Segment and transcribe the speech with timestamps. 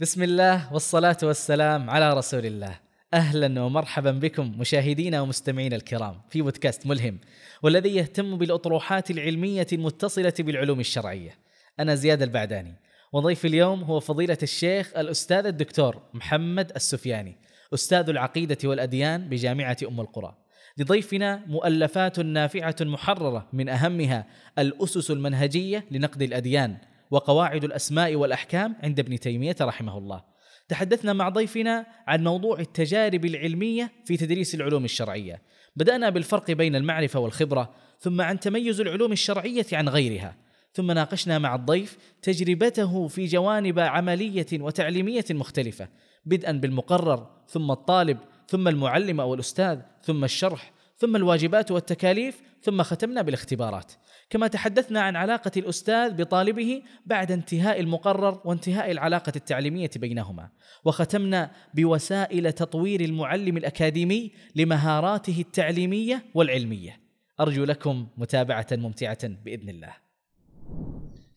[0.00, 2.80] بسم الله والصلاة والسلام على رسول الله.
[3.14, 7.18] أهلا ومرحبا بكم مشاهدينا ومستمعينا الكرام في بودكاست ملهم
[7.62, 11.38] والذي يهتم بالأطروحات العلمية المتصلة بالعلوم الشرعية.
[11.80, 12.74] أنا زياد البعداني
[13.12, 17.36] وضيف اليوم هو فضيلة الشيخ الأستاذ الدكتور محمد السفياني
[17.74, 20.34] أستاذ العقيدة والأديان بجامعة أم القرى.
[20.78, 24.26] لضيفنا مؤلفات نافعة محررة من أهمها
[24.58, 26.76] الأسس المنهجية لنقد الأديان
[27.10, 30.24] وقواعد الأسماء والأحكام عند ابن تيمية رحمه الله.
[30.68, 35.42] تحدثنا مع ضيفنا عن موضوع التجارب العلمية في تدريس العلوم الشرعية.
[35.76, 40.36] بدأنا بالفرق بين المعرفة والخبرة، ثم عن تميز العلوم الشرعية عن غيرها.
[40.72, 45.88] ثم ناقشنا مع الضيف تجربته في جوانب عملية وتعليمية مختلفة،
[46.24, 48.18] بدءا بالمقرر، ثم الطالب،
[48.48, 53.92] ثم المعلم أو الأستاذ، ثم الشرح، ثم الواجبات والتكاليف، ثم ختمنا بالاختبارات.
[54.30, 60.50] كما تحدثنا عن علاقة الأستاذ بطالبه بعد انتهاء المقرر وانتهاء العلاقة التعليمية بينهما.
[60.84, 67.00] وختمنا بوسائل تطوير المعلم الأكاديمي لمهاراته التعليمية والعلمية.
[67.40, 69.94] أرجو لكم متابعة ممتعة بإذن الله.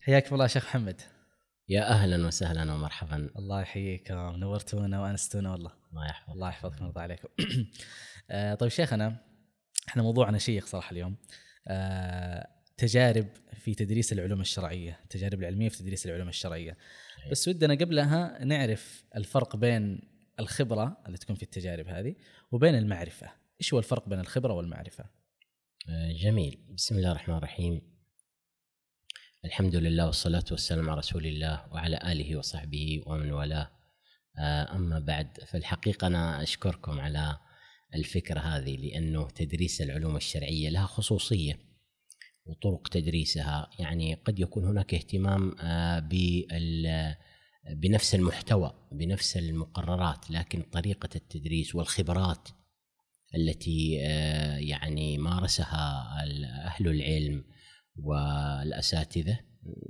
[0.00, 1.00] حياكم الله شيخ محمد.
[1.68, 3.30] يا أهلا وسهلا ومرحبا.
[3.36, 4.10] الله يحييك.
[4.10, 5.72] نورتونا وأنستونا والله.
[5.90, 7.28] الله يحفظك الله يحفظك ويرضى عليكم.
[8.30, 9.16] آه، طيب شيخنا
[9.88, 11.16] إحنا موضوعنا شيق صراحة اليوم.
[11.68, 16.76] آه، تجارب في تدريس العلوم الشرعية، التجارب العلمية في تدريس العلوم الشرعية.
[17.30, 20.00] بس ودنا قبلها نعرف الفرق بين
[20.40, 22.14] الخبرة اللي تكون في التجارب هذه
[22.52, 25.04] وبين المعرفة، إيش هو الفرق بين الخبرة والمعرفة؟
[25.88, 26.58] آه، جميل.
[26.76, 27.82] بسم الله الرحمن الرحيم.
[29.44, 33.70] الحمد لله والصلاة والسلام على رسول الله وعلى آله وصحبه ومن والاه.
[34.38, 37.38] آه، أما بعد فالحقيقة أنا أشكركم على
[37.94, 41.69] الفكرة هذه لأنه تدريس العلوم الشرعية لها خصوصية.
[42.44, 43.70] وطرق تدريسها.
[43.78, 47.14] يعني قد يكون هناك اهتمام آه، بال
[47.76, 52.48] بنفس المحتوى بنفس المقررات لكن طريقة التدريس والخبرات
[53.34, 56.16] التي آه، يعني مارسها
[56.66, 57.44] أهل العلم
[57.96, 59.38] والأساتذة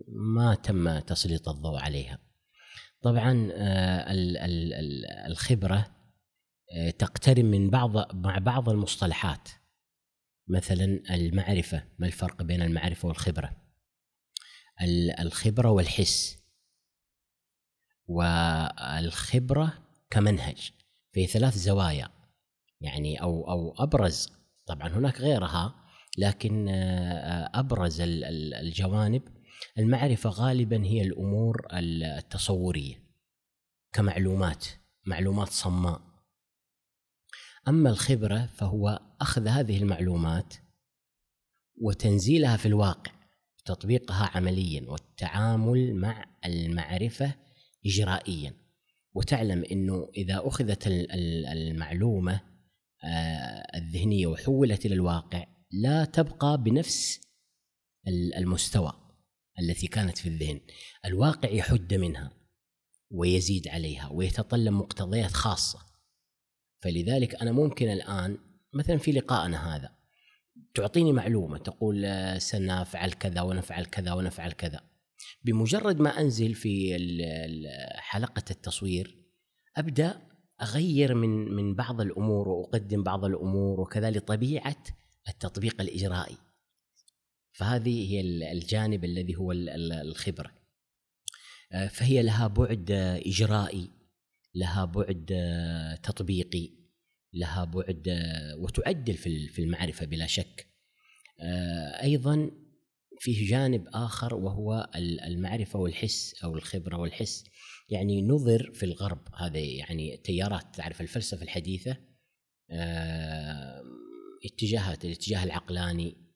[0.08, 2.18] ما تم تسليط الضوء عليها.
[3.02, 4.06] طبعا آه،
[5.26, 5.86] الخبرة
[6.98, 9.48] تقترن من بعض مع بعض المصطلحات.
[10.50, 13.56] مثلا المعرفة ما الفرق بين المعرفة والخبرة؟
[15.20, 16.38] الخبرة والحس.
[18.06, 19.72] والخبرة
[20.10, 20.70] كمنهج
[21.12, 22.08] في ثلاث زوايا.
[22.80, 24.32] يعني أو أو أبرز
[24.66, 25.74] طبعا هناك غيرها
[26.18, 29.22] لكن آه، أبرز الجوانب.
[29.78, 33.04] المعرفة غالبا هي الأمور التصورية
[33.92, 34.66] كمعلومات
[35.06, 36.09] معلومات صماء.
[37.68, 40.54] أما الخبرة فهو أخذ هذه المعلومات
[41.80, 43.12] وتنزيلها في الواقع
[43.64, 47.34] تطبيقها عمليا والتعامل مع المعرفة
[47.86, 48.54] اجرائيا.
[49.14, 52.40] وتعلم إنه إذا أخذت المعلومة
[53.04, 57.20] آه، الذهنية وحولت إلى الواقع لا تبقى بنفس
[58.36, 58.92] المستوى
[59.58, 60.60] التي كانت في الذهن.
[61.04, 62.30] الواقع يحد منها
[63.10, 65.89] ويزيد عليها ويتطلب مقتضيات خاصة.
[66.80, 68.38] فلذلك أنا ممكن الآن
[68.72, 70.00] مثلا في لقائنا هذا
[70.74, 74.80] تعطيني معلومة تقول آه، سنفعل كذا ونفعل كذا ونفعل كذا.
[75.44, 76.96] بمجرد ما أنزل في
[77.96, 79.16] حلقة التصوير
[79.76, 80.22] أبدأ
[80.62, 84.84] أغير من من بعض الأمور وأقدم بعض الأمور وكذا لطبيعة
[85.28, 86.36] التطبيق الإجرائي.
[87.52, 88.20] فهذه هي
[88.52, 90.50] الجانب الذي هو الخبرة.
[91.72, 92.90] آه، فهي لها بعد
[93.26, 93.99] إجرائي.
[94.54, 96.70] لها بعد آه، تطبيقي
[97.32, 100.66] لها بعد آه، وتعدل في المعرفة بلا شك.
[101.40, 102.50] آه، أيضا
[103.18, 104.90] فيه جانب آخر وهو
[105.26, 107.44] المعرفة والحس أو الخبرة والحس.
[107.88, 111.96] يعني نظر في الغرب هذا يعني تيارات تعرف الفلسفة الحديثة
[114.44, 116.29] اتجاهات الاتجاه العقلاني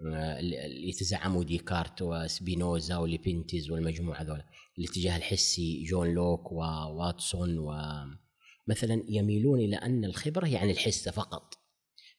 [0.00, 4.42] اللي يتزعموا ديكارت وسبينوزا وليبنتز والمجموعة هذول.
[4.78, 11.54] الاتجاه الحسي جون لوك وواتسون ومثلا يميلون إلى أن الخبرة يعني الحس فقط.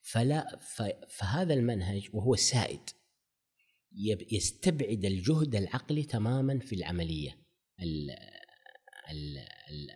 [0.02, 0.60] فلا
[1.10, 2.90] فهذا المنهج وهو السائد.
[4.32, 7.40] يستبعد الجهد العقلي تماما في العملية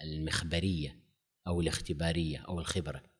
[0.04, 1.04] المخبرية
[1.48, 3.13] أو الاختبارية أو الخبرة.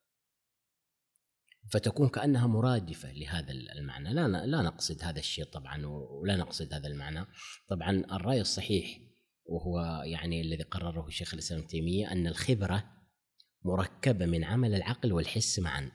[1.72, 4.14] فتكون كأنها مرادفة لهذا المعنى.
[4.14, 7.26] لا لا نقصد هذا الشيء طبعا ولا نقصد هذا المعنى.
[7.68, 9.00] طبعا الرأي الصحيح
[9.46, 12.84] وهو يعني الذي قرره شيخ الإسلام ابن تيمية أن الخبرة
[13.66, 15.92] مركبة من عمل العقل والحس معا.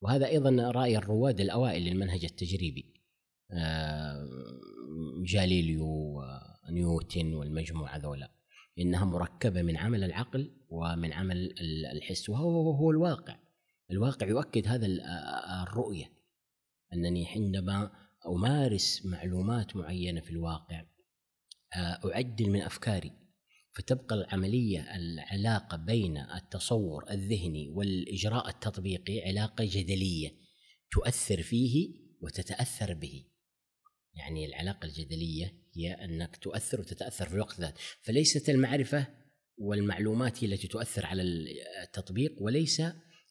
[0.00, 2.94] وهذا أيضا رأي الرواد الأوائل للمنهج التجريبي.
[5.24, 6.22] جاليليو
[6.68, 8.30] ونيوتن والمجموعة ذولا.
[8.78, 11.54] إنها مركبة من عمل العقل ومن عمل
[11.92, 12.28] الحس.
[12.28, 13.43] وهو هو الواقع.
[13.90, 14.86] الواقع يؤكد هذا
[15.62, 16.12] الرؤية
[16.92, 17.90] أنني عندما
[18.26, 20.84] أمارس معلومات معينة في الواقع
[21.76, 23.12] أعدل من أفكاري.
[23.72, 30.30] فتبقى العملية العلاقة بين التصور الذهني والإجراء التطبيقي علاقة جدلية
[30.90, 33.24] تؤثر فيه وتتأثر به.
[34.14, 37.78] يعني العلاقة الجدلية هي أنك تؤثر وتتأثر في الوقت ذات.
[38.02, 39.06] فليست المعرفة
[39.58, 41.22] والمعلومات هي التي تؤثر على
[41.82, 42.82] التطبيق وليس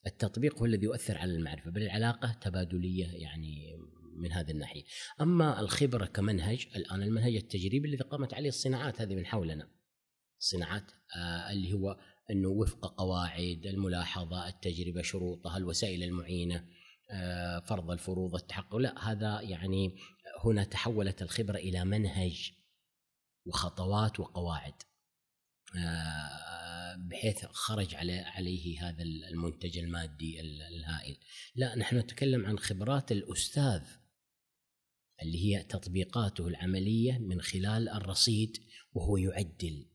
[0.08, 3.78] التطبيق هو الذي يؤثر على المعرفة بل العلاقة تبادلية يعني
[4.16, 4.84] من هذه الناحية.
[5.22, 9.70] أما الخبرة كمنهج الآن المنهج التجريبي الذي قامت عليه الصناعات هذه من حولنا.
[10.40, 11.98] الصناعات آه اللي هو
[12.32, 16.68] إنه وفق قواعد الملاحظة التجربة شروطها الوسائل المعينة
[17.12, 18.76] آه فرض الفروض التحقق.
[18.76, 19.96] لا هذا يعني
[20.46, 22.52] هنا تحولت الخبرة إلى منهج
[23.46, 24.74] وخطوات وقواعد.
[25.78, 26.43] آه،
[26.98, 31.18] بحيث خرج عليه هذا المنتج المادي الهائل.
[31.56, 33.82] لا نحن نتكلم عن خبرات الأستاذ
[35.22, 38.58] اللي هي تطبيقاته العملية من خلال الرصيد
[38.94, 39.86] وهو يعدل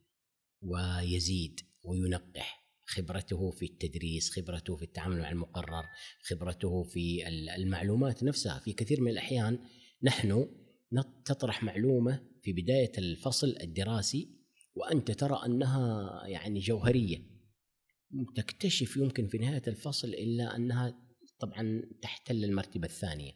[0.63, 2.59] ويزيد وينقح.
[2.85, 5.85] خبرته في التدريس خبرته في التعامل مع المقرر
[6.23, 8.59] خبرته في المعلومات نفسها.
[8.59, 9.59] في كثير من الأحيان
[10.03, 10.49] نحن
[11.25, 14.38] تطرح معلومة في بداية الفصل الدراسي
[14.79, 17.39] وأنت ترى أنها يعني جوهرية.
[18.37, 20.99] تكتشف يمكن في نهاية الفصل إلا أنها
[21.39, 23.33] طبعا تحتل المرتبة الثانية.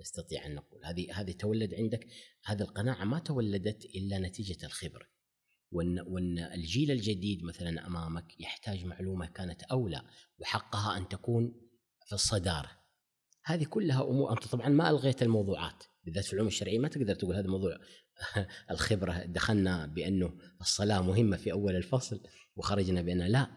[0.00, 2.06] نستطيع أن نقول هذه هذه تولد عندك.
[2.44, 5.06] هذه القناعة ما تولدت إلا نتيجة الخبرة
[5.70, 10.02] وأن وأن الجيل الجديد مثلا أمامك يحتاج معلومة كانت أولى
[10.38, 11.60] وحقها أن تكون
[12.06, 12.70] في الصدارة.
[13.44, 15.84] هذه كلها أمور أنت طبعا ما ألغيت الموضوعات.
[16.06, 17.78] بالذات في العلوم الشرعية ما تقدر تقول هذا موضوع
[18.70, 19.24] الخبرة.
[19.24, 22.20] دخلنا بأنه الصلاة مهمة في أول الفصل
[22.56, 23.50] وخرجنا بان لا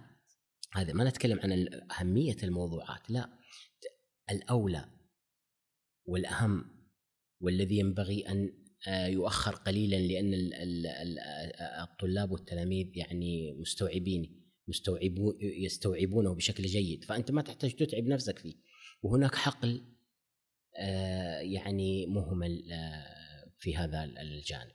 [0.74, 3.30] هذا ما نتكلم عن أهمية الموضوعات لا.
[4.32, 4.86] الأولى
[6.06, 6.66] والأهم
[7.42, 8.54] والذي ينبغي أن
[8.88, 10.34] آه، يؤخر قليلا لأن
[11.82, 17.04] الطلاب والتلاميذ يعني مستوعبين مستوعبون يستوعبونه بشكل جيد.
[17.04, 18.56] فأنت ما تحتاج تتعب نفسك فيه.
[19.02, 19.99] وهناك حقل آه،
[21.42, 24.72] يعني مهمل آه، في هذا الجانب.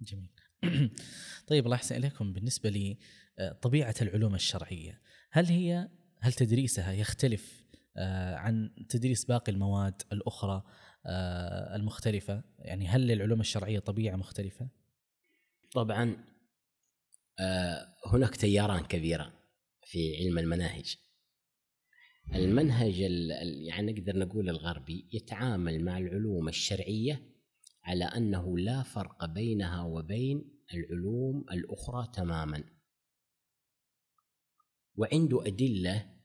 [0.00, 0.30] جميل.
[1.48, 2.32] طيب الله يحسن إليكم.
[2.32, 2.98] بالنسبة لي
[3.62, 5.00] طبيعة العلوم الشرعية
[5.30, 5.88] هل هي
[6.20, 7.64] هل تدريسها يختلف
[8.34, 10.62] عن تدريس باقي المواد الأخرى
[11.06, 14.68] آه، المختلفة؟ يعني هل للعلوم الشرعية طبيعة مختلفة؟
[15.72, 16.16] طبعا
[17.40, 19.32] آه، هناك تياران كبيرة
[19.84, 20.96] في علم المناهج.
[22.34, 22.98] المنهج
[23.66, 27.36] يعني نقدر نقول الغربي يتعامل مع العلوم الشرعية
[27.84, 32.64] على أنه لا فرق بينها وبين العلوم الأخرى تماما.
[34.96, 36.16] وعنده أدلة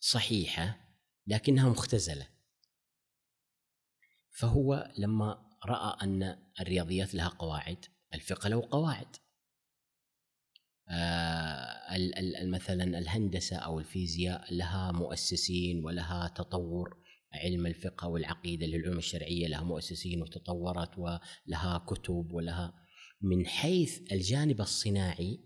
[0.00, 0.94] صحيحة
[1.26, 2.28] لكنها مختزلة.
[4.30, 7.84] فهو لما رأى أن الرياضيات لها قواعد
[8.14, 9.16] الفقه له قواعد.
[12.50, 17.08] مثلا الهندسة أو الفيزياء لها مؤسسين ولها تطور.
[17.32, 22.74] علم الفقه والعقيدة للعلوم الشرعية لها مؤسسين وتطورت ولها كتب ولها.
[23.20, 25.40] من حيث الجانب الصناعي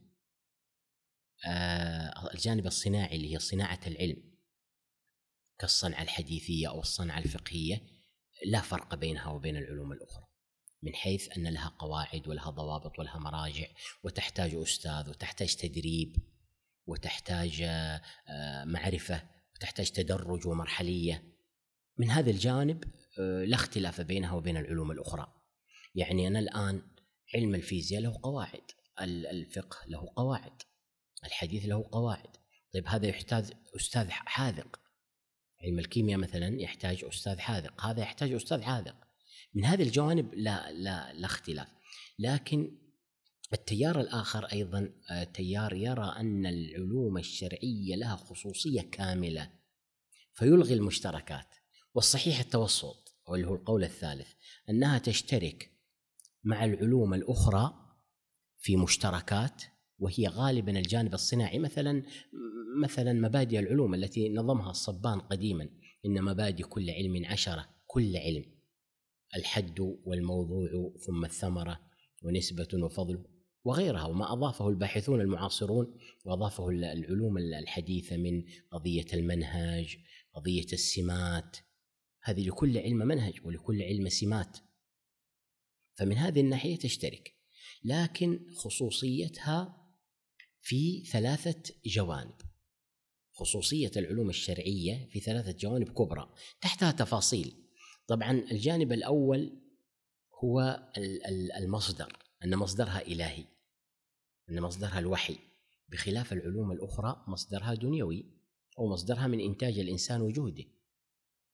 [1.46, 4.32] آه الجانب الصناعي اللي هي صناعة العلم
[5.58, 7.82] كالصنعة الحديثية أو الصنعة الفقهية
[8.46, 10.31] لا فرق بينها وبين العلوم الأخرى.
[10.82, 13.66] من حيث أن لها قواعد ولها ضوابط ولها مراجع
[14.02, 16.16] وتحتاج أستاذ وتحتاج تدريب
[16.86, 19.22] وتحتاج آه، معرفة
[19.56, 21.22] وتحتاج تدرج ومرحلية.
[21.98, 22.84] من هذا الجانب
[23.18, 25.32] آه، لا اختلاف بينها وبين العلوم الأخرى.
[25.94, 26.82] يعني أنا الآن
[27.34, 28.70] علم الفيزياء له قواعد
[29.00, 30.62] الفقه له قواعد
[31.24, 32.36] الحديث له قواعد.
[32.74, 34.80] طيب هذا يحتاج أستاذ حاذق.
[35.64, 39.11] علم الكيمياء مثلا يحتاج أستاذ حاذق هذا يحتاج أستاذ حاذق.
[39.54, 41.68] من هذه الجوانب لا لا لا اختلاف.
[42.18, 42.78] لكن
[43.52, 49.50] التيار الآخر أيضا آه، تيار يرى أن العلوم الشرعية لها خصوصية كاملة
[50.34, 51.46] فيلغي المشتركات.
[51.94, 54.28] والصحيح التوسط واللي هو القول الثالث
[54.70, 55.70] أنها تشترك
[56.44, 57.74] مع العلوم الأخرى
[58.58, 59.62] في مشتركات
[59.98, 61.58] وهي غالبا الجانب الصناعي.
[61.58, 62.02] مثلا
[62.82, 65.68] مثلا مبادئ العلوم التي نظمها الصبان قديما
[66.06, 68.44] إن مبادئ كل علم عشرة كل علم.
[69.36, 71.80] الحد والموضوع ثم الثمرة
[72.22, 73.24] ونسبة وفضل
[73.64, 79.96] وغيرها وما أضافه الباحثون المعاصرون وأضافه العلوم الحديثة من قضية المنهج
[80.34, 81.56] قضية السمات.
[82.22, 84.58] هذه لكل علم منهج ولكل علم سمات.
[85.94, 87.34] فمن هذه الناحية تشترك
[87.84, 89.86] لكن خصوصيتها
[90.60, 92.34] في ثلاثة جوانب.
[93.32, 97.61] خصوصية العلوم الشرعية في ثلاثة جوانب كبرى تحتها تفاصيل.
[98.12, 99.52] طبعا الجانب الأول
[100.44, 100.82] هو
[101.58, 103.44] المصدر أن مصدرها إلهي
[104.50, 105.36] أن مصدرها الوحي.
[105.88, 108.26] بخلاف العلوم الأخرى مصدرها دنيوي
[108.78, 110.64] أو مصدرها من إنتاج الإنسان وجهده.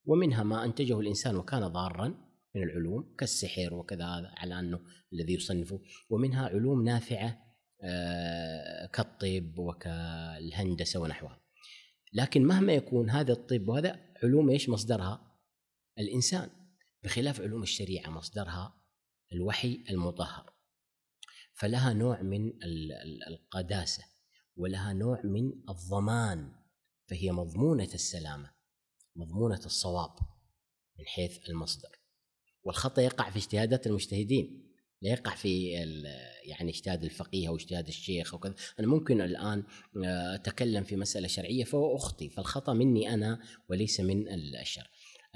[0.04, 2.08] ومنها ما أنتجه الإنسان وكان ضارا
[2.54, 4.80] من العلوم كالسحر وكذا هذا على أنه
[5.12, 5.80] الذي يصنفه.
[6.10, 7.38] ومنها علوم نافعة
[7.82, 11.40] آه، كالطب وكالهندسة ونحوها.
[12.12, 15.27] لكن مهما يكون هذا الطب وهذا علوم إيش مصدرها؟
[15.98, 16.50] الإنسان
[17.02, 18.82] بخلاف علوم الشريعة مصدرها
[19.32, 20.52] الوحي المطهر.
[21.54, 22.52] فلها نوع من
[23.28, 24.04] القداسة
[24.56, 26.52] ولها نوع من الضمان
[27.06, 28.50] فهي مضمونة السلامة
[29.16, 30.18] مضمونة الصواب
[30.98, 31.98] من حيث المصدر.
[32.64, 34.68] والخطأ يقع في اجتهادات المجتهدين
[35.02, 35.70] لا يقع في
[36.44, 38.54] يعني اجتهاد الفقيه أو اجتهاد الشيخ أو كذا.
[38.80, 39.64] أنا ممكن الآن
[40.04, 44.86] آه، أتكلم في مسألة شرعية فهو اخطي فالخطأ مني أنا وليس من الشرع.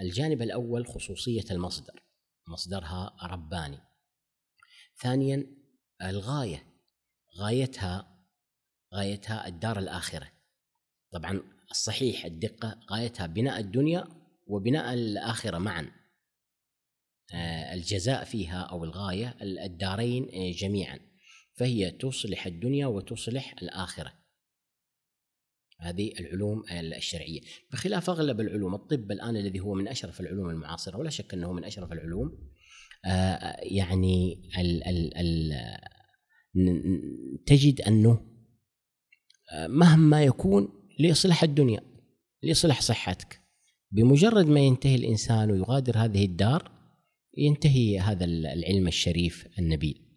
[0.01, 2.03] الجانب الأول خصوصية المصدر
[2.49, 3.79] مصدرها رباني.
[4.97, 5.47] ثانيا
[6.03, 6.67] الغاية
[7.39, 8.27] غايتها
[8.95, 10.33] غايتها الدار الآخرة.
[11.13, 14.05] طبعا الصحيح الدقة غايتها بناء الدنيا
[14.47, 15.91] وبناء الآخرة معا.
[17.35, 21.01] آه، الجزاء فيها أو الغاية الدارين آه، جميعا.
[21.55, 24.22] فهي تصلح الدنيا وتصلح الآخرة.
[25.83, 27.41] هذه العلوم الشرعية.
[27.73, 31.65] بخلاف أغلب العلوم الطب الآن الذي هو من أشرف العلوم المعاصرة ولا شك أنه من
[31.65, 32.39] أشرف العلوم
[33.05, 35.53] آه، يعني ال ال ال
[37.47, 38.21] تجد أنه
[39.69, 41.81] مهما يكون ليصلح الدنيا
[42.43, 43.41] ليصلح صحتك.
[43.91, 46.71] بمجرد ما ينتهي الإنسان ويغادر هذه الدار
[47.37, 50.12] ينتهي هذا العلم الشريف النبيل.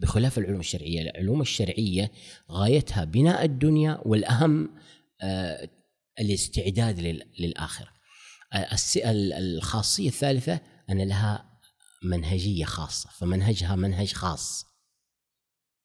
[0.00, 2.12] بخلاف العلوم الشرعية، العلوم الشرعية
[2.50, 4.74] غايتها بناء الدنيا والأهم
[5.22, 5.68] آه،
[6.20, 7.00] الاستعداد
[7.40, 7.88] للآخرة.
[8.52, 8.76] آه،
[9.38, 11.58] الخاصية الثالثة أن لها
[12.04, 14.66] منهجية خاصة، فمنهجها منهج خاص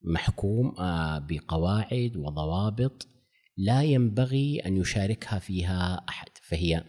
[0.03, 3.07] محكوم آه، بقواعد وضوابط
[3.57, 6.83] لا ينبغي أن يشاركها فيها أحد، فهي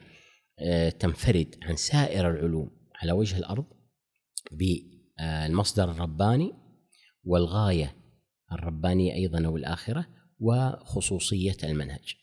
[0.99, 2.71] تنفرد عن سائر العلوم
[3.03, 3.65] على وجه الأرض
[4.53, 6.64] بالمصدر الرباني
[7.25, 7.97] والغاية
[8.53, 10.07] الربانية أيضا أو الآخرة
[10.41, 12.15] وخصوصية المنهج.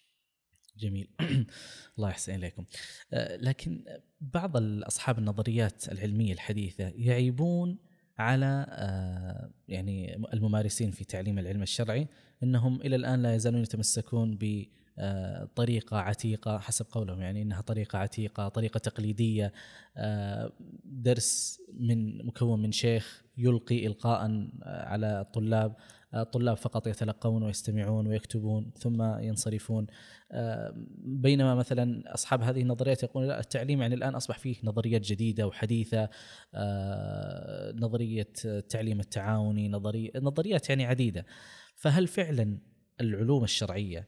[0.78, 1.08] جميل
[1.98, 2.66] الله يحسن إليكم
[3.14, 3.84] آه، لكن
[4.22, 7.78] بعض اصحاب النظريات العلمية الحديثة يعيبون
[8.18, 12.08] على آه، يعني الممارسين في تعليم العلم الشرعي
[12.44, 14.66] إنهم إلى الآن لا يزالون يتمسكون ب
[15.56, 19.54] طريقة عتيقة حسب قولهم يعني إنها طريقة عتيقة، طريقة تقليدية
[19.98, 20.52] آه،
[20.84, 24.26] درس من مكون من شيخ يلقي القاء
[24.64, 25.76] آه، على الطلاب
[26.16, 29.88] الطلاب فقط يتلقون ويستمعون ويكتبون ثم ينصرفون.
[30.98, 36.10] بينما مثلا أصحاب هذه النظريات يقولون لا التعليم يعني الآن أصبح فيه نظريات جديدة وحديثة
[37.76, 39.70] نظرية التعليم التعاوني
[40.16, 41.26] نظريات يعني عديدة.
[41.76, 42.58] فهل فعلا
[43.02, 44.06] العلوم الشرعية آه،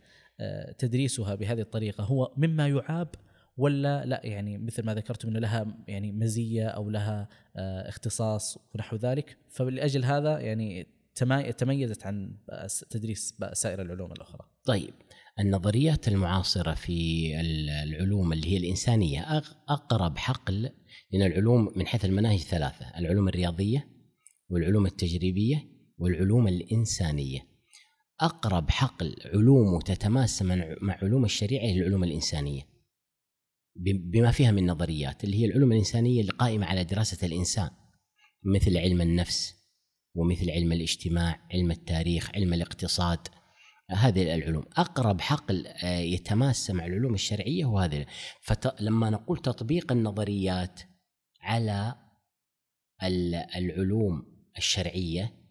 [0.77, 3.09] تدريسها بهذه الطريقة هو مما يعاب
[3.57, 8.95] ولا لا يعني مثل ما ذكرتم إنه لها يعني مزية أو لها آه، اختصاص ونحو
[8.95, 10.87] ذلك فلأجل هذا يعني
[11.57, 12.37] تميزت عن
[12.89, 14.49] تدريس سائر العلوم الأخرى.
[14.65, 14.93] طيب
[15.39, 17.27] النظريات المعاصرة في
[17.83, 20.69] العلوم اللي هي الإنسانية أقرب حقل
[21.13, 23.87] من العلوم من حيث المناهج ثلاثة، العلوم الرياضية
[24.49, 25.63] والعلوم التجريبية
[25.97, 27.52] والعلوم الإنسانية.
[28.21, 30.41] أقرب حقل علومه تتماس
[30.81, 32.61] مع علوم الشريعة هي العلوم الإنسانية.
[33.75, 37.69] بما فيها من نظريات اللي هي العلوم الإنسانية القائمه على دراسة الإنسان
[38.43, 39.55] مثل علم النفس
[40.15, 43.19] ومثل علم الاجتماع علم التاريخ علم الاقتصاد
[43.89, 44.65] هذه العلوم.
[44.77, 48.05] أقرب حقل آه، يتماس مع العلوم الشرعية هو هذا
[48.41, 50.81] فلما نقول تطبيق النظريات
[51.41, 51.95] على
[53.55, 54.25] العلوم
[54.57, 55.42] الشرعية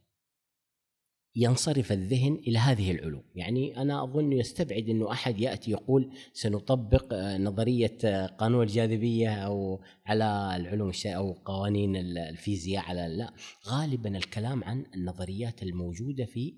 [1.36, 7.38] ينصرف الذهن إلى هذه العلوم، يعني أنا أظن يستبعد إنه أحد يأتي يقول سنطبق آه،
[7.38, 13.34] نظرية آه، قانون الجاذبية أو على العلوم أو قوانين الفيزياء على لا،
[13.66, 16.54] غالبا الكلام عن النظريات الموجودة في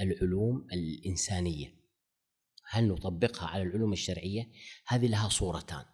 [0.00, 1.76] العلوم الإنسانية.
[2.70, 4.50] هل نطبقها على العلوم الشرعية؟
[4.86, 5.84] هذه لها صورتان.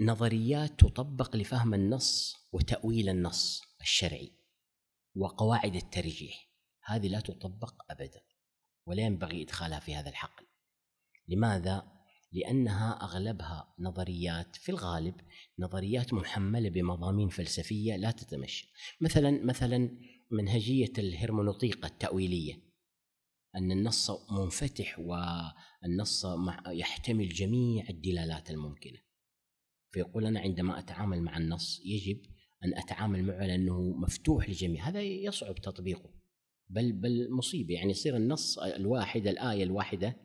[0.00, 4.39] نظريات تطبق لفهم النص وتأويل النص الشرعي
[5.14, 6.50] وقواعد الترجيح.
[6.84, 8.20] هذه لا تطبق ابدا
[8.86, 10.46] ولا ينبغي إدخالها في هذا الحقل.
[11.28, 12.00] لماذا؟
[12.32, 15.14] لأنها أغلبها نظريات في الغالب
[15.58, 18.72] نظريات محملة بمضامين فلسفية لا تتمشى.
[19.00, 19.98] مثلا مثلا
[20.30, 22.54] منهجية الهرمونوطيقة التأويلية.
[23.56, 26.26] أن النص منفتح والنص
[26.68, 28.98] يحتمل جميع الدلالات الممكنة.
[29.90, 32.22] فيقول أنا عندما أتعامل مع النص يجب
[32.64, 34.88] أن أتعامل معه لأنه مفتوح للجميع.
[34.88, 36.10] هذا يصعب تطبيقه.
[36.68, 40.16] بل بل مصيبه يعني يصير النص الواحد الآية الواحدة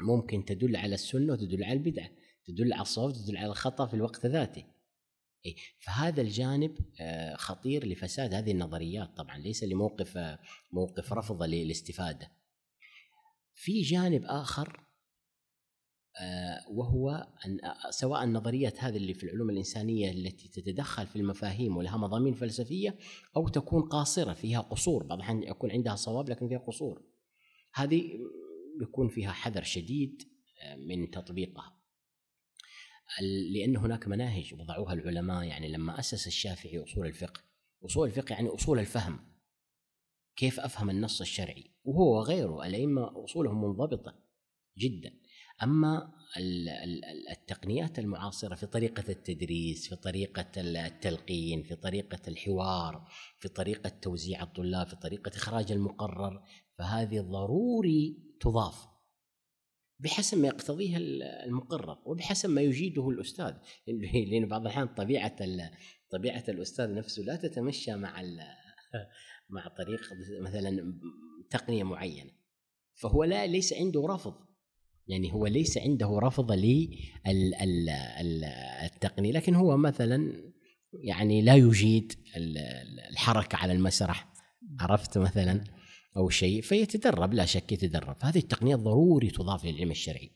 [0.00, 2.10] ممكن تدل على السنة وتدل على البدعه
[2.46, 4.64] تدل على الصواب تدل على الخطأ في الوقت ذاته.
[5.80, 9.16] فهذا الجانب آه، خطير لفساد هذه النظريات.
[9.16, 10.38] طبعا ليس لموقف آه،
[10.72, 12.32] موقف رفض للاستفاده
[13.54, 14.84] في جانب آخر
[16.70, 22.34] وهو أن سواء النظريات هذه اللي في العلوم الإنسانية التي تتدخل في المفاهيم ولها مضامين
[22.34, 22.98] فلسفية
[23.36, 25.02] أو تكون قاصرة فيها قصور.
[25.02, 27.02] بعض الأحيان يكون عندها صواب لكن فيها قصور.
[27.74, 28.10] هذه
[28.82, 30.22] يكون فيها حذر شديد
[30.62, 31.80] آه، من تطبيقها.
[33.52, 37.42] لأن هناك مناهج وضعوها العلماء يعني لما أسس الشافعي أصول الفقه.
[37.84, 39.34] أصول الفقه يعني أصول الفهم.
[40.36, 42.66] كيف أفهم النص الشرعي؟ وهو وغيره.
[42.66, 44.24] الأئمة أصولهم منضبطة
[44.78, 45.23] جدا.
[45.64, 46.14] أما
[47.30, 54.86] التقنيات المعاصرة في طريقة التدريس في طريقة التلقين في طريقة الحوار في طريقة توزيع الطلاب
[54.86, 56.42] في طريقة إخراج المقرر
[56.78, 58.94] فهذه ضروري تضاف
[59.98, 60.96] بحسب ما يقتضيه
[61.46, 63.54] المقرر وبحسب ما يجيده الأستاذ.
[64.30, 65.36] لأن بعض الأحيان طبيعة
[66.10, 68.22] طبيعة الأستاذ نفسه لا تتمشى مع
[69.50, 71.00] مع طريقه مثلا
[71.50, 72.30] تقنية معينة
[72.94, 74.53] فهو لا ليس عنده رفض.
[75.08, 76.52] يعني هو ليس عنده رفض
[78.52, 80.32] للتقنية لكن هو مثلا
[80.92, 82.12] يعني لا يجيد
[83.10, 84.32] الحركة على المسرح
[84.80, 85.64] عرفت مثلا؟
[86.16, 88.16] أو شيء فيتدرب لا شك يتدرب.
[88.20, 90.30] هذه التقنية ضروري تضاف للعلم الشرعي.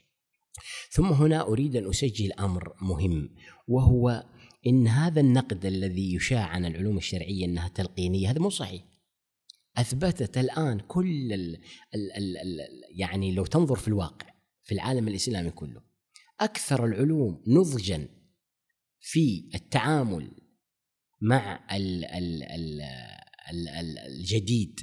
[0.91, 3.35] ثم هنا أريد أن أسجل أمر مهم
[3.69, 4.25] وهو
[4.67, 8.85] إن هذا النقد الذي يشاع عن العلوم الشرعية أنها تلقينية هذا مو صحيح.
[9.77, 11.57] أثبتت الآن كل ال
[11.95, 12.59] ال ال
[12.95, 14.38] يعني لو تنظر في الواقع
[14.69, 15.83] في العالم الإسلامي كله.
[16.41, 18.09] أكثر العلوم نضجا
[19.01, 20.31] في التعامل
[21.21, 22.81] مع ال ال ال
[23.69, 24.81] ال الجديد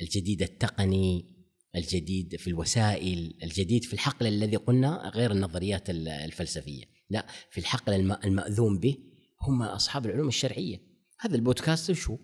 [0.00, 1.36] الجديد التقني
[1.76, 6.84] الجديد في الوسائل الجديد في الحقل الذي قلنا غير النظريات الفلسفية.
[7.10, 7.92] لا في الحقل
[8.24, 8.96] المأذون به
[9.42, 10.80] هم أصحاب العلوم الشرعية.
[11.20, 12.18] هذا البودكاست شو؟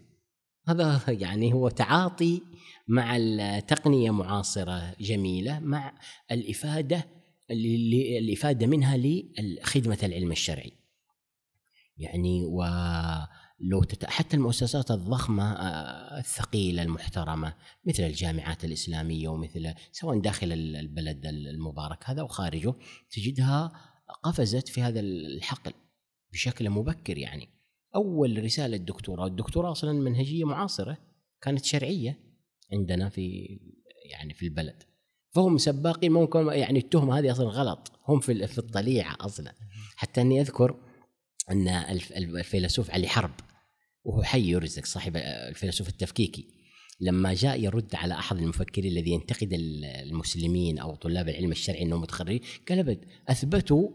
[0.68, 2.42] هذا يعني هو تعاطي
[2.88, 5.98] مع التقنية معاصرة جميلة مع
[6.30, 7.04] الإفادة
[7.50, 10.72] اللي الإفادة منها لخدمة العلم الشرعي.
[11.96, 14.04] يعني ولو تت...
[14.04, 22.22] حتى المؤسسات الضخمة آه، الثقيلة المحترمة مثل الجامعات الإسلامية ومثل سواء داخل البلد المبارك هذا
[22.22, 22.74] وخارجه
[23.10, 23.72] تجدها
[24.22, 25.72] قفزت في هذا الحقل
[26.32, 27.48] بشكل مبكر يعني.
[27.94, 30.98] أول رسالة دكتوراه، الدكتوراه أصلا منهجية معاصرة
[31.40, 32.31] كانت شرعية
[32.72, 33.58] عندنا في
[34.10, 34.82] يعني في البلد.
[35.30, 37.92] فهم سباقين ممكن يعني التهمة هذه أصلا غلط.
[38.08, 39.54] هم في في الطليعة أصلا.
[39.96, 40.76] حتى أني أذكر
[41.50, 41.68] أن
[42.16, 43.34] الفيلسوف علي حرب
[44.04, 46.48] وهو حي يرزق صاحب الفيلسوف التفكيكي
[47.00, 52.40] لما جاء يرد على أحد المفكرين الذي ينتقد المسلمين أو طلاب العلم الشرعي إنهم متخرجين
[52.68, 53.88] قال أبد أثبتوا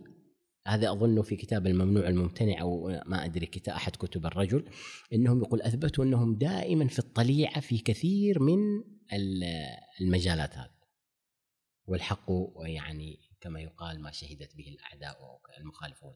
[0.68, 4.70] هذا أظنه في كتاب الممنوع الممتنع أو ما أدري كتاب أحد كتب الرجل
[5.14, 8.84] إنهم يقول أثبتوا أنهم دائما في الطليعة في كثير من
[10.02, 10.78] المجالات هذه.
[11.86, 12.32] والحق
[12.66, 16.16] يعني كما يقال ما شهدت به الأعداء المخالفون.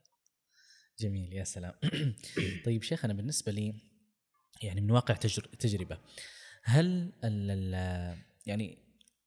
[0.99, 1.73] جميل يا سلام.
[2.65, 3.73] طيب شيخنا بالنسبة لي
[4.63, 5.15] يعني من واقع
[5.59, 5.97] تجربة
[6.63, 7.13] هل
[8.45, 8.77] يعني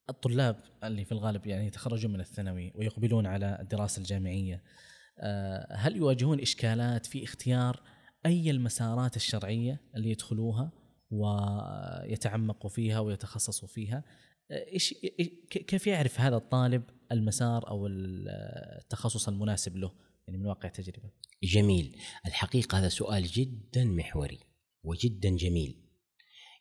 [0.09, 4.63] الطلاب اللي في الغالب يعني يتخرجون من الثانوي ويقبلون على الدراسة الجامعية
[5.71, 7.83] هل يواجهون إشكالات في اختيار
[8.27, 10.73] أي المسارات الشرعية اللي يدخلوها
[11.11, 14.05] ويتعمقوا فيها ويتخصصوا فيها؟
[14.51, 14.95] آه، إيش
[15.51, 19.93] كيف يعرف هذا الطالب المسار أو التخصص المناسب له؟
[20.27, 21.11] يعني من واقع تجربة.
[21.43, 21.97] جميل.
[22.27, 24.41] الحقيقة هذا سؤال جدا محوري
[24.85, 25.81] وجدا جميل.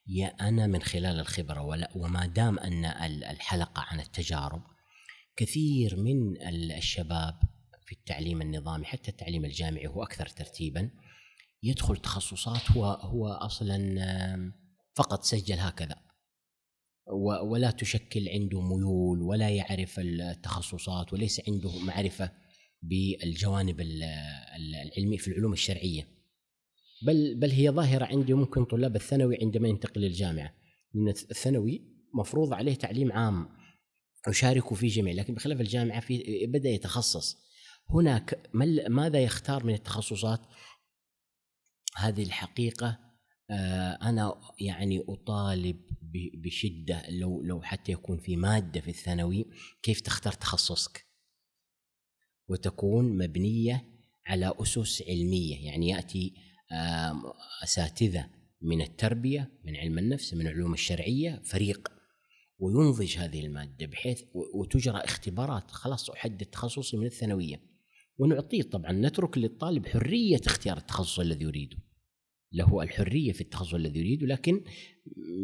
[0.08, 2.86] يا أنا من خلال الخبرة ولا وما دام أن
[3.32, 4.64] الحلقة عن التجارب
[5.36, 6.42] كثير من
[6.78, 7.40] الشباب
[7.94, 10.90] في التعليم النظامي حتى التعليم الجامعي هو أكثر ترتيبا.
[11.64, 13.96] يدخل تخصصات هو هو أصلا
[14.96, 15.96] فقط سجل هكذا.
[17.44, 22.32] ولا تشكل عنده ميول ولا يعرف التخصصات وليس عنده معرفة
[22.82, 26.08] بالجوانب العلمية في العلوم الشرعية.
[27.06, 30.54] بل بل هي ظاهرة عندي ممكن طلاب الثانوي عندما ينتقل للجامعه
[30.94, 31.82] لأن الثانوي
[32.14, 33.50] مفروض عليه تعليم عام
[34.28, 37.44] أشارك في جميع لكن بخلاف الجامعة في بدأ يتخصص.
[37.90, 38.50] هناك
[38.90, 40.42] ماذا يختار من التخصصات؟
[41.98, 43.00] هذه الحقيقة
[43.50, 45.82] آه، أنا يعني أطالب
[46.34, 49.46] بشدة لو لو حتى يكون في مادة في الثانوي
[49.84, 51.06] كيف تختار تخصصك؟
[52.48, 53.86] وتكون مبنية
[54.26, 56.34] على أسس علمية يعني يأتي
[57.64, 58.30] أساتذة
[58.62, 61.92] من التربية من علم النفس من العلوم الشرعية فريق
[62.60, 67.73] وينضج هذه المادة بحيث وتجرى اختبارات خلاص أحدد تخصصي من الثانوية.
[68.18, 71.78] ونعطيه طبعا نترك للطالب حرية اختيار التخصص الذي يريده.
[72.52, 74.64] له الحرية في التخصص الذي يريده لكن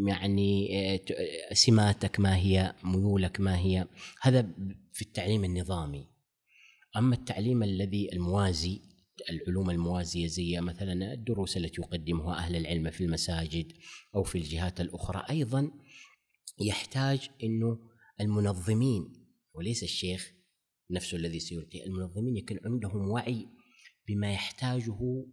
[0.08, 3.88] يعني آه، سماتك ما هي ميولك ما هي
[4.21, 4.49] هذا
[4.93, 6.08] في التعليم النظامي.
[6.97, 8.82] أما التعليم الذي الموازي
[9.29, 13.71] العلوم الموازية زي مثلا الدروس التي يقدمها أهل العلم في المساجد
[14.15, 15.71] أو في الجهات الأخرى أيضا
[16.62, 17.79] يحتاج أنه
[18.21, 19.13] المنظمين
[19.53, 20.34] وليس الشيخ
[20.91, 21.86] نفسه الذي سيلقي.
[21.86, 23.47] المنظمين يكون عندهم وعي
[24.08, 25.25] بما يحتاجه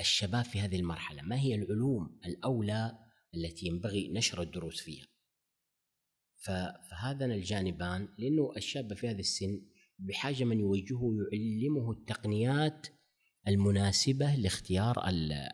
[0.00, 1.22] الشباب في هذه المرحلة.
[1.22, 2.98] ما هي العلوم الأولى
[3.34, 5.06] التي ينبغي نشر الدروس فيها؟
[6.90, 9.62] فهذان الجانبان لأنه الشاب في هذا السن
[9.98, 12.86] بحاجة من يوجهه يعلمه التقنيات
[13.48, 15.08] المناسبة لاختيار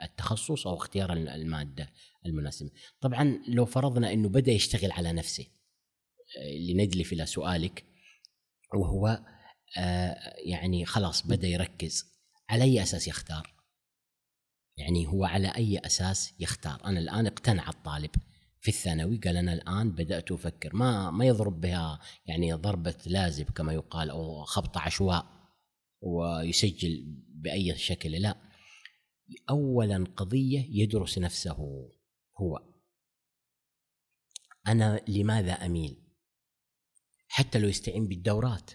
[0.05, 1.93] التخصص أو اختيار المادة
[2.27, 2.71] المناسبة.
[3.01, 5.47] طبعا لو فرضنا أنه بدأ يشتغل على نفسه
[6.69, 7.85] لندلف إلى سؤالك
[8.77, 9.21] وهو
[9.79, 12.05] آه، يعني خلاص بدأ يركز
[12.51, 13.55] على أي أساس يختار.
[14.77, 16.85] يعني هو على أي أساس يختار.
[16.85, 18.11] أنا الآن اقتنع الطالب
[18.61, 20.77] في الثانوي قال أنا الآن بدأت أفكر.
[20.77, 25.27] ما ما يضرب بها يعني ضربة لازب كما يقال أو خبط عشواء
[26.01, 28.13] ويسجل بأي شكل.
[28.13, 28.37] لا
[29.51, 31.57] أولا قضية يدرس نفسه
[32.41, 32.59] هو.
[34.69, 36.06] أنا لماذا أميل؟
[37.29, 38.71] حتى لو يستعين بالدورات.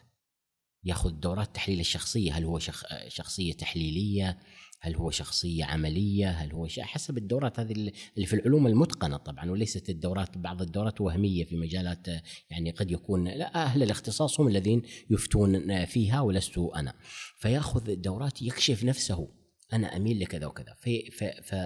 [0.84, 2.38] ياخذ دورات تحليل الشخصية.
[2.38, 2.84] هل هو شخ...
[3.08, 4.40] شخصية تحليلية؟
[4.84, 9.52] هل هو شخصية عملية؟ هل هو شيء حسب الدورات هذه اللي في العلوم المتقنة طبعا
[9.52, 12.08] وليست الدورات بعض الدورات وهمية في مجالات
[12.50, 16.94] يعني قد يكون لا أهل الاختصاص هم الذين يفتون فيها ولست أنا.
[17.38, 19.28] فيأخذ دورات يكشف نفسه.
[19.74, 20.74] أنا أميل لكذا وكذا.
[20.80, 21.12] في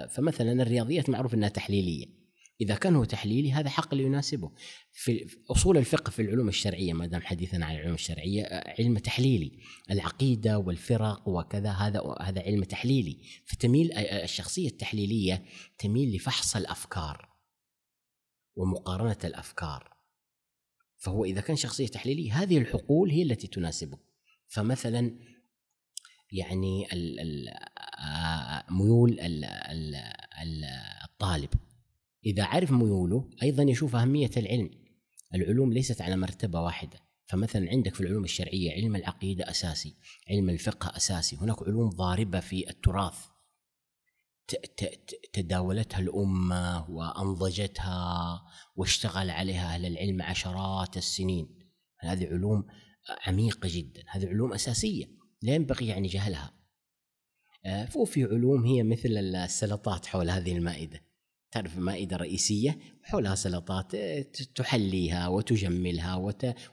[0.09, 2.24] فمثلا الرياضيات معروف أنها تحليلية.
[2.61, 4.51] إذا كان هو تحليلي هذا حق اللي يناسبه.
[4.91, 9.59] في أصول الفقه في العلوم الشرعية ما دام حديثنا عن العلوم الشرعية علم تحليلي.
[9.91, 13.17] العقيدة والفرق وكذا هذا هذا علم تحليلي.
[13.45, 15.45] فتميل الشخصية التحليلية
[15.77, 17.29] تميل لفحص الأفكار
[18.55, 19.95] ومقارنة الأفكار.
[20.97, 23.97] فهو إذا كان شخصية تحليلية هذه الحقول هي التي تناسبه.
[24.47, 25.19] فمثلا
[26.31, 26.87] يعني
[28.71, 29.17] ميول
[31.03, 31.49] الطالب.
[32.25, 34.69] إذا عرف ميوله أيضا يشوف أهمية العلم.
[35.35, 36.99] العلوم ليست على مرتبة واحدة.
[37.27, 39.95] فمثلا عندك في العلوم الشرعية علم العقيدة أساسي
[40.29, 41.35] علم الفقه أساسي.
[41.35, 43.17] هناك علوم ضاربة في التراث.
[45.33, 48.41] تداولتها الأمة وأنضجتها
[48.75, 51.47] واشتغل عليها أهل العلم عشرات السنين.
[51.99, 52.67] هذه علوم
[53.27, 54.03] عميقة جدا.
[54.07, 55.05] هذه علوم أساسية.
[55.41, 56.53] لا ينبغي يعني جهلها.
[57.65, 61.04] آه، وفي علوم هي مثل السلطات حول هذه المائدة.
[61.55, 64.21] تعرف مائدة رئيسية حولها سلطات آه،
[64.55, 66.15] تحليها وتجملها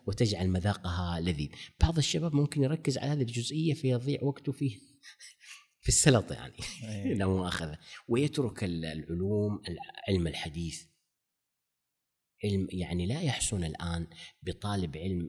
[0.06, 1.48] وتجعل مذاقها لذيذ.
[1.80, 4.70] بعض الشباب ممكن يركز على هذه الجزئية فيضيع وقته في
[5.82, 9.62] في السلطة يعني لا مؤاخذة ويترك العلوم
[10.08, 10.84] علم الحديث.
[12.44, 14.06] علم يعني لا يحسن الآن
[14.42, 15.28] بطالب علم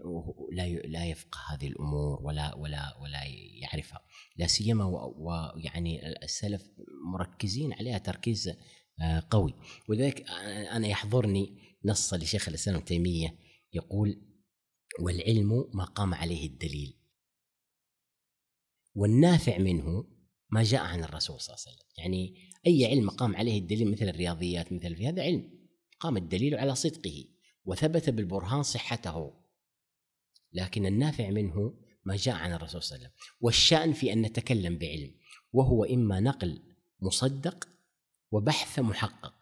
[0.51, 3.23] لا لا يفقه هذه الأمور ولا ولا ولا
[3.61, 4.01] يعرفها.
[4.37, 4.85] لا سيما
[5.17, 6.63] ويعني السلف
[7.13, 8.53] مركزين عليها تركيز
[9.29, 9.53] قوي.
[9.89, 10.29] ولذلك
[10.71, 13.39] أنا يحضرني نص لشيخ الإسلام ابن تيمية
[13.73, 14.21] يقول
[14.99, 16.99] والعلم ما قام عليه الدليل.
[18.95, 20.08] والنافع منه
[20.49, 21.89] ما جاء عن الرسول صلى الله عليه وسلم.
[21.97, 25.67] يعني أي علم قام عليه الدليل مثل الرياضيات مثل في هذا علم
[25.99, 27.25] قام الدليل على صدقه
[27.65, 29.34] وثبت بالبرهان صحته.
[30.53, 33.38] لكن النافع منه ما جاء عن الرسول صلى الله عليه وسلم.
[33.41, 35.15] والشأن في أن نتكلم بعلم
[35.51, 36.62] وهو إما نقل
[37.01, 37.72] مصدق
[38.33, 39.33] وبحث محقق.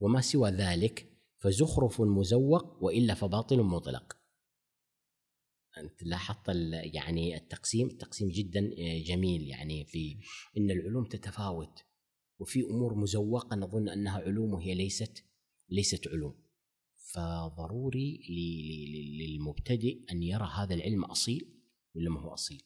[0.00, 4.16] وما سوى ذلك فزخرف مزوق وإلا فباطل مطلق.
[5.78, 9.48] أنت لاحظت يعني التقسيم؟ التقسيم جدا آه، جميل.
[9.48, 10.18] يعني في
[10.56, 11.78] إن العلوم تتفاوت
[12.38, 15.24] وفي أمور مزوقة نظن أنها علوم وهي ليست
[15.68, 16.42] ليست علوم.
[16.96, 18.20] فضروري
[19.18, 21.62] للمبتدئ أن يرى هذا العلم أصيل
[21.94, 22.62] ولا ما هو أصيل؟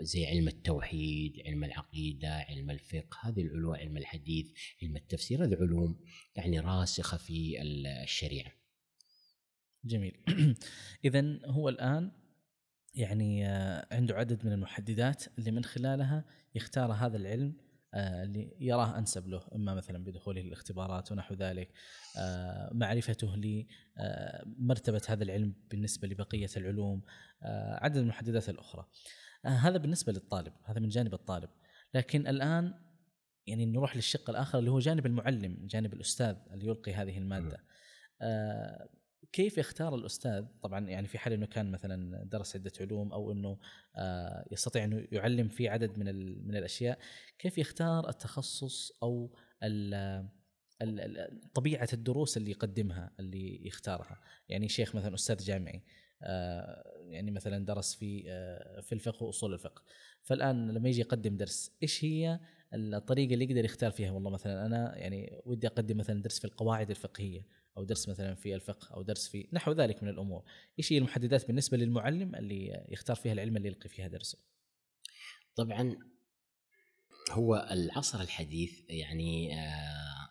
[0.00, 6.00] زي علم التوحيد علم العقيدة علم الفقه هذه العلوم علم الحديث علم التفسير هذه علوم
[6.36, 8.52] يعني راسخة في الشريعة.
[9.84, 10.16] جميل.
[11.04, 12.12] اذا هو الآن
[12.96, 17.65] يعني آه، عنده عدد من المحددات اللي من خلالها يختار هذا العلم آه،
[17.96, 21.72] اللي يراه أنسب له إما مثلا بدخوله الاختبارات ونحو ذلك.
[22.18, 27.02] آه، معرفته لمرتبه هذا العلم بالنسبة لبقية العلوم
[27.82, 28.86] عدد المحددات الأخرى.
[29.44, 31.48] هذا بالنسبة للطالب هذا من جانب الطالب.
[31.94, 32.74] لكن الآن
[33.46, 37.60] يعني نروح للشق الآخر اللي هو جانب المعلم جانب الأستاذ اللي يلقي هذه المادة.
[39.32, 43.58] كيف يختار الأستاذ؟ طبعا يعني في حال إنه كان مثلا درس عدة علوم أو إنه
[43.96, 46.06] آه، يستطيع إنه يعلم في عدد من
[46.48, 46.98] من الأشياء
[47.38, 49.36] كيف يختار التخصص أو
[51.54, 55.82] طبيعة الدروس اللي يقدمها اللي يختارها؟ يعني شيخ مثلا أستاذ جامعي
[56.22, 59.82] آه، يعني مثلا درس في آه، في الفقه وأصول الفقه.
[60.22, 62.40] فالآن لما يجي يقدم درس إيش هي
[62.74, 66.90] الطريقة اللي يقدر يختار فيها؟ والله مثلا أنا يعني ودي أقدم مثلا درس في القواعد
[66.90, 67.46] الفقهية.
[67.76, 70.44] أو درس مثلا في الفقه أو درس في نحو ذلك من الأمور.
[70.78, 74.38] إيش هي المحددات بالنسبة للمعلم اللي يختار فيها العلم اللي يلقي فيها درسه؟
[75.56, 75.96] طبعا
[77.30, 80.28] هو العصر الحديث يعني آه،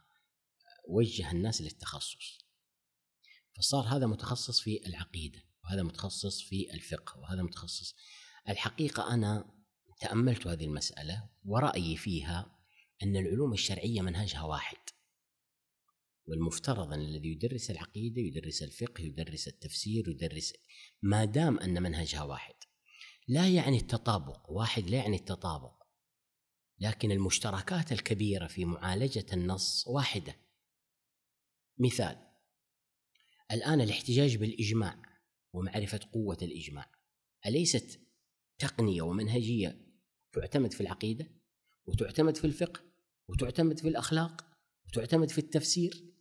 [0.87, 2.45] وجه الناس للتخصص.
[3.57, 7.95] فصار هذا متخصص في العقيدة وهذا متخصص في الفقه وهذا متخصص.
[8.49, 9.55] الحقيقة أنا
[9.99, 12.55] تأملت هذه المسألة ورأيي فيها
[13.03, 14.77] أن العلوم الشرعية منهجها واحد.
[16.27, 20.53] والمفترض أن الذي يدرس العقيدة يدرس الفقه يدرس التفسير يدرس
[21.01, 22.55] ما دام أن منهجها واحد.
[23.27, 25.83] لا يعني التطابق واحد لا يعني التطابق.
[26.79, 30.35] لكن المشتركات الكبيرة في معالجة النص واحدة.
[31.79, 32.25] مثال
[33.51, 35.01] الآن الاحتجاج بالإجماع
[35.53, 36.91] ومعرفة قوة الإجماع
[37.45, 37.99] أليست
[38.59, 39.85] تقنية ومنهجية
[40.33, 41.27] تعتمد في العقيدة
[41.85, 42.81] وتعتمد في الفقه
[43.27, 44.45] وتعتمد في الأخلاق
[44.87, 46.14] وتعتمد في التفسير؟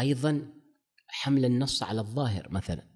[0.00, 0.52] أيضا
[1.08, 2.92] حمل النص على الظاهر مثلا.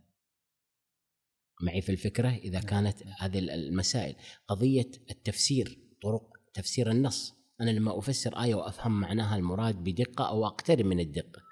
[1.63, 2.69] معي في الفكرة إذا نعم.
[2.69, 4.17] كانت هذه المسائل.
[4.49, 7.35] قضية التفسير طرق تفسير النص.
[7.61, 11.43] أنا لما أفسر آية وأفهم معناها المراد بدقة أو أقترب من الدقة.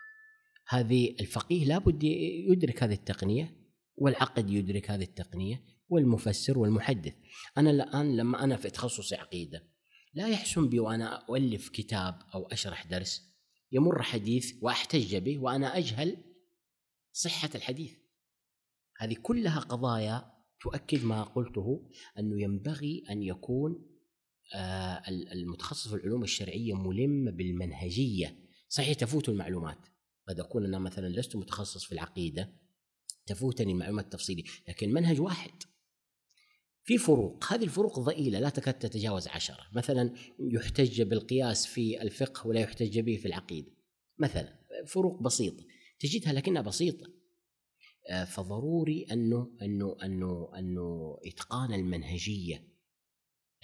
[0.68, 2.02] هذه الفقيه لابد
[2.48, 3.56] يدرك هذه التقنية
[3.96, 7.14] والعقد يدرك هذه التقنية والمفسر والمحدث.
[7.58, 9.74] أنا الآن لما أنا في تخصص عقيدة
[10.14, 13.33] لا يحسن بي وأنا أؤلف كتاب أو أشرح درس.
[13.72, 16.16] يمر حديث وأحتج به وأنا أجهل
[17.12, 17.92] صحة الحديث.
[18.98, 23.90] هذه كلها قضايا تؤكد ما قلته أنه ينبغي أن يكون
[24.54, 28.38] آه، المتخصص في العلوم الشرعية ملم بالمنهجية.
[28.68, 29.78] صحيح تفوت المعلومات.
[30.28, 32.52] قد أكون أنا مثلا لست متخصص في العقيدة
[33.26, 35.50] تفوتني المعلومات التفصيلية لكن منهج واحد.
[36.84, 37.52] في فروق.
[37.52, 39.66] هذه الفروق ضئيلة لا تكاد تتجاوز عشرة.
[39.72, 43.70] مثلا يحتج بالقياس في الفقه ولا يحتج به في العقيدة.
[44.18, 45.64] مثلا فروق بسيطة.
[46.00, 47.06] تجدها لكنها بسيطة.
[48.10, 52.68] آه، فضروري أنه أنه أنه أنه إتقان المنهجية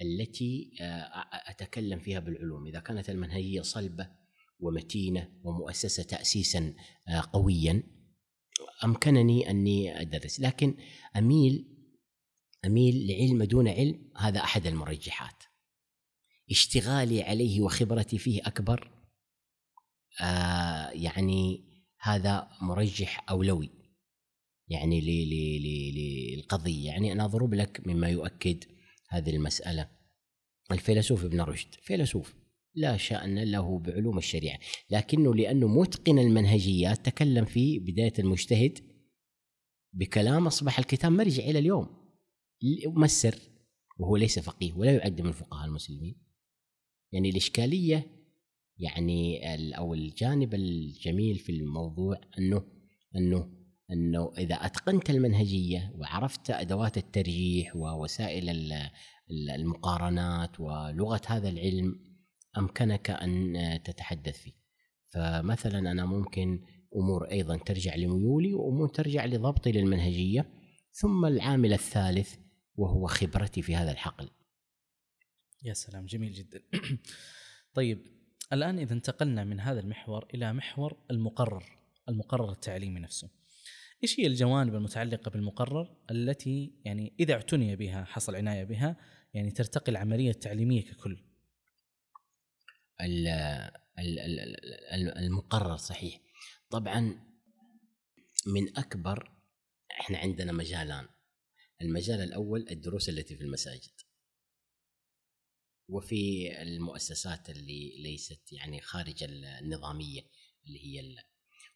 [0.03, 1.11] التي آه،
[1.51, 2.67] أتكلم فيها بالعلوم.
[2.67, 4.11] إذا كانت المنهجية صلبة
[4.61, 6.75] ومتينة ومؤسسة تأسيسا
[7.09, 7.83] آه، قويا
[8.85, 10.41] أمكنني أني أدرس.
[10.41, 10.75] لكن
[11.17, 11.80] أميل
[12.65, 15.43] أميل لعلم دون علم هذا أحد المرجحات.
[16.51, 18.91] اشتغالي عليه وخبرتي فيه أكبر.
[20.21, 21.65] آه يعني
[22.01, 23.71] هذا مرجح أولوي.
[24.69, 25.01] يعني
[26.37, 26.87] للقضية.
[26.87, 28.65] يعني أنا أضرب لك مما يؤكد
[29.09, 29.89] هذه المسألة.
[30.73, 31.75] الفيلسوف ابن رشد.
[31.83, 32.35] فيلسوف.
[32.75, 34.59] لا شأن له بعلوم الشريعة.
[34.91, 38.79] لكنه لأنه متقن المنهجيات تكلم في بداية المجتهد
[39.93, 42.00] بكلام أصبح الكتاب مرجع إلى اليوم.
[42.87, 43.39] ما السر
[43.99, 46.17] وهو ليس فقيه ولا يعد من فقهاء المسلمين
[47.13, 48.07] يعني الإشكالية
[48.79, 49.41] يعني
[49.79, 52.63] أو الجانب الجميل في الموضوع أنه
[53.17, 53.61] أنه
[53.93, 58.73] أنه إذا أتقنت المنهجية وعرفت أدوات الترجيح ووسائل
[59.31, 62.11] المقارنات ولغة هذا العلم
[62.59, 64.53] أمكنك أن تتحدث فيه.
[65.13, 66.61] فمثلا أنا ممكن
[66.97, 70.51] أمور أيضا ترجع لميولي وأمور ترجع لضبطي للمنهجية
[70.93, 72.35] ثم العامل الثالث
[72.75, 74.31] وهو خبرتي في هذا الحقل.
[75.63, 76.63] يا سلام جميل جدا.
[77.75, 78.07] طيب
[78.53, 81.79] الآن إذا انتقلنا من هذا المحور إلى محور المقرر
[82.09, 83.31] المقرر التعليمي نفسه.
[84.03, 88.97] إيش هي الجوانب المتعلقة بالمقرر التي يعني إذا اعتني بها حصل عناية بها
[89.35, 91.25] يعني ترتقي العملية التعليمية ككل؟
[95.17, 96.21] المقرر صحيح.
[96.71, 97.01] طبعا
[98.47, 99.33] من أكبر
[100.01, 101.09] إحنا عندنا مجالان.
[101.83, 103.93] المجال الأول الدروس التي في المساجد.
[105.89, 110.21] وفي المؤسسات اللي ليست يعني خارج النظامية
[110.67, 111.17] اللي هي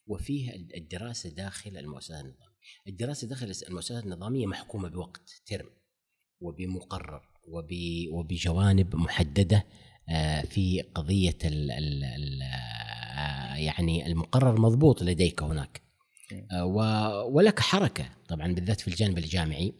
[0.06, 2.54] وفيه الدراسة داخل المؤسسه النظامية.
[2.88, 5.70] الدراسة داخل المؤسسات النظامية محكومة بوقت ترم
[6.40, 7.28] وبمقرر
[8.12, 9.66] وبجوانب محددة
[10.08, 15.82] آه، في قضية ال ال ال آه، يعني المقرر مضبوط لديك هناك.
[16.52, 16.64] آه،
[17.24, 19.72] ولك حركة طبعا بالذات في الجانب الجامعي.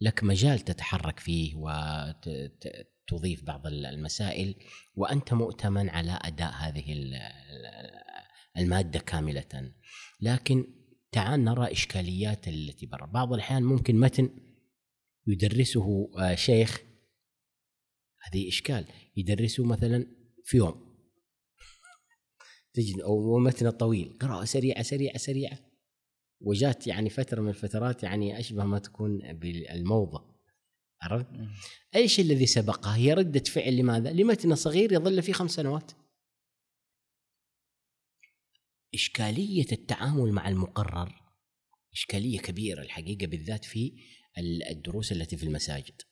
[0.00, 4.54] لك مجال تتحرك فيه وتضيف بعض المسائل
[4.94, 7.10] وأنت مؤتمن على أداء هذه
[8.56, 9.72] المادة كاملة.
[10.20, 10.64] لكن
[11.12, 13.06] تعال نرى إشكاليات التي برا.
[13.06, 14.30] بعض الأحيان ممكن متن
[15.26, 16.80] يدرسه شيخ.
[18.22, 18.84] هذه إشكال.
[19.16, 20.06] يدرسه مثلا
[20.44, 20.96] في يوم.
[22.74, 24.18] تجد أو متن طويل.
[24.20, 25.65] قراءة سريعة سريعة سريعة.
[26.40, 30.36] وجات يعني فترة من الفترات يعني أشبه ما تكون بالموضة
[31.02, 31.26] عرفت؟
[31.94, 35.92] إيش الذي سبقها؟ هي ردة فعل لماذا؟ لمتن صغير يظل فيه خمس سنوات.
[38.94, 41.12] إشكالية التعامل مع المقرر
[41.92, 43.92] إشكالية كبيرة الحقيقة بالذات في
[44.70, 46.02] الدروس التي في المساجد.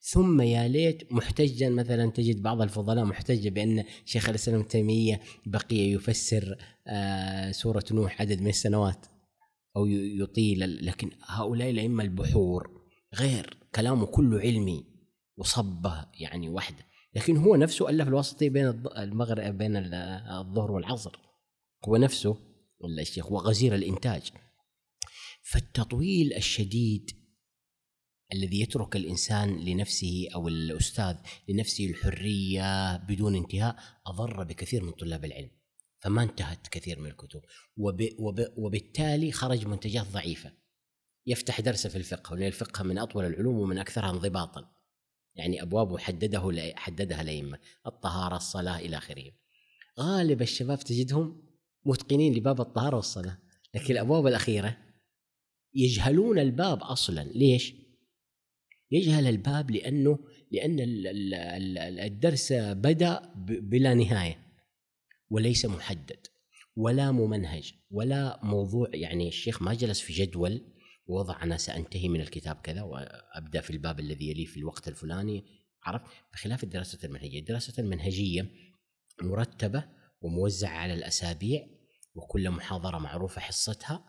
[0.00, 5.76] ثم يا ليت محتجا مثلا تجد بعض الفضلاء محتجة بأن شيخ الإسلام ابن تيمية بقي
[5.76, 6.56] يفسر
[6.86, 9.06] آه سورة نوح عدد من السنوات
[9.76, 12.80] أو يطيل لكن هؤلاء الأئمة البحور
[13.14, 14.84] غير كلامه كله علمي
[15.36, 16.86] وصبة يعني وحده
[17.16, 21.18] لكن هو نفسه ألف الوسطي بين المغرب بين الظهر والعصر.
[21.88, 22.36] هو نفسه
[23.00, 24.30] الشيخ وغزير الإنتاج.
[25.42, 27.10] فالتطويل الشديد
[28.32, 31.16] الذي يترك الإنسان لنفسه أو الأستاذ
[31.48, 35.50] لنفسه الحرية بدون انتهاء أضر بكثير من طلاب العلم.
[36.06, 37.40] فما انتهت كثير من الكتب.
[37.76, 40.52] وب وب وبالتالي خرج منتجات ضعيفة.
[41.26, 44.70] يفتح درس في الفقه ولأن الفقه من أطول العلوم ومن أكثرها انضباطا.
[45.34, 49.32] يعني أبوابه حدده حددها الأئمة الطهارة الصلاة إلى آخره.
[50.00, 51.42] غالب الشباب تجدهم
[51.86, 53.38] متقنين لباب الطهارة والصلاة
[53.74, 54.76] لكن الأبواب الأخيرة
[55.74, 57.22] يجهلون الباب أصلا.
[57.22, 57.74] ليش؟
[58.90, 60.18] يجهل الباب لأنه
[60.50, 60.76] لأن
[61.98, 64.45] الدرس بدأ بلا نهاية.
[65.30, 66.26] وليس محدد
[66.76, 70.72] ولا ممنهج ولا موضوع يعني الشيخ ما جلس في جدول
[71.06, 75.44] ووضع أنا سأنتهي من الكتاب كذا وأبدأ في الباب الذي يليه في الوقت الفلاني
[75.82, 78.50] عرفت بخلاف الدراسة المنهجية، الدراسة المنهجية
[79.22, 79.84] مرتبة
[80.20, 81.66] وموزعة على الأسابيع
[82.14, 84.04] وكل محاضرة معروفة حصتها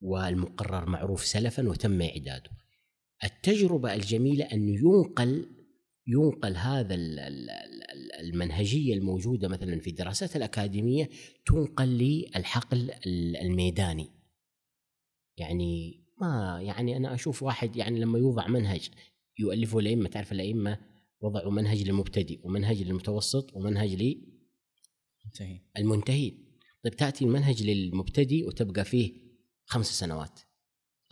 [0.00, 2.50] والمقرر معروف سلفا وتم إعداده.
[3.24, 5.59] التجربة الجميلة أن ينقل
[6.06, 6.94] ينقل هذا
[8.20, 11.08] المنهجية الموجودة مثلا في الدراسات الأكاديمية
[11.46, 12.90] تنقل للحقل
[13.42, 14.10] الميداني.
[15.36, 18.90] يعني ما يعني أنا أشوف واحد يعني لما يوضع منهج
[19.38, 20.78] يؤلفه الأئمة تعرف الأئمة
[21.20, 24.30] وضعوا منهج للمبتدئ ومنهج للمتوسط ومنهج لي
[25.78, 26.32] المنتهي.
[26.84, 29.12] طيب تأتي المنهج للمبتدئ وتبقى فيه
[29.64, 30.40] خمس سنوات.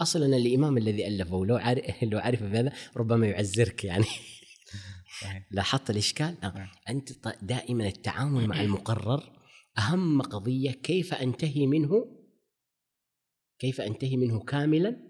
[0.01, 1.59] أصلا الإمام الذي ألفه لو
[2.03, 4.05] لو عرف بهذا ربما يعزرك يعني.
[5.51, 6.71] لاحظت الإشكال؟ آه.
[6.89, 9.39] أنت دائما التعامل مع المقرر
[9.79, 12.19] أهم قضية كيف أنتهي منه؟
[13.59, 15.09] كيف أنتهي منه كاملا؟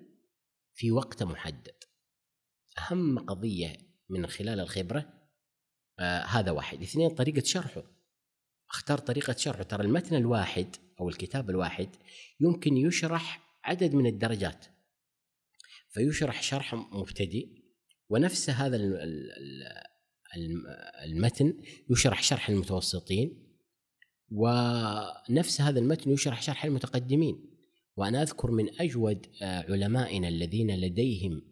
[0.75, 1.85] في وقت محدد.
[2.79, 3.77] أهم قضية
[4.09, 5.12] من خلال الخبرة
[5.99, 6.83] آه هذا واحد.
[6.83, 7.83] اثنين طريقة شرحه.
[8.71, 9.62] اختار طريقة شرحه.
[9.62, 11.97] ترى المتن الواحد أو الكتاب الواحد
[12.40, 14.66] يمكن يشرح عدد من الدرجات.
[15.90, 17.58] فيشرح شرح مبتدئ
[18.09, 18.77] ونفس هذا
[21.05, 21.55] المتن
[21.90, 23.44] يشرح شرح المتوسطين
[24.31, 27.59] ونفس هذا المتن يشرح شرح المتقدمين.
[27.97, 31.42] وأنا أذكر من أجود آه، علمائنا الذين لديهم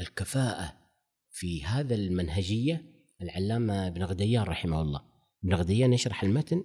[0.00, 0.78] الكفاءة
[1.30, 2.84] في هذا المنهجية
[3.22, 5.02] العلامة ابن غديان رحمه الله.
[5.44, 6.64] ابن غديان يشرح المتن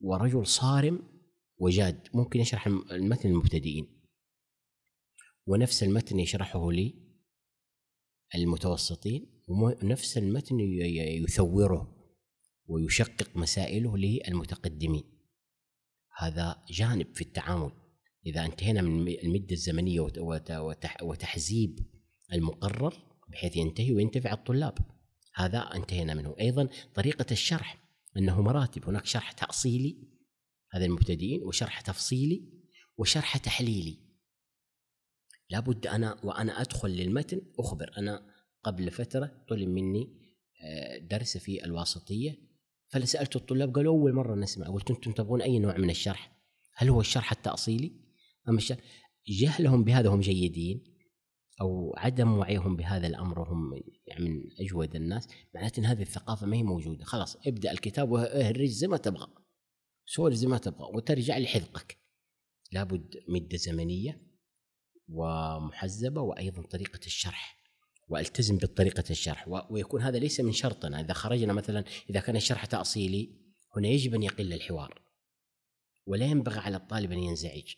[0.00, 1.02] ورجل صارم
[1.58, 3.86] وجاد ممكن يشرح المتن للمبتدئين
[5.46, 7.09] ونفس المتن يشرحه لي
[8.34, 11.96] المتوسطين ونفس المتن يثوره
[12.66, 15.04] ويشقق مسائله للمتقدمين.
[16.18, 17.72] هذا جانب في التعامل.
[18.26, 20.00] إذا انتهينا من المدة الزمنية
[21.02, 21.78] وتحزيب
[22.32, 22.94] المقرر
[23.28, 24.78] بحيث ينتهي وينتفع الطلاب.
[25.34, 26.34] هذا انتهينا منه.
[26.40, 27.84] أيضا طريقة الشرح
[28.16, 28.84] أنه مراتب.
[28.84, 30.08] هناك شرح تأصيلي
[30.72, 32.48] هذا المبتدئين وشرح تفصيلي
[32.96, 34.09] وشرح تحليلي.
[35.50, 37.90] لابد أنا وأنا أدخل للمتن أخبر.
[37.98, 38.26] أنا
[38.64, 40.20] قبل فترة طلب مني
[40.64, 42.50] آه، درس في الواسطية.
[42.88, 44.66] فسالت الطلاب قالوا أول مرة نسمع.
[44.66, 46.36] قلت أنتم تبغون أي نوع من الشرح؟
[46.74, 47.92] هل هو الشرح التأصيلي؟
[48.48, 48.60] أما
[49.28, 50.84] جهلهم بهذا هم جيدين
[51.60, 55.28] أو عدم وعيهم بهذا الأمر وهم يعني من أجود الناس.
[55.54, 57.04] معناته أن هذه الثقافة ما هي موجودة.
[57.04, 59.26] خلاص ابدأ الكتاب واهرج زي ما تبغى.
[60.06, 61.98] سولف زي ما تبغى وترجع لحذقك.
[62.72, 64.29] لابد مدة زمنية.
[65.12, 67.56] ومحزبة وأيضا طريقة الشرح
[68.08, 71.00] وألتزم بطريقه الشرح ويكون هذا ليس من شرطنا.
[71.00, 73.30] إذا خرجنا مثلا إذا كان الشرح تأصيلي
[73.76, 75.00] هنا يجب أن يقل الحوار
[76.06, 77.74] ولا ينبغي على الطالب أن ينزعج.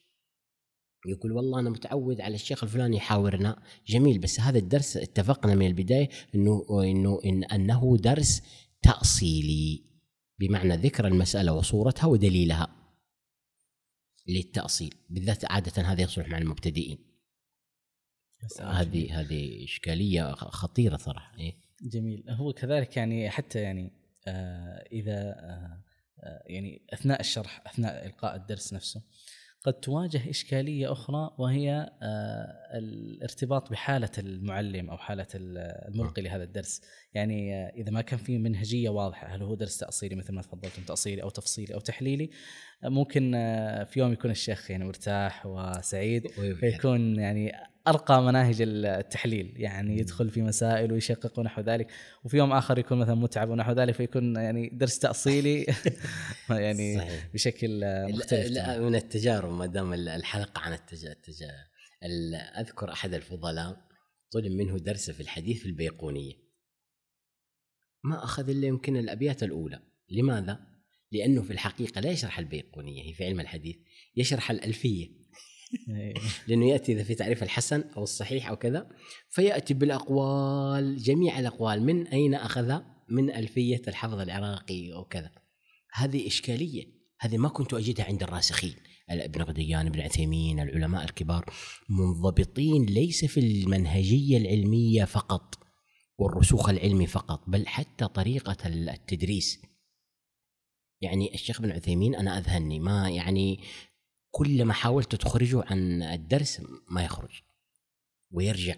[1.07, 6.09] يقول والله أنا متعود على الشيخ الفلاني يحاورنا جميل بس هذا الدرس اتفقنا من البداية
[6.35, 8.43] إنه إنه إن أنه درس
[8.83, 9.85] تأصيلي
[10.39, 12.76] بمعنى ذكر المسألة وصورتها ودليلها
[14.28, 17.12] للتأصيل بالذات عادة هذا يصلح مع المبتدئين.
[18.61, 22.24] هذه هذه إشكالية خطيرة صراحة إيه؟ جميل.
[22.28, 23.93] هو كذلك يعني حتى يعني
[24.26, 25.82] آه إذا آه,
[26.20, 29.03] آه، يعني أثناء الشرح أثناء إلقاء الدرس نفسه
[29.64, 36.82] قد تواجه إشكالية أخرى وهي آه، الارتباط بحالة المعلم أو حالة الملقي لهذا الدرس.
[37.14, 40.82] يعني آه، إذا ما كان في منهجية واضحة هل هو درس تأصيلي مثل ما تفضلتم
[40.82, 42.30] تأصيلي أو تفصيلي أو تحليلي
[42.85, 46.26] ممكن آه، في يوم يكون الشيخ يعني مرتاح وسعيد
[46.61, 47.53] فيكون يعني
[47.89, 51.91] ارقى مناهج التحليل يعني يدخل في مسائل ويشقق ونحو ذلك.
[52.24, 55.66] وفي يوم آخر يكون مثلا متعب ونحو ذلك فيكون يعني درس تأصيلي
[56.51, 57.28] يعني صحيح.
[57.35, 57.80] بشكل
[58.12, 61.57] مختلف لا من التجارب ما دام الحلقة عن التجارب
[62.59, 63.76] أذكر أحد الفضلاء
[64.33, 66.35] طلب منه درس في الحديث في البيقونية.
[68.05, 69.80] ما أخذ إلا يمكن الأبيات الأولى.
[70.11, 70.72] لماذا؟
[71.13, 73.77] لأنه في الحقيقة لا يشرح البيقونيه هي في علم الحديث
[74.17, 75.09] يشرح الألفية.
[75.89, 76.15] إيه.
[76.49, 78.89] لأنه يأتي إذا في تعريف الحسن أو الصحيح أو كذا
[79.31, 85.31] فيأتي بالأقوال جميع الأقوال من أين أخذ؟ من ألفية الحفظ العراقي أو كذا.
[85.93, 86.85] هذه إشكالية.
[87.21, 88.75] هذه ما كنت أجدها عند الراسخين.
[89.11, 91.45] ابن غديان ابن عثيمين العلماء الكبار
[91.89, 95.59] منضبطين ليس في المنهجية العلمية فقط
[96.19, 99.63] والرسوخ العلمي فقط بل حتى طريقة التدريس.
[101.03, 103.61] يعني الشيخ ابن عثيمين أنا اذهلني ما يعني
[104.31, 107.43] كلما حاولت تخرجه عن الدرس ما يخرج
[108.31, 108.75] ويرجع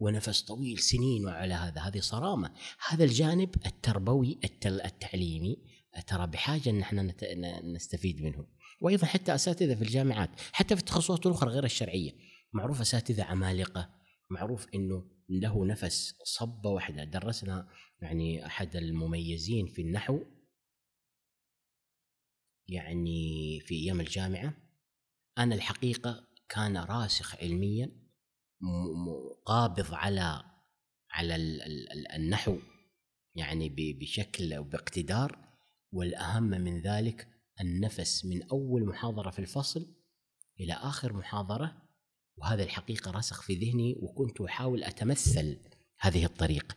[0.00, 2.54] ونفس طويل سنين وعلى هذا هذه صرامة.
[2.88, 5.56] هذا الجانب التربوي التعليمي
[6.06, 7.14] ترى بحاجة أن إحنا
[7.64, 8.46] نستفيد منه.
[8.80, 12.12] وأيضا حتى أساتذة في الجامعات حتى في التخصصات الأخرى غير الشرعية.
[12.52, 13.90] معروف أساتذة عمالقة
[14.30, 17.04] معروف أنه له نفس صبة واحدة.
[17.04, 17.68] درسنا
[18.00, 20.20] يعني أحد المميزين في النحو
[22.68, 24.54] يعني في أيام الجامعة
[25.38, 28.08] أنا الحقيقة كان راسخ علميا
[29.46, 30.44] قابض على
[31.10, 31.36] على
[32.16, 32.58] النحو
[33.34, 33.68] يعني
[34.00, 35.48] بشكل أو باقتدار.
[35.92, 37.28] والأهم من ذلك
[37.60, 39.94] النفس من أول محاضرة في الفصل
[40.60, 41.82] إلى آخر محاضرة
[42.36, 45.58] وهذا الحقيقة رسخ في ذهني وكنت أحاول أتمثل
[45.98, 46.76] هذه الطريقة.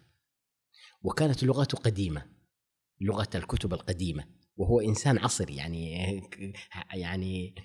[1.02, 2.26] وكانت لغته قديمة
[3.02, 4.41] لغة الكتب القديمة.
[4.62, 5.94] وهو إنسان عصري يعني
[6.94, 7.56] يعني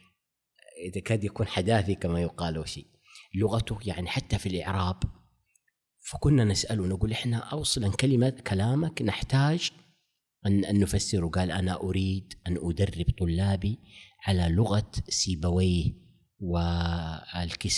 [0.96, 2.86] يكاد يكون حداثي كما يقال أو شيء.
[3.34, 5.02] لغته يعني حتى في الإعراب
[6.00, 9.70] فكنا نسأله نقول إحنا اوصلا كلمة كلامك نحتاج
[10.46, 13.78] أن أن نفسره قال أنا أريد أن أدرب طلابي
[14.26, 15.92] على لغة سيبويه
[17.38, 17.76] والكسائي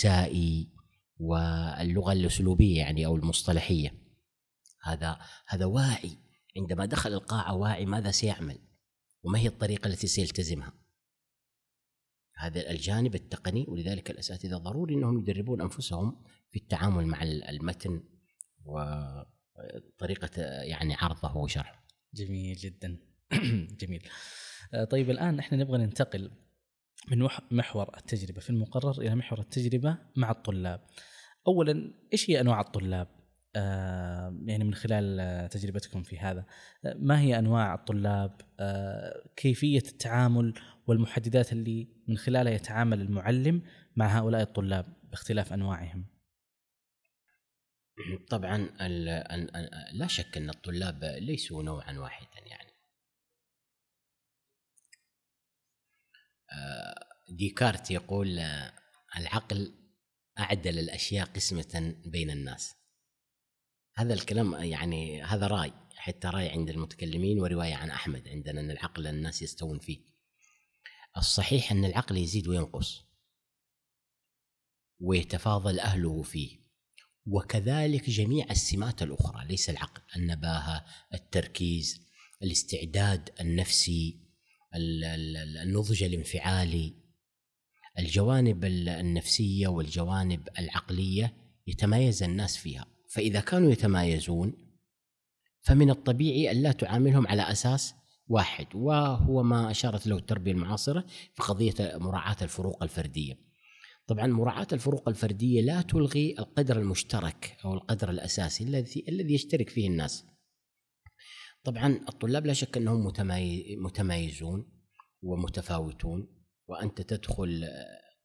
[1.17, 3.93] واللغة الأسلوبية يعني أو المصطلحية.
[4.83, 6.17] هذا هذا واعي.
[6.57, 8.68] عندما دخل القاعة واعي ماذا سيعمل؟
[9.23, 10.73] وما هي الطريقة التي سيلتزمها؟
[12.35, 18.03] هذا الجانب التقني ولذلك الأساتذة ضروري أنهم يدربون أنفسهم في التعامل مع المتن
[18.65, 21.87] وطريقة يعني عرضه وشرحه.
[22.13, 22.97] جميل جدا.
[23.81, 24.09] جميل.
[24.73, 26.31] آه، طيب الآن إحنا نبغى ننتقل
[27.11, 30.87] من محور التجربة في المقرر إلى محور التجربة مع الطلاب.
[31.47, 33.18] أولا إيش هي أنواع الطلاب؟
[34.45, 36.45] يعني من خلال تجربتكم في هذا.
[36.83, 38.41] ما هي أنواع الطلاب؟
[39.35, 40.53] كيفية التعامل
[40.87, 43.61] والمحددات اللي من خلالها يتعامل المعلم
[43.95, 46.05] مع هؤلاء الطلاب باختلاف أنواعهم؟
[48.29, 48.57] طبعا
[49.93, 52.69] لا شك أن الطلاب ليسوا نوعا واحدا يعني.
[57.29, 58.39] ديكارت يقول
[59.17, 59.73] العقل
[60.39, 62.78] أعدل الأشياء قسمة بين الناس.
[63.99, 69.07] هذا الكلام يعني هذا رأي حتى رأي عند المتكلمين ورواية عن أحمد عندنا أن العقل
[69.07, 69.99] الناس يستوون فيه.
[71.17, 73.03] الصحيح أن العقل يزيد وينقص.
[74.99, 76.59] ويتفاضل أهله فيه.
[77.25, 82.01] وكذلك جميع السمات الأخرى ليس العقل النباهة التركيز
[82.43, 84.19] الاستعداد النفسي
[85.63, 86.93] النضج الانفعالي.
[87.99, 91.33] الجوانب النفسية والجوانب العقلية
[91.67, 92.98] يتميز الناس فيها.
[93.09, 94.53] فإذا كانوا يتمايزون
[95.61, 97.93] فمن الطبيعي ألا تعاملهم على أساس
[98.27, 101.05] واحد وهو ما أشارت له التربية المعاصرة
[101.35, 103.37] في قضية مراعاة الفروق الفردية.
[104.07, 109.87] طبعا مراعاة الفروق الفردية لا تلغي القدر المشترك أو القدر الأساسي الذي الذي يشترك فيه
[109.87, 110.25] الناس.
[111.63, 113.11] طبعا الطلاب لا شك أنهم
[113.77, 114.71] متميزون
[115.21, 116.27] ومتفاوتون
[116.67, 117.67] وأنت تدخل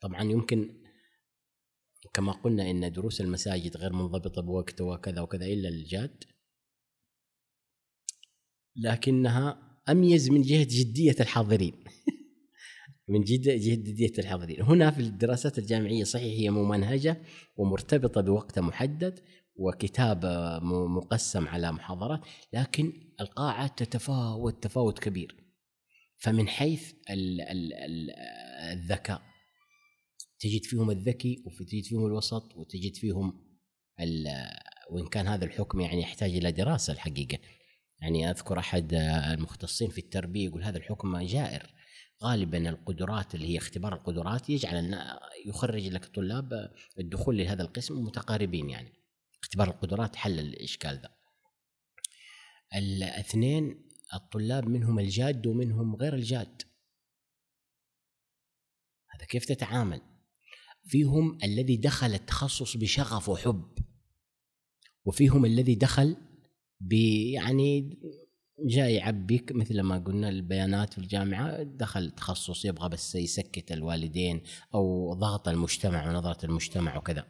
[0.00, 0.83] طبعا يمكن
[2.14, 6.24] كما قلنا إن دروس المساجد غير منضبطة بوقت وكذا وكذا إلا الجاد
[8.76, 11.84] لكنها أميز من جهة جدية الحاضرين.
[13.08, 14.62] من جهه جدية الحاضرين.
[14.62, 17.22] هنا في الدراسات الجامعية صحيح هي ممنهجه
[17.56, 19.20] ومرتبطة بوقت محدد
[19.56, 20.26] وكتاب
[20.96, 22.20] مقسم على محاضرات
[22.52, 25.36] لكن القاعة تتفاوت تفاوت كبير.
[26.16, 26.92] فمن حيث
[28.72, 29.33] الذكاء.
[30.44, 33.44] تجد فيهم الذكي وتجد فيهم الوسط وتجد فيهم
[34.90, 37.38] وإن كان هذا الحكم يعني يحتاج إلى دراسة الحقيقة.
[38.00, 38.94] يعني أذكر أحد
[39.32, 41.74] المختصين في التربية يقول هذا الحكم جائر.
[42.24, 44.98] غالبا القدرات اللي هي اختبار القدرات يجعل
[45.46, 48.92] يخرج لك الطلاب الدخول لهذا القسم متقاربين يعني.
[49.42, 51.10] اختبار القدرات حل الإشكال ذا
[52.74, 56.62] الاثنين الطلاب منهم الجاد ومنهم غير الجاد.
[59.10, 60.13] هذا كيف تتعامل؟
[60.84, 63.64] فيهم الذي دخل التخصص بشغف وحب
[65.04, 66.16] وفيهم الذي دخل
[66.90, 67.98] يعني
[68.58, 74.42] جاي يعبيك مثل ما قلنا البيانات في الجامعة دخل تخصص يبغى بس يسكت الوالدين
[74.74, 77.26] أو ضغط المجتمع ونظرة المجتمع وكذا.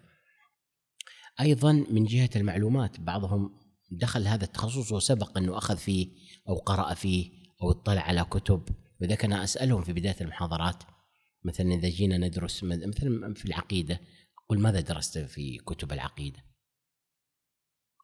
[1.40, 6.08] أيضا من جهة المعلومات بعضهم دخل هذا التخصص وسبق أنه أخذ فيه
[6.48, 7.30] أو قرأ فيه
[7.62, 8.68] أو اطلع على كتب
[9.00, 10.82] وإذا كان أسألهم في بداية المحاضرات
[11.44, 14.00] مثلا إذا جينا ندرس مثلا في العقيدة
[14.44, 16.44] أقول ماذا درست في كتب العقيدة؟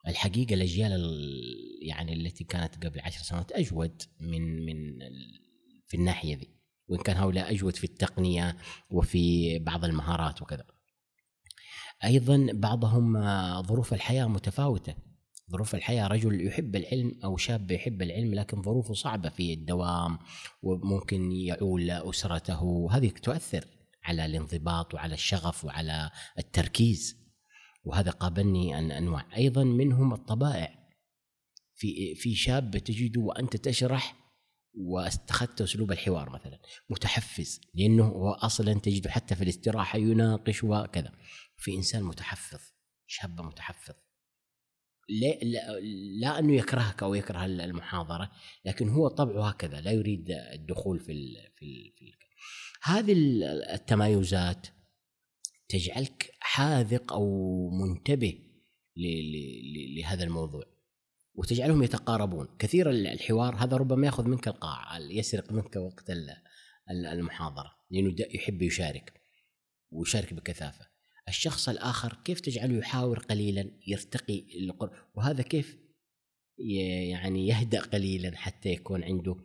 [0.08, 1.00] الحقيقة الأجيال
[1.82, 4.98] يعني التي كانت قبل عشر سنوات أجود من من
[5.86, 6.60] في الناحية ذي.
[6.88, 8.56] وإن كان هؤلاء أجود في التقنية
[8.90, 10.64] وفي بعض المهارات وكذا.
[12.04, 13.22] أيضا بعضهم
[13.62, 14.94] ظروف الحياة متفاوتة.
[15.50, 20.18] ظروف الحياة رجل يحب العلم أو شاب يحب العلم لكن ظروفه صعبة في الدوام
[20.62, 22.88] وممكن يعول أسرته.
[22.90, 23.64] هذه تؤثر
[24.04, 27.16] على الانضباط وعلى الشغف وعلى التركيز.
[27.84, 29.26] وهذا قابلني أن أنواع.
[29.36, 30.80] أيضا منهم الطبائع.
[31.74, 34.16] في في شاب تجده وأنت تشرح
[34.74, 36.60] واستخدت أسلوب الحوار مثلا.
[36.90, 41.12] متحفز لأنه هو أصلا تجده حتى في الاستراحة يناقش وكذا.
[41.56, 42.60] في إنسان متحفظ
[43.06, 43.94] شاب متحفظ.
[45.10, 45.38] لا,
[46.20, 48.30] لا, أنه يكرهك أو يكره المحاضرة
[48.64, 52.20] لكن هو طبعه هكذا لا يريد الدخول في ال في, ال في ال
[52.82, 53.12] هذه
[53.74, 54.66] التمايزات
[55.68, 58.38] تجعلك حاذق أو منتبه
[59.96, 60.64] لهذا الموضوع
[61.34, 62.48] وتجعلهم يتقاربون.
[62.58, 66.04] كثير الحوار هذا ربما يأخذ منك القاع يسرق منك وقت
[66.90, 69.20] المحاضرة لأنه يحب يشارك
[69.90, 70.89] ويشارك بكثافة.
[71.30, 74.44] الشخص الآخر كيف تجعله يحاور قليلا يرتقي
[75.14, 75.78] وهذا كيف
[76.58, 79.36] يعني يهدأ قليلا حتى يكون عنده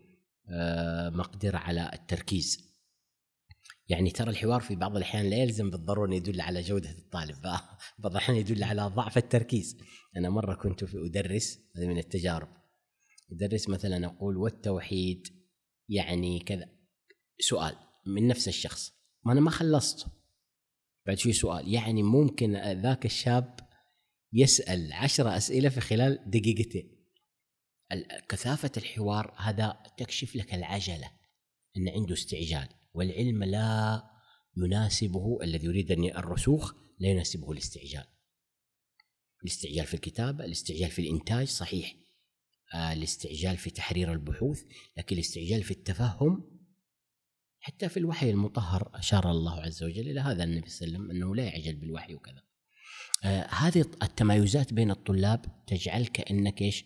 [0.49, 2.75] آه، مقدرة على التركيز؟
[3.88, 7.41] يعني ترى الحوار في بعض الأحيان لا يلزم بالضرورة يدل على جودة الطالب
[7.99, 9.77] بعض الأحيان يدل على ضعف التركيز.
[10.17, 12.47] أنا مرة كنت في أدرس هذه من التجارب
[13.31, 15.27] أدرس مثلا أقول والتوحيد
[15.89, 16.69] يعني كذا
[17.39, 17.75] سؤال
[18.05, 20.07] من نفس الشخص ما أنا ما خلصت.
[21.08, 21.74] بعد شوي سؤال.
[21.74, 23.60] يعني ممكن ذاك الشاب
[24.34, 26.95] يسأل عشرة أسئلة في خلال دقيقتين.
[28.30, 31.12] كثافة الحوار هذا تكشف لك العجلة
[31.78, 34.03] إن عنده استعجال والعلم لا
[34.58, 38.06] يناسبه الذي يريد أن الرسوخ لا يناسبه الاستعجال.
[39.43, 41.95] الاستعجال في الكتابة الاستعجال في الإنتاج صحيح.
[42.74, 44.64] آه، الاستعجال في تحرير البحوث
[44.97, 46.55] لكن الاستعجال في التفهم
[47.66, 51.18] حتى في الوحي المطهر أشار الله عز وجل إلى هذا النبي صلى الله عليه وسلم
[51.18, 52.43] أنه لا يعجل بالوحي وكذا
[53.24, 56.86] آه هذه التمايزات بين الطلاب تجعلك أنك إيش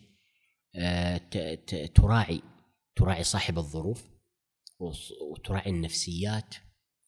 [0.76, 1.16] آه
[1.94, 2.42] تراعي
[2.96, 4.10] تراعي صاحب الظروف
[5.30, 6.54] وتراعي النفسيات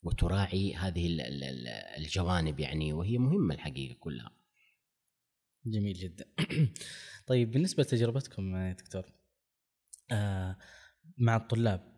[0.03, 1.17] وتراعي هذه
[1.97, 4.31] الجوانب يعني وهي مهمة الحقيقة كلها.
[5.67, 6.25] جميل جدا.
[7.29, 9.13] طيب بالنسبة لتجربتكم يا دكتور
[10.11, 10.59] آه
[11.19, 11.92] مع الطلاب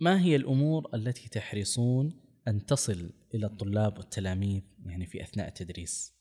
[0.00, 6.14] ما هي الأمور التي تحرصون أن تصل إلى الطلاب والتلاميذ يعني في أثناء التدريس؟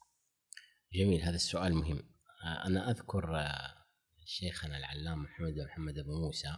[0.93, 2.03] جميل هذا السؤال مهم.
[2.45, 3.79] آه أنا أذكر آه
[4.25, 6.57] شيخنا العلامه محمد بن محمد ابو موسى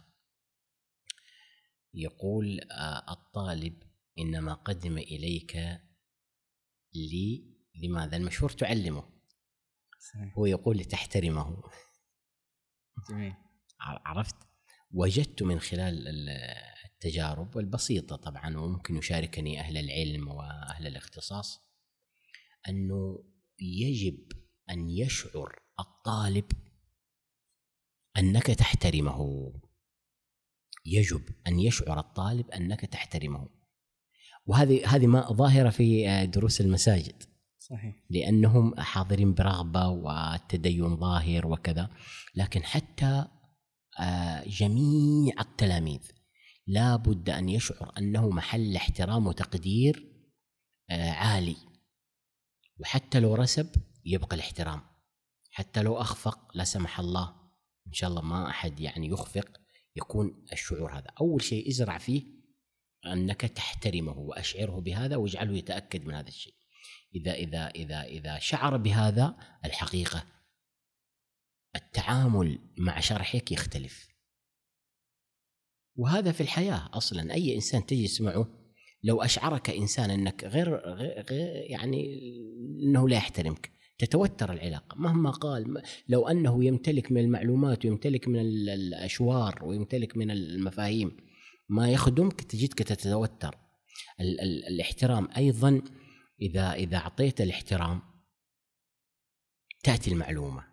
[1.94, 3.82] يقول آه، الطالب
[4.18, 5.56] إنما قدم إليك
[6.94, 9.02] لي لماذا المشهور تعلمه
[9.98, 10.38] صحيح.
[10.38, 11.62] هو يقول لتحترمه
[13.10, 13.34] جميل
[13.80, 14.36] عرفت
[14.92, 16.08] وجدت من خلال
[16.84, 21.60] التجارب البسيطة طبعا وممكن يشاركني أهل العلم وأهل الاختصاص
[22.68, 23.24] أنه
[23.60, 24.32] يجب
[24.70, 26.44] أن يشعر الطالب
[28.18, 29.52] أنك تحترمه.
[30.86, 33.48] يجب أن يشعر الطالب أنك تحترمه.
[34.46, 37.22] وهذه هذه ما ظاهرة في دروس المساجد.
[37.58, 37.94] صحيح.
[38.10, 41.90] لأنهم حاضرين برغبة والتدين ظاهر وكذا
[42.34, 43.41] لكن حتى آه،
[44.46, 46.00] جميع التلاميذ.
[46.66, 50.08] لا بد أن يشعر أنه محل احترام وتقدير
[50.90, 51.56] آه، عالي.
[52.78, 53.70] وحتى لو رسب
[54.04, 54.80] يبقى الاحترام.
[55.50, 57.34] حتى لو أخفق لا سمح الله.
[57.86, 59.60] إن شاء الله ما أحد يعني يخفق
[59.96, 61.10] يكون الشعور هذا.
[61.20, 62.22] أول شيء ازرع فيه
[63.06, 66.54] أنك تحترمه وأشعره بهذا واجعله يتأكد من هذا الشيء.
[67.14, 70.24] إذا إذا إذا إذا شعر بهذا الحقيقة
[71.76, 74.08] التعامل مع شرحك يختلف.
[75.96, 77.34] وهذا في الحياة أصلا.
[77.34, 78.62] أي إنسان تجلس معه
[79.04, 80.76] لو أشعرك إنسان أنك غير,
[81.30, 82.18] غير يعني
[82.84, 84.96] أنه لا يحترمك تتوتر العلاقة.
[84.96, 91.16] مهما قال لو أنه يمتلك من المعلومات ويمتلك من الأشوار ويمتلك من المفاهيم
[91.68, 93.58] ما يخدمك تجدك تتوتر.
[94.20, 95.82] ال ال الاحترام أيضا
[96.42, 98.02] إذا إذا أعطيت الاحترام
[99.84, 100.71] تأتي المعلومة.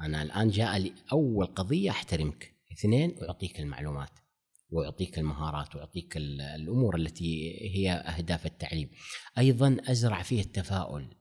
[0.00, 2.54] أنا الآن جاء لي أول قضية أحترمك.
[2.72, 4.10] اثنين أعطيك المعلومات
[4.70, 8.90] وأعطيك المهارات وأعطيك الأمور التي هي أهداف التعليم.
[9.38, 11.16] أيضا أزرع فيه التفاؤل.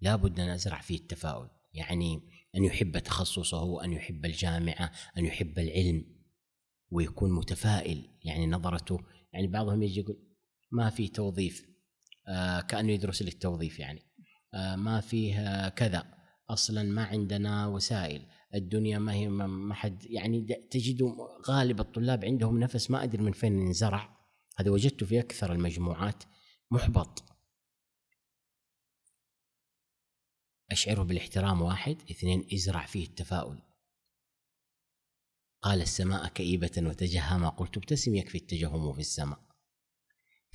[0.00, 1.48] لابد أن أزرع فيه التفاؤل.
[1.72, 2.20] يعني
[2.56, 6.04] أن يحب تخصصه أن يحب الجامعة أن يحب العلم
[6.90, 8.10] ويكون متفائل.
[8.24, 9.00] يعني نظرته
[9.32, 10.16] يعني بعضهم يجي يقول
[10.70, 11.66] ما في توظيف.
[12.28, 14.02] آه كأنه يدرس للتوظيف يعني.
[14.54, 16.19] آه ما فيه كذا.
[16.52, 18.26] أصلا ما عندنا وسائل.
[18.54, 20.40] الدنيا ما هي ما حد يعني
[20.70, 21.02] تجد
[21.48, 24.20] غالب الطلاب عندهم نفس ما أدري من فين انزرع.
[24.56, 26.24] هذا وجدته في أكثر المجموعات.
[26.70, 27.24] محبط.
[30.70, 33.62] أشعره بالاحترام واحد اثنين ازرع فيه التفاؤل.
[35.62, 39.40] قال السماء كئيبة وتجهما قلت ابتسم يكفي التجهم في السماء.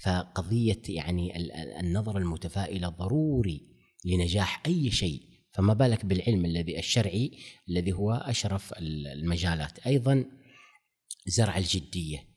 [0.03, 1.37] فقضية يعني
[1.79, 3.75] النظرة المتفائلة ضروري
[4.05, 5.34] لنجاح أي شيء.
[5.55, 7.31] فما بالك بالعلم الذي الشرعي
[7.69, 9.79] الذي هو أشرف المجالات.
[9.79, 10.25] أيضا
[11.27, 12.27] زرع الجدية.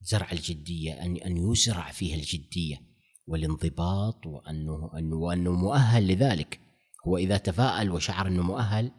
[0.00, 2.80] زرع الجدية أن أن يزرع فيها الجدية.
[3.26, 6.60] والانضباط وانه انه وأنه مؤهل لذلك.
[7.06, 8.90] هو إذا تفاءل وشعر أنه مؤهل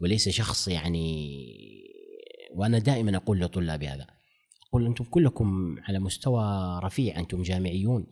[0.00, 1.36] وليس شخص يعني
[2.54, 4.06] وأنا دائما أقول لطلابي هذا.
[4.68, 8.06] أقول أنتم كلكم على مستوى رفيع أنتم جامعيون.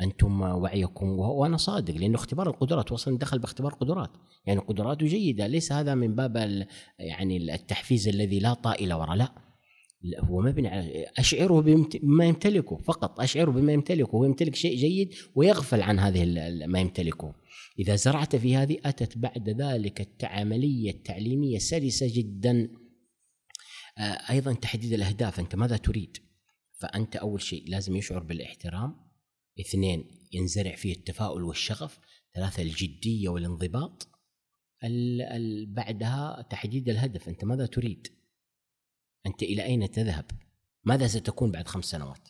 [0.00, 4.10] أنتم وعيكم وأنا صادق لأنه اختبار القدرات وصل دخل باختبار قدرات
[4.46, 6.66] يعني قدراته جيدة ليس هذا من باب
[6.98, 9.48] يعني التحفيز الذي لا طائل وراء لا.
[10.18, 15.82] هو مبني على أشعره بما يمتلكه فقط أشعره بما يمتلكه هو يمتلك شيء جيد ويغفل
[15.82, 16.24] عن هذه
[16.66, 17.34] ما يمتلكه.
[17.78, 22.68] إذا زرعت في هذه أتت بعد ذلك العملية التعليمية سلسة جدا.
[23.98, 26.16] آه، أيضا تحديد الأهداف أنت ماذا تريد؟
[26.80, 29.07] فأنت أول شيء لازم يشعر بالإحترام.
[29.60, 31.98] اثنين ينزرع فيه التفاؤل والشغف
[32.34, 34.08] ثلاثة الجدية والانضباط.
[35.66, 38.08] بعدها تحديد الهدف أنت ماذا تريد؟
[39.26, 40.30] أنت إلى أين تذهب؟
[40.84, 42.28] ماذا ستكون بعد خمس سنوات؟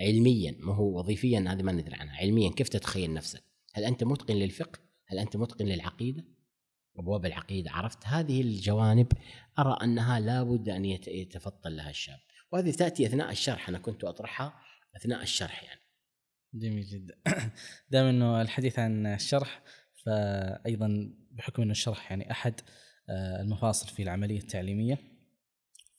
[0.00, 2.16] علميا ما هو وظيفيا؟ هذه ما ندري عنها.
[2.16, 3.44] علميا كيف تتخيل نفسك؟
[3.74, 6.24] هل أنت متقن للفقه؟ هل أنت متقن للعقيدة؟
[6.98, 9.12] أبواب العقيدة عرفت؟ هذه الجوانب
[9.58, 12.18] أرى أنها لابد أن يتفطن لها الشاب.
[12.52, 14.60] وهذه تأتي أثناء الشرح أنا كنت أطرحها
[14.96, 15.80] أثناء الشرح يعني.
[16.54, 17.14] جميل جدا
[17.90, 19.62] دام أنه الحديث عن الشرح
[20.04, 22.60] فأيضا بحكم أنه الشرح يعني أحد
[23.08, 24.98] آه، المفاصل في العملية التعليمية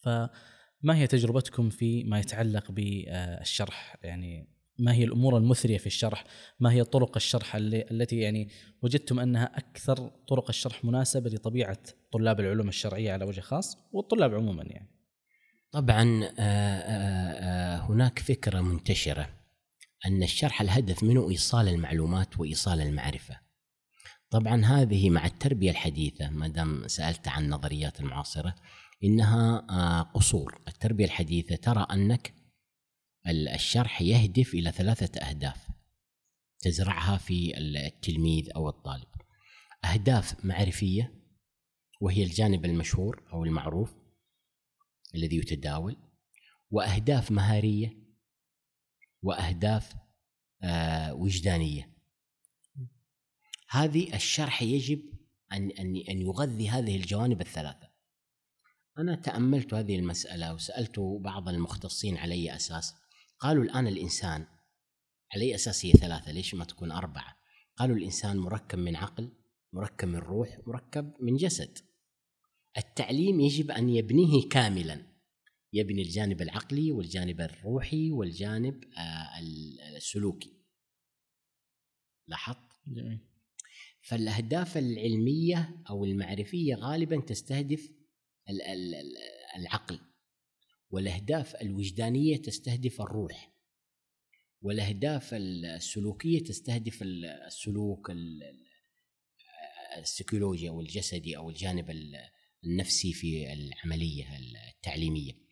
[0.04, 6.24] فما هي تجربتكم في ما يتعلق بالشرح يعني ما هي الأمور المثرية في الشرح؟
[6.60, 8.50] ما هي طرق الشرح التي يعني
[8.82, 11.78] وجدتم أنها أكثر طرق الشرح مناسبة لطبيعة
[12.12, 14.90] طلاب العلوم الشرعية على وجه خاص والطلاب عموما يعني.
[15.72, 19.45] طبعا آه، آه، هناك فكرة منتشرة
[20.06, 23.40] أن الشرح الهدف منه إيصال المعلومات وإيصال المعرفة.
[24.30, 28.56] طبعا هذه مع التربية الحديثة ما دام سألت عن النظريات المعاصرة
[29.04, 32.34] إنها آه، قصور التربية الحديثة ترى أنك
[33.28, 35.68] الشرح يهدف إلى ثلاثة أهداف
[36.60, 39.08] تزرعها في التلميذ أو الطالب
[39.86, 41.14] أهداف معرفية
[42.02, 43.96] وهي الجانب المشهور أو المعروف
[45.16, 45.98] الذي يتداول
[46.72, 48.05] وأهداف مهارية
[49.26, 49.94] وأهداف
[50.64, 51.96] آه، وجدانية.
[53.70, 55.02] هذه الشرح يجب
[55.52, 57.90] أن أن أن يغذي هذه الجوانب الثلاثة.
[58.98, 62.94] أنا تأملت هذه المسألة وسألت بعض المختصين على أي أساس.
[63.40, 64.46] قالوا الآن الإنسان
[65.34, 67.38] على أي أساس هي ثلاثة؟ ليش ما تكون أربعة؟
[67.78, 69.32] قالوا الإنسان مركب من عقل
[69.74, 71.78] مركب من روح مركب من جسد.
[72.78, 75.15] التعليم يجب أن يبنيه كاملا.
[75.76, 79.40] يبني الجانب العقلي والجانب الروحي والجانب آه،
[79.98, 80.54] السلوكي.
[82.28, 82.58] لاحظت؟
[82.88, 83.20] جميل.
[84.02, 87.92] فالأهداف العلمية أو المعرفية غالبا تستهدف
[89.56, 90.00] العقل
[90.90, 93.54] والأهداف الوجدانية تستهدف الروح
[94.62, 98.12] والأهداف السلوكية تستهدف السلوك
[99.98, 101.92] السيكولوجي أو الجسدي أو الجانب
[102.64, 104.38] النفسي في العملية
[104.70, 105.45] التعليمية.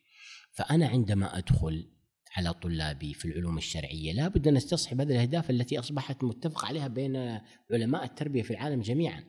[0.54, 1.89] فأنا عندما أدخل
[2.38, 7.41] على طلابي في العلوم الشرعية لابد أن أستصحب هذه الأهداف التي أصبحت متفق عليها بين
[7.72, 9.24] علماء التربية في العالم جميعا.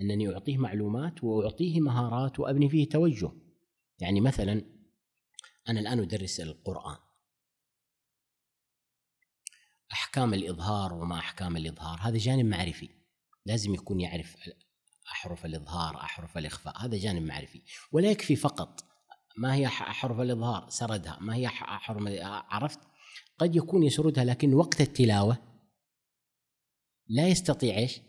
[0.00, 3.30] أنني أعطيه معلومات وأعطيه مهارات وأبني فيه توجه.
[3.98, 4.64] يعني مثلا
[5.68, 6.96] أنا الآن أدرس القرآن.
[9.92, 12.88] أحكام الإظهار وما أحكام الإظهار هذا جانب معرفي.
[13.46, 14.36] لازم يكون يعرف
[15.12, 17.62] أحرف الإظهار أحرف الإخفاء هذا جانب معرفي.
[17.92, 18.95] ولا يكفي فقط
[19.38, 21.18] ما هي احرف الإظهار؟ سردها.
[21.20, 22.02] ما هي احرف
[22.48, 22.80] عرفت؟
[23.38, 25.38] قد يكون يسردها لكن وقت التلاوة
[27.08, 28.00] لا يستطيع إيش؟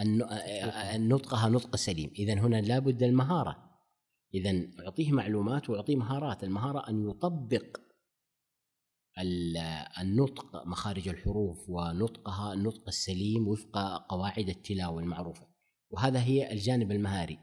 [0.00, 2.10] أن نطقها نطق سليم.
[2.18, 3.70] اذا هنا لابد المهارة.
[4.34, 6.44] اذا أعطيه معلومات وأعطيه مهارات.
[6.44, 7.76] المهارة أن يطبق
[10.00, 15.46] النطق مخارج الحروف ونطقها النطق السليم وفق قواعد التلاوة المعروفة.
[15.90, 17.38] وهذا هي الجانب المهاري.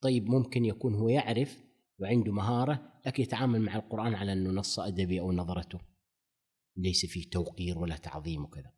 [0.00, 1.65] طيب ممكن يكون هو يعرف
[1.98, 5.80] وعنده مهارة لكن يتعامل مع القرآن على أنه نص أدبي أو نظرته.
[6.76, 8.72] ليس فيه توقير ولا تعظيم وكذا.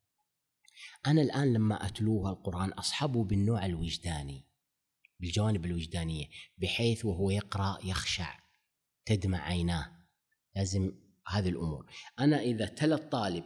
[1.06, 4.44] أنا الآن لما أتلوه القرآن أصحبه بالنوع الوجداني
[5.20, 6.26] بالجوانب الوجدانية
[6.58, 8.38] بحيث وهو يقرأ يخشع
[9.06, 10.06] تدمع عيناه.
[10.56, 10.92] لازم
[11.28, 11.86] هذه الأمور.
[12.18, 13.44] أنا إذا تلا الطالب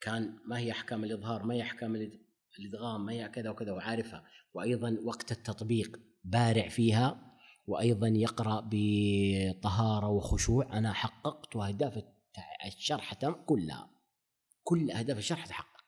[0.00, 2.10] كان ما هي أحكام الإظهار ما هي أحكام
[2.58, 4.24] الإدغام ما هي كذا وكذا وعارفها
[4.54, 7.29] وأيضا وقت التطبيق بارع فيها
[7.66, 10.78] وأيضا يقرأ بطهارة وخشوع.
[10.78, 12.04] أنا حققت أهداف
[12.66, 13.14] الشرح
[13.46, 13.90] كلها
[14.62, 15.80] كل أهداف الشرح تحققت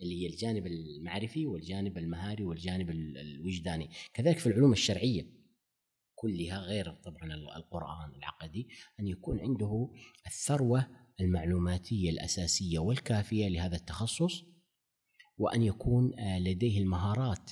[0.00, 3.90] اللي هي الجانب المعرفي والجانب المهاري والجانب الوجداني.
[4.14, 5.36] كذلك في العلوم الشرعية
[6.14, 8.68] كلها غير طبعا القرآن العقدي
[9.00, 9.90] أن يكون عنده
[10.26, 10.86] الثروة
[11.20, 14.44] المعلوماتية الأساسية والكافية لهذا التخصص
[15.38, 17.50] وأن يكون آه، لديه المهارات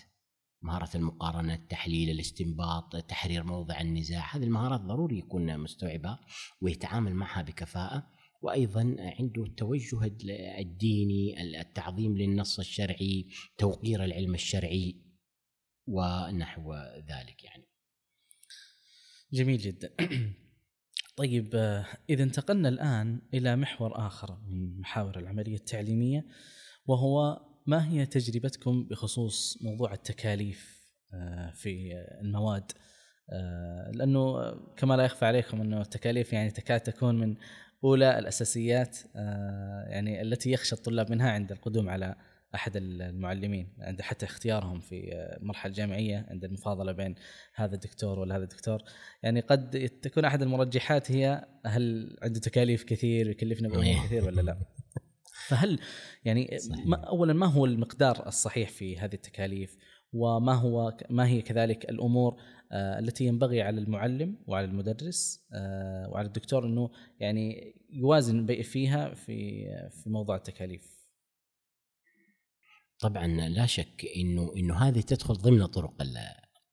[0.64, 6.20] مهارة المقارنة التحليل الاستنباط تحرير موضع النزاع هذه المهارات ضروري يكون مستوعبها
[6.60, 8.14] ويتعامل معها بكفاءة.
[8.42, 10.04] وأيضا عنده التوجه
[10.58, 15.02] الديني التعظيم للنص الشرعي توقير العلم الشرعي
[15.86, 16.74] ونحو
[17.08, 17.64] ذلك يعني.
[19.32, 19.94] جميل جدا.
[21.16, 21.54] طيب
[22.10, 26.26] إذا انتقلنا الآن إلى محور آخر من محاور العملية التعليمية
[26.86, 30.84] وهو ما هي تجربتكم بخصوص موضوع التكاليف
[31.14, 32.72] آه، في المواد؟
[33.30, 37.36] آه، لأنه كما لا يخفى عليكم أنه التكاليف يعني تكاد تكون من
[37.84, 38.98] أولى الأساسيات
[39.86, 42.14] يعني التي يخشى الطلاب منها عند القدوم على
[42.54, 47.14] أحد المعلمين عند حتى اختيارهم في المرحله الجامعيه عند المفاضلة بين
[47.54, 48.82] هذا الدكتور ولا هذا الدكتور.
[49.22, 54.58] يعني قد تكون أحد المرجحات هي هل عنده تكاليف كثير يكلفنا بامور كثير ولا لا؟
[55.48, 55.78] فهل
[56.24, 59.76] يعني ما اولا ما هو المقدار الصحيح في هذه التكاليف؟
[60.12, 62.40] وما هو ما هي كذلك الأمور
[62.72, 66.90] آه، التي ينبغي على المعلم وعلى المدرس آه، وعلى الدكتور إنه
[67.20, 70.94] يعني يوازن فيها في في موضوع التكاليف؟
[72.98, 76.02] طبعا لا شك إنه إنه هذه تدخل ضمن طرق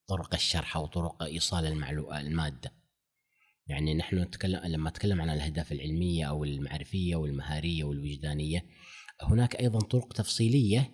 [0.08, 1.66] طرق الشرح أو طرق إيصال
[2.14, 2.81] المادة.
[3.72, 8.66] يعني نحن نتكلم لما نتكلم عن الأهداف العلمية أو المعرفية والمهارية والوجدانية
[9.22, 10.92] هناك أيضا طرق تفصيلية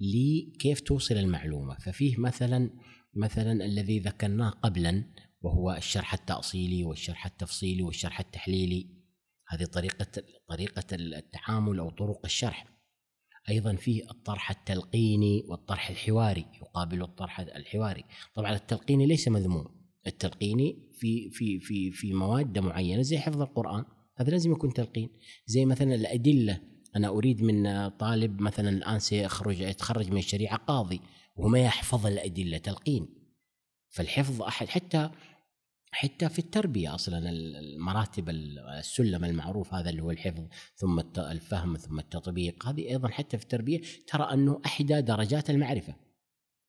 [0.00, 1.74] لكيف توصل المعلومة.
[1.74, 2.70] ففيه مثلا
[3.14, 5.04] مثلا الذي ذكرناه قبلا
[5.40, 9.02] وهو الشرح التأصيلي والشرح التفصيلي والشرح التحليلي.
[9.48, 10.06] هذه طريقه
[10.48, 12.66] طريقة التعامل أو طرق الشرح.
[13.48, 18.04] أيضا فيه الطرح التلقيني والطرح الحواري يقابل الطرح الحواري.
[18.34, 19.81] طبعا التلقيني ليس مذموم.
[20.06, 23.84] التلقيني في في في في مواد معينة زي حفظ القرآن.
[24.16, 25.08] هذا لازم يكون تلقين.
[25.46, 26.60] زي مثلا الأدلة
[26.96, 31.00] أنا أريد من طالب مثلا الآن سيخرج يتخرج من الشريعة قاضي
[31.36, 33.08] وهو ما يحفظ الأدلة تلقين.
[33.88, 35.10] فالحفظ أحد حتى
[35.94, 38.30] حتى في التربية أصلا المراتب
[38.78, 40.44] السلم المعروف هذا اللي هو الحفظ
[40.76, 42.66] ثم الفهم ثم التطبيق.
[42.66, 45.94] هذه أيضا حتى في التربية ترى أنه أحدى درجات المعرفة.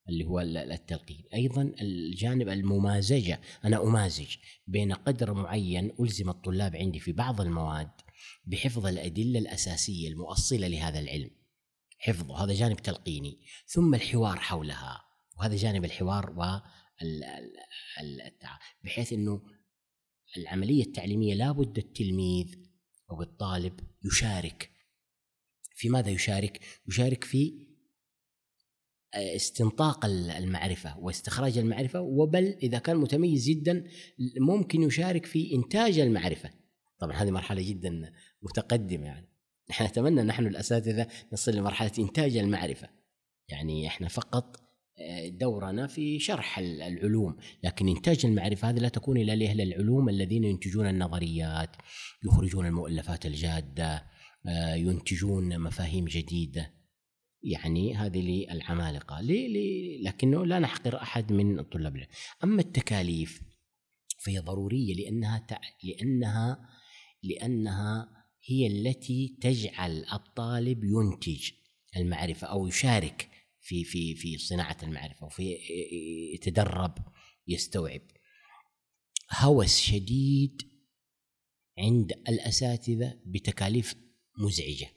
[0.09, 1.23] اللي هو التلقين.
[1.33, 4.35] أيضا الجانب الممازجة أنا أمازج
[4.67, 7.91] بين قدر معين ألزم الطلاب عندي في بعض المواد
[8.45, 11.29] بحفظ الأدلة الأساسية المؤصلة لهذا العلم.
[11.99, 13.39] حفظه هذا جانب تلقيني.
[13.67, 15.01] ثم الحوار حولها
[15.37, 16.59] وهذا جانب الحوار و
[18.83, 19.41] بحيث إنه
[20.37, 22.55] العملية التعليمية لابد التلميذ
[23.11, 24.69] أو الطالب يشارك.
[25.75, 27.72] في ماذا يشارك؟ يشارك في
[29.15, 33.83] استنطاق المعرفة واستخراج المعرفة وبل إذا كان متميز جدا
[34.39, 36.49] ممكن يشارك في إنتاج المعرفة.
[36.99, 39.29] طبعا هذه مرحلة جدا متقدمة يعني.
[39.69, 42.89] نحن نتمنى نحن الأساتذة نصل لمرحلة إنتاج المعرفة.
[43.49, 44.63] يعني إحنا فقط
[44.99, 50.43] آه، دورنا في شرح العلوم لكن إنتاج المعرفة هذه لا تكون إلا لأهل العلوم الذين
[50.43, 51.75] ينتجون النظريات
[52.25, 54.05] يخرجون المؤلفات الجادة
[54.47, 56.73] آه، ينتجون مفاهيم جديدة
[57.43, 59.21] يعني هذه للعمالقة.
[60.01, 62.07] لكنه لا نحقر أحد من الطلاب
[62.43, 63.41] أما التكاليف
[64.19, 65.47] فهي ضرورية لأنها.
[65.83, 66.69] لأنها
[67.23, 68.09] لأنها
[68.45, 71.51] هي التي تجعل الطالب ينتج
[71.97, 73.29] المعرفة أو يشارك
[73.61, 75.57] في في في صناعة المعرفة وفي
[76.33, 76.97] يتدرب
[77.47, 78.01] يستوعب.
[79.39, 80.61] هوس شديد
[81.77, 83.95] عند الأساتذة بتكاليف
[84.37, 84.87] مزعجة.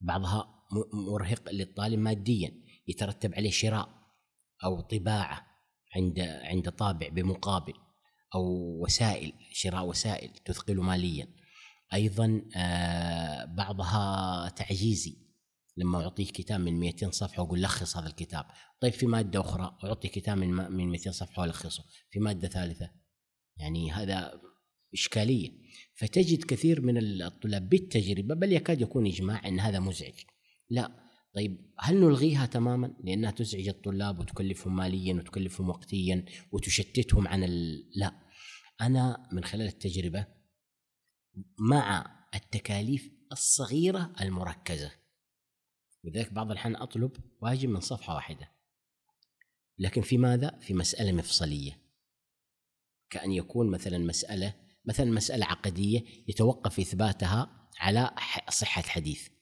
[0.00, 3.88] بعضها مرهق للطالب ماديا يترتب عليه شراء
[4.64, 5.46] أو طباعة
[5.96, 7.74] عند عند طابع بمقابل
[8.34, 8.42] أو
[8.82, 11.28] وسائل شراء وسائل تثقل ماليا.
[11.94, 15.16] أيضا آه، بعضها تعجيزي.
[15.76, 18.46] لما اعطيه كتاب من 200 صفحة وأقول لخص هذا الكتاب.
[18.80, 21.84] طيب في مادة أخرى؟ أعطي كتاب من من 200 صفحة وألخصه.
[22.10, 22.90] في مادة ثالثة؟
[23.56, 24.40] يعني هذا
[24.94, 25.50] إشكالية.
[25.94, 30.14] فتجد كثير من الطلاب بالتجربة بل يكاد يكون إجماع إن هذا مزعج.
[30.70, 31.04] لا.
[31.34, 37.84] طيب هل نلغيها تماما؟ لأنها تزعج الطلاب وتكلفهم ماليا وتكلفهم وقتيا وتشتتهم عن ال...
[37.96, 38.20] لا.
[38.80, 40.26] أنا من خلال التجربة
[41.58, 44.92] مع التكاليف الصغيرة المركزة.
[46.04, 48.50] لذلك بعض الأحيان أطلب واجب من صفحة واحدة.
[49.78, 51.80] لكن في ماذا؟ في مسألة مفصلية.
[53.10, 54.54] كأن يكون مثلا مسألة
[54.84, 58.10] مثلا مسألة عقدية يتوقف إثباتها على
[58.50, 59.33] صحة حديث.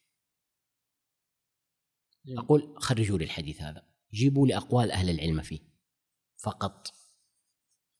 [2.29, 3.83] أقول خرجوا لي الحديث هذا.
[4.15, 5.61] جيبوا لي أقوال أهل العلم فيه.
[6.37, 6.89] فقط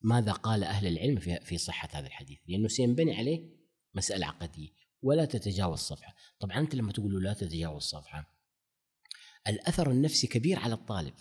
[0.01, 3.49] ماذا قال أهل العلم في صحة هذا الحديث؟ لأنه سينبني عليه
[3.93, 4.69] مسألة عقدية
[5.01, 6.15] ولا تتجاوز صفحة.
[6.39, 8.33] طبعا أنت لما تقول له لا تتجاوز صفحة
[9.47, 11.13] الأثر النفسي كبير على الطالب.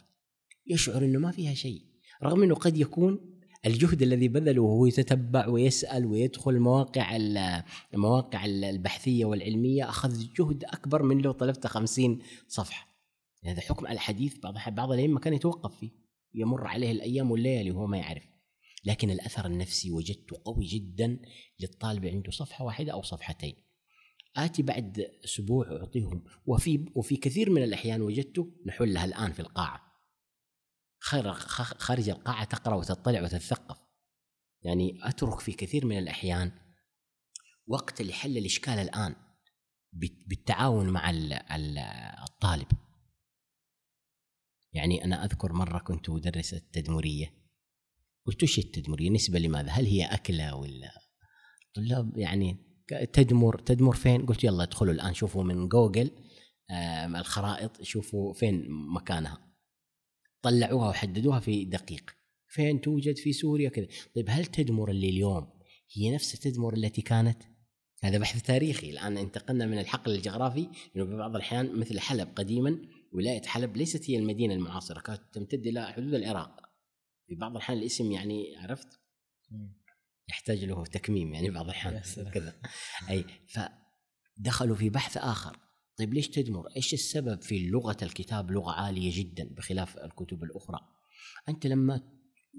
[0.66, 1.86] يشعر إنه ما فيها شيء.
[2.22, 7.16] رغم إنه قد يكون الجهد الذي بذله وهو يتتبع ويسأل ويدخل مواقع
[7.94, 12.91] المواقع البحثية والعلمية أخذ جهد أكبر من لو طلبت خمسين صفحة.
[13.44, 15.90] هذا حكم على الحديث بعض بعض الأئمة كان يتوقف فيه
[16.34, 18.22] يمر عليه الأيام والليالي وهو ما يعرف.
[18.84, 21.18] لكن الأثر النفسي وجدته قوي جدا
[21.60, 23.54] للطالب عنده صفحة واحدة أو صفحتين.
[24.36, 29.80] آتي بعد أسبوع أعطيهم وفي وفي كثير من الأحيان وجدته نحلها الآن في القاعة.
[31.78, 33.78] خارج القاعة تقرأ وتطلع وتتثقف.
[34.62, 36.52] يعني أترك في كثير من الأحيان
[37.66, 39.14] وقت لحل الإشكال الآن
[40.26, 41.10] بالتعاون مع
[42.28, 42.66] الطالب.
[44.72, 47.34] يعني أنا أذكر مرة كنت أدرس التدمرية
[48.26, 50.92] قلت وش التدمرية؟ نسبة لماذا؟ هل هي أكلة ولا
[51.74, 52.56] طلاب؟ يعني
[53.12, 56.10] تدمر تدمر فين؟ قلت يلا ادخلوا الآن شوفوا من جوجل
[57.16, 59.52] الخرائط شوفوا فين مكانها.
[60.42, 62.10] طلعوها وحددوها في دقيق.
[62.48, 63.86] فين توجد؟ في سوريا كذا.
[64.14, 65.52] طيب هل تدمر اللي اليوم
[65.96, 67.42] هي نفس تدمر التي كانت؟
[68.02, 68.90] هذا بحث تاريخي.
[68.90, 72.78] الآن انتقلنا من الحقل الجغرافي انه في بعض الأحيان مثل حلب قديما.
[73.12, 76.60] ولاية حلب ليست هي المدينة المعاصرة كانت تمتد إلى حدود العراق.
[77.26, 78.88] في بعض الأحيان الاسم يعني عرفت؟
[80.28, 82.02] يحتاج له تكميم يعني بعض الأحيان.
[82.34, 82.60] كذا.
[83.10, 85.58] أي فدخلوا في بحث آخر.
[85.96, 90.78] طيب ليش تدمر؟ إيش السبب في لغة الكتاب لغة عالية جدا بخلاف الكتب الأخرى؟
[91.48, 92.00] أنت لما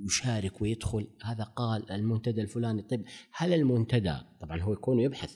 [0.05, 2.81] يشارك ويدخل هذا قال المنتدى الفلاني.
[2.81, 5.35] طيب هل المنتدى طبعا هو يكون يبحث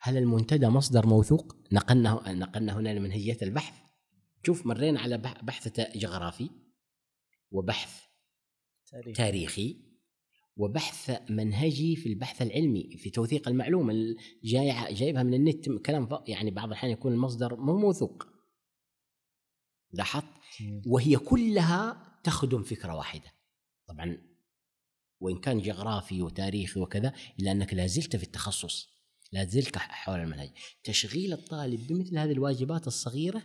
[0.00, 3.81] هل المنتدى مصدر موثوق؟ نقلنا نقلنا هنا لمنهجية البحث.
[4.46, 6.50] شوف مرينا على بحث جغرافي
[7.50, 8.02] وبحث
[8.90, 9.92] تاريخي, تاريخي
[10.56, 16.66] وبحث منهجي في البحث العلمي في توثيق المعلومة جاي جايبها من النت كلام يعني بعض
[16.66, 18.26] الأحيان يكون المصدر مو موثوق
[19.92, 20.24] لاحظت؟
[20.86, 23.32] وهي كلها تخدم فكرة واحدة.
[23.88, 24.18] طبعا
[25.20, 28.88] وإن كان جغرافي وتاريخي وكذا إلا أنك لا زلت في التخصص
[29.32, 30.50] لا زلت حول المنهج.
[30.84, 33.42] تشغيل الطالب بمثل هذه الواجبات الصغيرة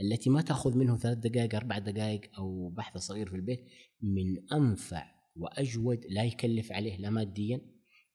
[0.00, 3.64] التي ما تأخذ منه ثلاث دقائق أربع دقائق أو بحث صغير في البيت
[4.02, 7.60] من أنفع وأجود لا يكلف عليه لا ماديا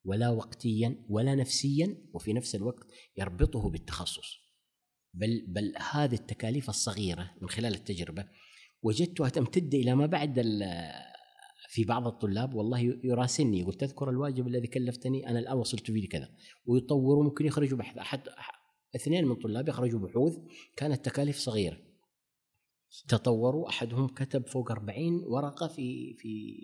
[0.06, 4.50] ولا وقتيا ولا نفسيا وفي نفس الوقت يربطه بالتخصص.
[5.14, 8.26] بل بل هذه التكاليف الصغيرة من خلال التجربة
[8.84, 10.40] وجدتها تمتد إلى ما بعد
[11.70, 16.30] في بعض الطلاب والله يراسلني يقول تذكر الواجب الذي كلفتني أنا الآن وصلت فيه كذا
[16.66, 18.20] ويطوروا ممكن يخرجوا بحث
[18.96, 20.38] اثنين من طلاب يخرجوا بحوث
[20.76, 21.78] كانت تكاليف صغيرة.
[23.08, 26.56] تطوروا أحدهم كتب فوق 40 ورقة في في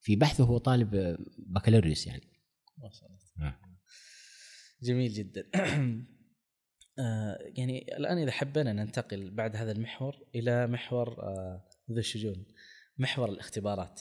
[0.00, 2.28] في بحثه هو طالب بكالوريوس يعني.
[2.78, 3.48] ما شاء الله.
[3.48, 3.60] آه.
[4.82, 5.50] جميل جدا.
[6.98, 12.46] آه يعني الآن إذا حبينا ننتقل بعد هذا المحور إلى محور آه ذو الشجون
[12.98, 14.00] محور الاختبارات.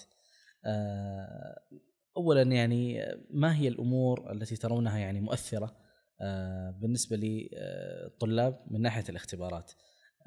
[0.65, 1.55] آه
[2.17, 5.84] اولا يعني ما هي الأمور التي ترونها يعني مؤثرة؟
[6.81, 9.71] بالنسبة للطلاب من ناحية الاختبارات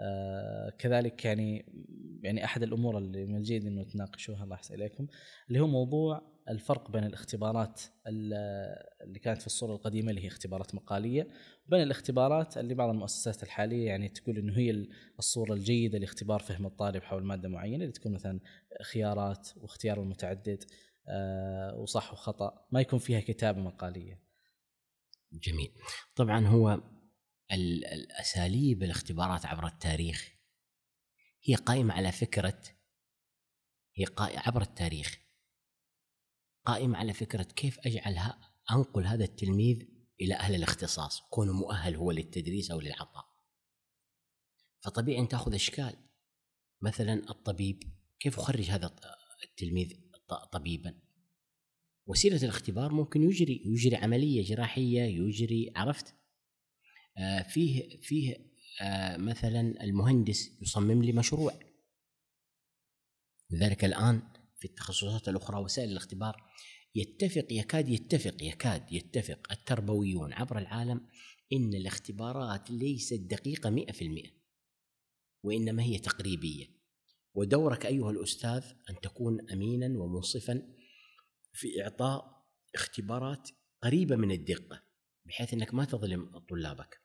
[0.01, 1.67] آه كذلك يعني
[2.23, 5.07] يعني أحد الأمور اللي من الجيد إنه تناقشوها الله يحسن إليكم
[5.49, 11.29] اللي هو موضوع الفرق بين الاختبارات اللي كانت في الصورة القديمة اللي هي اختبارات مقالية
[11.67, 14.87] وبين الاختبارات اللي بعض المؤسسات الحالية يعني تقول إنه هي
[15.19, 18.41] الصورة الجيدة لاختبار فهم الطالب حول مادة معينة اللي تكون مثلا
[18.83, 20.65] خيارات واختيار المتعدد
[21.09, 24.28] آه، وصح وخطأ ما يكون فيها كتابة مقالية.
[25.33, 25.73] جميل.
[26.17, 26.81] طبعا هو
[27.53, 30.33] الأساليب الاختبارات عبر التاريخ
[31.45, 32.63] هي قائمة على فكرة
[33.97, 35.19] هي عبر التاريخ
[36.65, 42.71] قائمة على فكرة كيف أجعلها أنقل هذا التلميذ إلى أهل الاختصاص كونه مؤهل هو للتدريس
[42.71, 43.29] أو للعطاء.
[44.81, 45.97] فطبيعي أن تأخذ إشكال.
[46.81, 47.83] مثلا الطبيب
[48.21, 48.97] كيف أخرج هذا
[49.45, 50.01] التلميذ
[50.53, 51.08] طبيبا؟
[52.09, 56.15] وسيلة الاختبار ممكن يجري يجري عملية جراحية يجري عرفت؟
[57.19, 58.37] آه فيه فيه
[58.83, 61.53] آه مثلا المهندس يصمم لي مشروع.
[63.51, 64.23] لذلك الآن
[64.59, 66.37] في التخصصات الأخرى وسائل الاختبار
[66.95, 71.01] يتفق يكاد يتفق يكاد يتفق التربويون عبر العالم
[71.53, 73.21] إن الاختبارات ليست
[73.93, 74.31] في المئة
[75.43, 76.67] وإنما هي تقريبية.
[77.35, 80.78] ودورك أيها الأستاذ أن تكون أمينا ومنصفا
[81.59, 83.51] في إعطاء اختبارات
[83.83, 84.83] قريبة من الدقة
[85.27, 87.01] بحيث أنك ما تظلم طلابك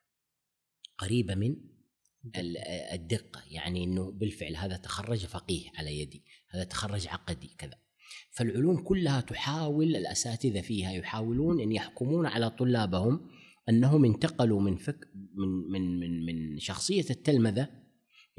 [0.97, 1.55] قريبة من
[2.93, 7.79] الدقة يعني أنه بالفعل هذا تخرج فقيه على يدي هذا تخرج عقدي كذا
[8.31, 13.29] فالعلوم كلها تحاول الأساتذة فيها يحاولون أن يحكمون على طلابهم
[13.69, 17.69] أنهم انتقلوا من فك من من من من شخصية التلمذة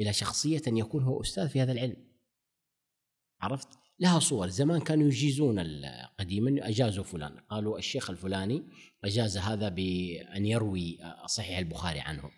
[0.01, 1.97] إلى شخصية أن يكون هو أستاذ في هذا العلم.
[3.41, 4.49] عرفت؟ لها صور.
[4.49, 5.65] زمان كانوا يجيزون
[6.19, 7.39] قديما أجازوا فلان.
[7.51, 8.63] قالوا الشيخ الفلاني
[9.05, 12.31] أجاز هذا بأن يروي صحيح البخاري عنه.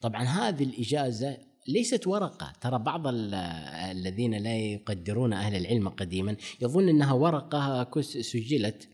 [0.00, 1.38] طبعا هذه الإجازة
[1.68, 2.52] ليست ورقة.
[2.60, 8.88] ترى بعض الذين لا يقدرون أهل العلم قديما يظن أنها ورقة سجلت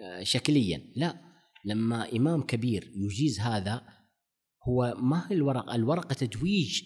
[0.00, 0.92] آه، شكليا.
[0.96, 1.20] لا
[1.64, 3.82] لما إمام كبير يجيز هذا
[4.68, 6.82] هو ما هي الورقة؟ الورقة تتويج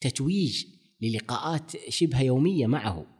[0.00, 0.64] تتويج
[1.00, 3.17] للقاءات شبه يومية معه.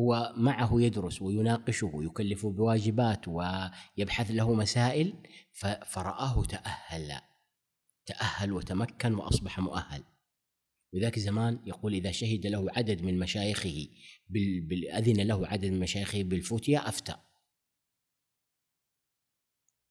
[0.00, 5.14] هو معه يدرس ويناقشه ويكلفه بواجبات ويبحث له مسائل
[5.86, 7.20] فرآه تأهل
[8.06, 10.04] تأهل وتمكن وأصبح مؤهل.
[10.92, 13.88] وذاك زمان يقول إذا شهد له عدد من مشايخه
[14.98, 17.16] أذن له عدد من مشايخه بالفتيا أفتى.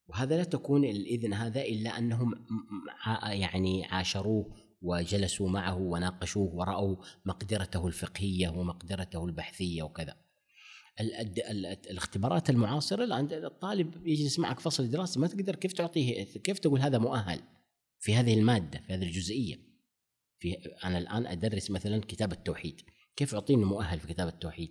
[0.08, 2.46] وهذا لا تكون الإذن هذا إلا أنهم
[3.24, 10.16] يعني عاشروه وجلسوا معه وناقشوه ورأوا مقدرته الفقهية ومقدرته البحثية وكذا.
[11.90, 16.98] الاختبارات المعاصرة الآن الطالب يجلس معك فصل دراسي ما تقدر كيف تعطيه كيف تقول هذا
[16.98, 17.40] مؤهل
[18.00, 19.56] في هذه المادة في هذه الجزئية؟
[20.40, 22.82] في أنا الآن أدرس مثلا كتاب التوحيد
[23.16, 24.70] كيف أعطيني مؤهل في كتاب التوحيد؟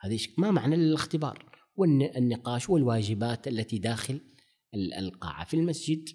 [0.00, 4.20] هذه ما معنى الاختبار والنقاش والواجبات التي داخل
[4.74, 6.08] القاعة في المسجد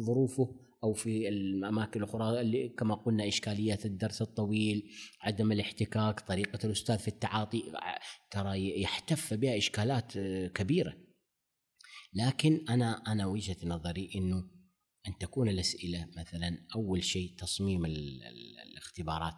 [0.00, 6.98] ظروفه أو في الأماكن الأخرى اللي كما قلنا إشكاليات الدرس الطويل عدم الاحتكاك طريقة الأستاذ
[6.98, 7.72] في التعاطي
[8.30, 10.18] ترى يحتف بها إشكالات
[10.54, 10.96] كبيرة.
[12.14, 14.50] لكن أنا أنا وجهة نظري إنه
[15.08, 17.84] أن تكون الأسئلة مثلا أول شيء تصميم
[18.66, 19.36] الاختبارات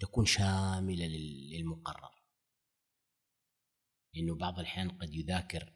[0.00, 1.06] تكون شاملة
[1.52, 2.10] للمقرر.
[4.14, 5.74] لأنه بعض الأحيان قد يذاكر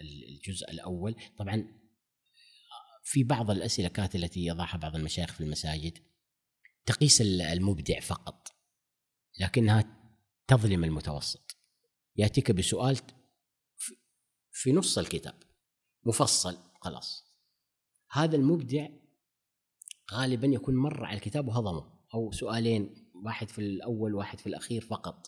[0.00, 1.16] الجزء الأول.
[1.38, 1.80] طبعا
[3.02, 5.98] في بعض الأسئلة كانت التي يضعها بعض المشايخ في المساجد
[6.86, 8.48] تقيس المبدع فقط
[9.40, 9.84] لكنها
[10.46, 11.56] تظلم المتوسط.
[12.16, 12.96] يأتيك بسؤال
[14.52, 15.42] في نص الكتاب
[16.04, 17.24] مفصل خلاص.
[18.10, 18.88] هذا المبدع
[20.12, 25.26] غالبا يكون مر على الكتاب وهضمه أو سؤالين واحد في الأول واحد في الأخير فقط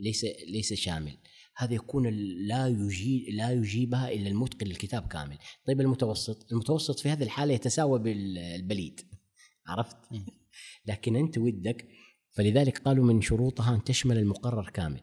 [0.00, 1.18] ليس ليس شامل.
[1.56, 2.06] هذا يكون
[2.46, 5.38] لا يجيب لا يجيبها إلا المتقن للكتاب كامل.
[5.66, 9.00] طيب المتوسط؟ المتوسط في هذه الحالة يتساوى بالبليد.
[9.66, 9.96] عرفت؟
[10.88, 11.88] لكن أنت ودك
[12.30, 15.00] فلذلك قالوا من شروطها أن تشمل المقرر كامل.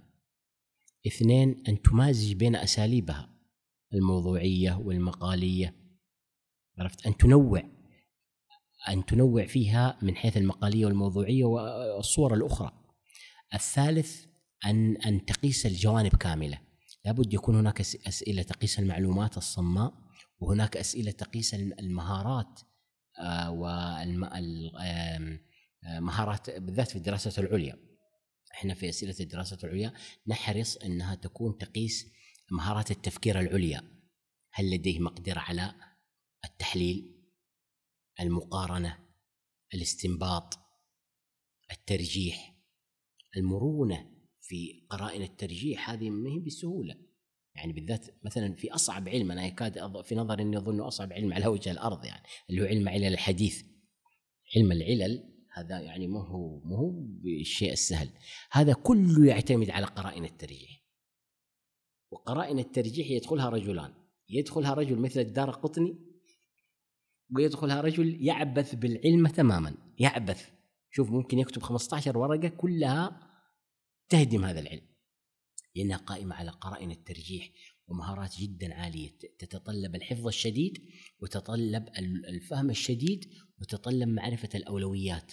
[1.07, 3.29] اثنين أن تمازج بين أساليبها
[3.93, 5.75] الموضوعية والمقالية.
[6.79, 7.63] عرفت؟ أن تنوع
[8.89, 12.71] أن تنوع فيها من حيث المقالية والموضوعية والصور الأخرى.
[13.53, 14.32] الثالث
[14.65, 16.61] أن أن تقيس الجوانب كاملة.
[17.05, 19.93] لابد يكون هناك أسئلة تقيس المعلومات الصماء
[20.39, 22.59] وهناك أسئلة تقيس المهارات
[23.19, 23.51] آه،
[25.81, 27.77] والمهارات آه، بالذات في الدراسات العليا.
[28.53, 29.93] إحنا في أسئلة الدراسات العليا
[30.27, 32.05] نحرص إنها تكون تقيس
[32.51, 33.81] مهارات التفكير العليا.
[34.53, 35.75] هل لديه مقدرة على
[36.45, 37.23] التحليل
[38.19, 38.99] المقارنة
[39.73, 40.59] الاستنباط
[41.71, 42.55] الترجيح
[43.37, 44.12] المرونة؟
[44.53, 46.95] في قرائن الترجيح هذه ما هي بسهولة.
[47.55, 51.47] يعني بالذات مثلا في أصعب علم أنا يكاد في نظري أني أظن أصعب علم على
[51.47, 53.63] وجه الأرض يعني اللي هو علم علل الحديث.
[54.55, 55.23] علم العلل
[55.53, 56.91] هذا يعني ما هو ما هو
[57.23, 58.09] بالشيء السهل.
[58.51, 60.83] هذا كله يعتمد على قرائن الترجيح.
[62.11, 63.93] وقرائن الترجيح يدخلها رجلان.
[64.29, 65.95] يدخلها رجل مثل الدار قطني
[67.35, 69.75] ويدخلها رجل يعبث بالعلم تماما.
[69.99, 70.49] يعبث.
[70.91, 73.32] شوف ممكن يكتب 15 ورقة كلها
[74.13, 74.87] تهدم هذا العلم.
[75.75, 77.49] لأنها قائمة على قرائن الترجيح
[77.87, 79.17] ومهارات جدا عالية.
[79.39, 80.89] تتطلب الحفظ الشديد
[81.19, 81.89] وتتطلب
[82.27, 85.31] الفهم الشديد وتتطلب معرفة الأولويات.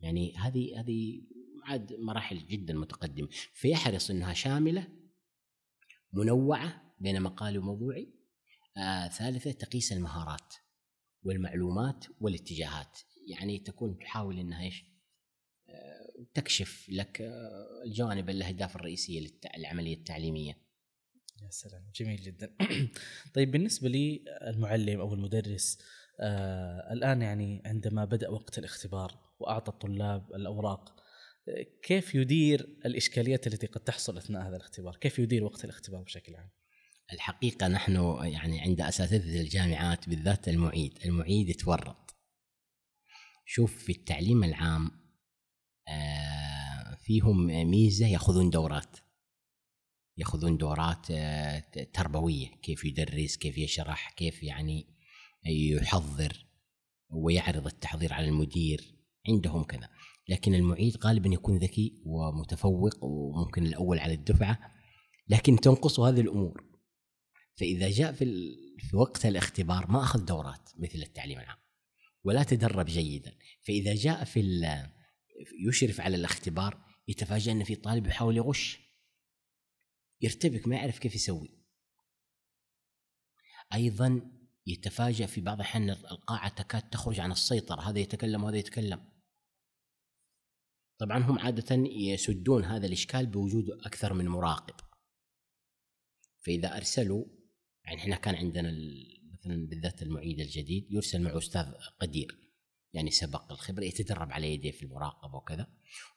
[0.00, 1.22] يعني هذه هذه
[1.64, 3.28] عاد مراحل جدا متقدمة.
[3.52, 4.88] فيحرص أنها شاملة
[6.12, 8.14] منوعة بين مقالي وموضوعي.
[8.76, 10.54] آه ثالثة تقيس المهارات
[11.22, 12.98] والمعلومات والاتجاهات.
[13.26, 14.84] يعني تكون تحاول إنها إيش؟
[16.18, 20.58] آه تكشف لك آه الجوانب الأهداف الرئيسية للعمليه التعليمية.
[21.42, 22.56] يا سلام جميل جدا.
[23.34, 25.78] طيب بالنسبة لي المعلم أو المدرس
[26.20, 30.98] آه الآن يعني عندما بدأ وقت الاختبار وأعطى الطلاب الأوراق
[31.82, 36.50] كيف يدير الإشكاليات التي قد تحصل أثناء هذا الاختبار؟ كيف يدير وقت الاختبار بشكل عام؟
[37.12, 42.16] الحقيقة نحن يعني عند أساتذة الجامعات بالذات المعيد، المعيد يتورط.
[43.46, 45.07] شوف في التعليم العام آه،
[47.02, 48.96] فيهم ميزة يأخذون دورات.
[50.16, 51.58] يأخذون دورات آه،
[51.92, 54.86] تربوية، كيف يدرس، كيف يشرح، كيف يعني
[55.46, 56.46] يحضر
[57.10, 58.94] ويعرض التحضير على المدير.
[59.28, 59.88] عندهم كذا.
[60.28, 64.58] لكن المعيد غالبا يكون ذكي ومتفوق وممكن الأول على الدفعة
[65.28, 66.64] لكن تنقصه هذه الأمور.
[67.54, 68.24] فإذا جاء في,
[68.78, 71.58] في وقت الاختبار ما أخذ دورات مثل التعليم العام
[72.24, 73.34] ولا تدرب جيدا.
[73.66, 74.40] فإذا جاء في
[75.68, 78.78] يشرف على الاختبار يتفاجأ إن في طالب يحاول يغش.
[80.20, 81.58] يرتبك ما يعرف كيف يسوي.
[83.74, 84.32] أيضا
[84.66, 89.08] يتفاجأ في بعض الأحيان القاعة تكاد تخرج عن السيطرة هذا يتكلم وهذا يتكلم.
[90.98, 94.74] طبعا هم عادة يسدون هذا الإشكال بوجود أكثر من مراقب.
[96.40, 97.24] فإذا أرسلوا
[97.84, 98.72] يعني إحنا كان عندنا
[99.32, 102.47] مثلا بالذات المعيد الجديد يرسل معه أستاذ قدير.
[102.92, 105.66] يعني سبق الخبرة يتدرب على يديه في المراقبة وكذا.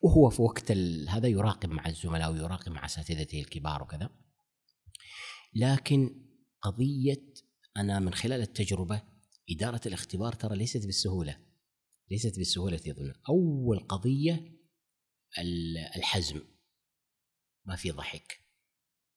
[0.01, 0.71] وهو في وقت
[1.07, 4.09] هذا يراقب مع الزملاء ويراقب مع أساتذته الكبار وكذا.
[5.53, 6.25] لكن
[6.61, 7.33] قضية
[7.77, 9.01] أنا من خلال التجربة
[9.49, 11.37] إدارة الاختبار ترى ليست بالسهولة.
[12.11, 14.57] ليست بالسهولة يظن أول قضية
[15.95, 16.41] الحزم.
[17.65, 18.39] ما في ضحك.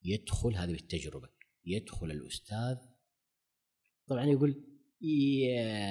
[0.02, 1.28] يدخل هذه بالتجربة
[1.64, 2.76] يدخل الأستاذ.
[4.08, 4.73] طبعا يقول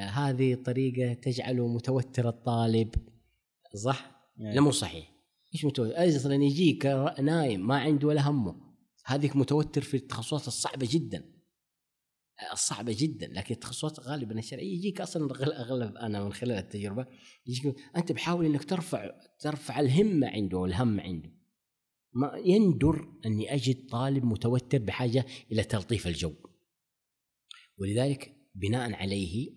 [0.10, 2.96] هذه طريقة تجعله متوتر الطالب
[3.76, 4.56] صح؟ يعني.
[4.56, 5.14] لا مو صحيح
[5.54, 6.86] إيش متوتر؟ أصلا يجيك
[7.20, 8.56] نايم ما عنده ولا همه
[9.06, 11.34] هذيك متوتر في التخصصات الصعبة جدا
[12.52, 15.32] الصعبة جدا لكن التخصصات غالبا الشرعية يجيك أصلا
[15.62, 17.06] أغلب أنا من خلال التجربة
[17.48, 21.34] يجيك أنت بحاول إنك ترفع ترفع الهمة عنده والهم عنده
[22.14, 26.34] ما يندر أني أجد طالب متوتر بحاجة إلى تلطيف الجو
[27.78, 29.56] ولذلك بناء عليه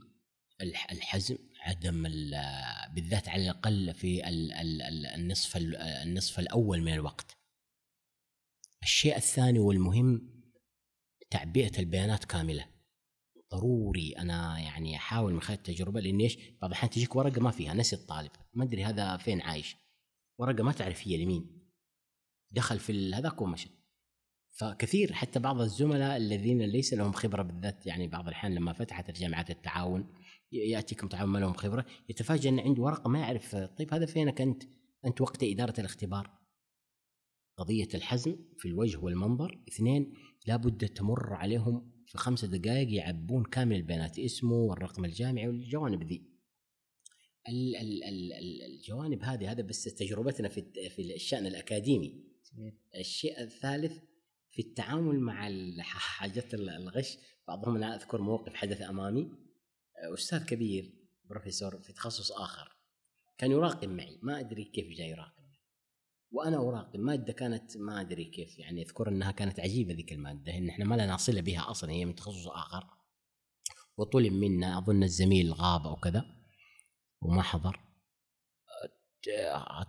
[0.63, 2.03] الحزم عدم
[2.95, 4.29] بالذات على الأقل في
[5.15, 7.37] النصف النصف الأول من الوقت.
[8.83, 10.31] الشيء الثاني والمهم
[11.31, 12.67] تعبئة البيانات كاملة.
[13.53, 17.75] ضروري أنا يعني أحاول من خلال التجربة لأن إيش؟ بعض الأحيان تجيك ورقة ما فيها
[17.75, 18.31] نسي الطالب.
[18.55, 19.77] ما أدري هذا فين عايش.
[20.39, 21.71] ورقة ما تعرف هي لمين
[22.51, 23.76] دخل في هذاك ومشى
[24.57, 29.51] فكثير حتى بعض الزملاء الذين ليس لهم خبرة بالذات يعني بعض الأحيان لما فتحت الجامعات
[29.51, 30.15] التعاون
[30.53, 34.63] يأتيكم تعاون ما لهم خبرة يتفاجئ إن عنده ورقة ما يعرف طيب هذا فينك أنت؟
[35.05, 36.31] أنت وقت إدارة الاختبار.
[37.57, 40.15] قضية الحزم في الوجه والمنظر اثنين
[40.47, 46.23] لابد تمر عليهم في خمسة دقائق يعبون كامل البيانات اسمه والرقم الجامعي والجوانب ذي.
[48.69, 52.25] الجوانب هذه هذا بس تجربتنا في في الشأن الأكاديمي.
[52.95, 53.99] الشيء الثالث
[54.57, 55.51] في التعامل مع
[55.83, 57.19] حاجات الغش
[57.49, 59.33] بعضهم أنا أذكر موقف حدث أمامي
[60.15, 60.93] أستاذ كبير
[61.25, 62.77] بروفيسور في تخصص آخر
[63.39, 65.47] كان يراقب معي ما أدري كيف جاي يراقب
[66.31, 70.69] وأنا أراقب مادة كانت ما أدري كيف يعني أذكر إنها كانت عجيبة ذيك المادة إن
[70.69, 72.87] إحنا ما لنا صلة بها أصلا هي من تخصص آخر.
[73.97, 76.25] وطلب منا أظن الزميل غاب أو كذا
[77.23, 77.81] وما حضر.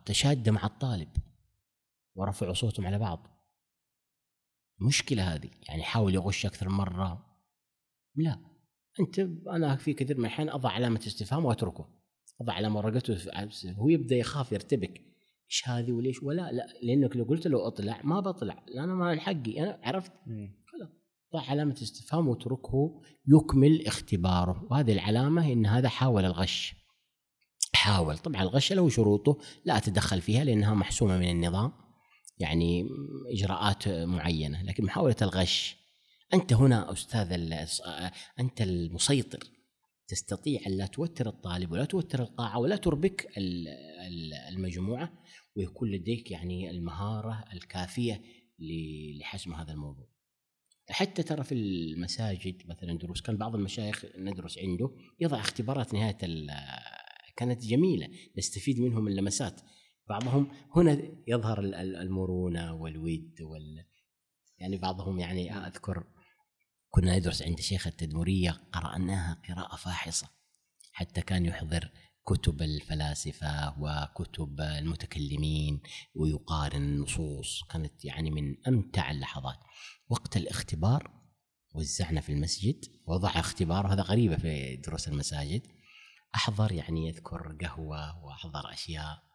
[0.06, 1.10] تشاد مع الطالب
[2.15, 3.36] ورفعوا صوتهم على بعض.
[4.79, 5.49] مشكلة هذه.
[5.69, 7.25] يعني حاول يغش أكثر مرة.
[8.15, 8.39] لا.
[8.99, 11.85] أنت أنا في كثير من الأحيان أضع علامة استفهام وأتركه.
[12.41, 13.17] أضع علامة ورقته
[13.65, 15.01] هو يبدأ يخاف يرتبك.
[15.49, 16.67] إيش هذه وليش؟ ولا لا.
[16.83, 19.63] لأنك لو قلت له اطلع ما بطلع لأن ما حقي.
[19.63, 20.11] أنا عرفت.
[20.65, 20.89] خلاص
[21.33, 24.67] ضع علامة استفهام واتركه يكمل اختباره.
[24.71, 26.75] وهذه العلامة إن هذا حاول الغش.
[27.73, 28.17] حاول.
[28.17, 31.86] طبعا الغش له شروطه لا اتدخل فيها لأنها محسومة من النظام.
[32.39, 32.89] يعني
[33.34, 35.77] إجراءات معينة لكن محاولة الغش.
[36.34, 37.31] أنت هنا أستاذ
[38.39, 39.39] أنت المسيطر.
[40.07, 43.27] تستطيع أن لا توتر الطالب ولا توتر القاعة ولا تربك
[44.49, 45.14] المجموعة
[45.55, 48.22] ويكون لديك يعني المهارة الكافية
[49.19, 50.07] لحسم هذا الموضوع.
[50.89, 56.18] حتى ترى في المساجد مثلا دروس كان بعض المشايخ ندرس عنده يضع اختبارات نهاية
[57.35, 59.61] كانت جميلة نستفيد منهم اللمسات.
[60.09, 63.85] بعضهم هنا يظهر المرونة والود وال
[64.57, 66.03] يعني بعضهم يعني أذكر
[66.89, 70.29] كنا ندرس عند شيخ التدمرية قرأناها قراءة فاحصة.
[70.91, 71.91] حتى كان يحضر
[72.27, 75.81] كتب الفلاسفة وكتب المتكلمين
[76.15, 77.63] ويقارن النصوص.
[77.63, 79.59] كانت يعني من أمتع اللحظات.
[80.09, 81.11] وقت الاختبار
[81.75, 85.67] وزعنا في المسجد وضع اختبار وهذا غريبة في دروس المساجد.
[86.35, 89.26] أحضر يعني يذكر قهوة وأحضر أشياء.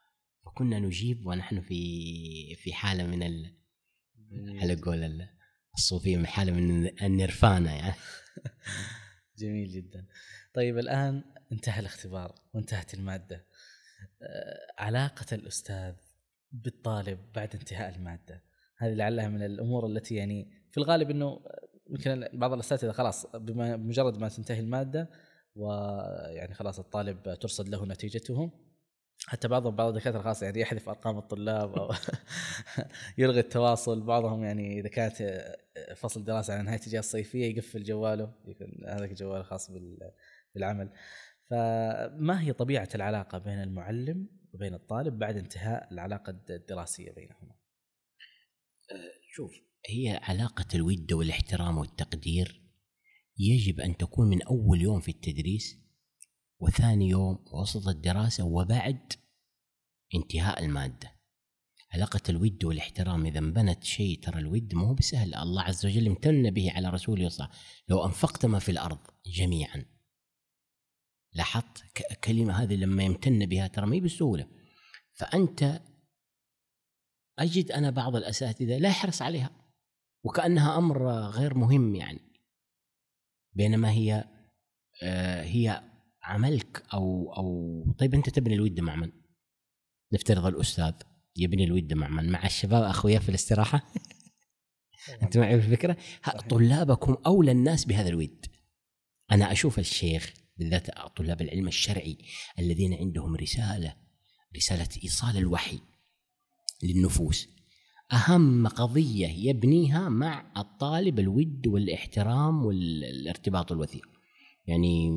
[0.44, 3.56] وكنا نجيب ونحن في في حالة من ال
[4.60, 5.28] على قول
[5.74, 7.94] الصوفية من حالة من النرفانة يعني.
[9.38, 10.06] جميل جدا.
[10.54, 13.46] طيب الآن انتهى الاختبار وانتهت المادة.
[14.22, 15.94] آه، علاقة الأستاذ
[16.52, 18.42] بالطالب بعد انتهاء المادة
[18.78, 21.40] هذه لعلها من الأمور التي يعني في الغالب أنه
[21.90, 25.10] يمكن بعض الأساتذة خلاص بمجرد ما تنتهي المادة
[25.54, 28.52] ويعني خلاص الطالب ترصد له نتيجته
[29.26, 31.92] حتى بعضهم بعض الدكاترة خاصه يعني يحذف أرقام الطلاب أو
[33.18, 35.44] يلغي التواصل بعضهم يعني إذا كانت
[35.96, 39.70] فصل دراسه على نهاية الاجازه الصيفية يقفل جواله يكون هذاك الجوال الخاص
[40.54, 40.92] بالعمل
[41.50, 47.54] فما هي طبيعة العلاقة بين المعلم وبين الطالب بعد انتهاء العلاقة الدراسية بينهما؟
[49.32, 49.52] شوف
[49.86, 52.62] هي علاقة الود والاحترام والتقدير
[53.38, 55.81] يجب أن تكون من أول يوم في التدريس
[56.62, 59.12] وثاني يوم وسط الدراسة وبعد
[60.14, 61.12] انتهاء المادة.
[61.94, 65.34] علاقة الود والاحترام إذا انبنت شيء ترى الود مو بسهل.
[65.34, 67.48] الله عز وجل امتن به على رسوله صلى
[67.88, 69.84] لو أنفقت ما في الأرض جميعا.
[71.32, 71.84] لاحظت
[72.24, 74.48] كلمة هذه لما يمتن بها ترى ما هي بالسهولة
[75.12, 75.82] فأنت
[77.38, 79.50] أجد أنا بعض الأساتذة لا يحرص عليها.
[80.24, 82.20] وكأنها أمر غير مهم يعني.
[83.52, 84.24] بينما هي
[85.02, 85.91] آه هي
[86.22, 89.12] عملك أو أو طيب أنت تبني الود مع من؟
[90.12, 90.92] نفترض الأستاذ
[91.36, 93.92] يبني الود مع من؟ مع الشباب أخويا في الاستراحة
[95.22, 95.96] أنت معي في الفكرة؟
[96.48, 98.46] طلابكم أولى الناس بهذا الود
[99.32, 102.18] أنا أشوف الشيخ بالذات طلاب العلم الشرعي
[102.58, 103.96] الذين عندهم رسالة
[104.56, 105.78] رسالة إيصال الوحي
[106.82, 107.48] للنفوس
[108.12, 114.08] أهم قضية يبنيها مع الطالب الود والاحترام والارتباط الوثيق
[114.66, 115.10] يعني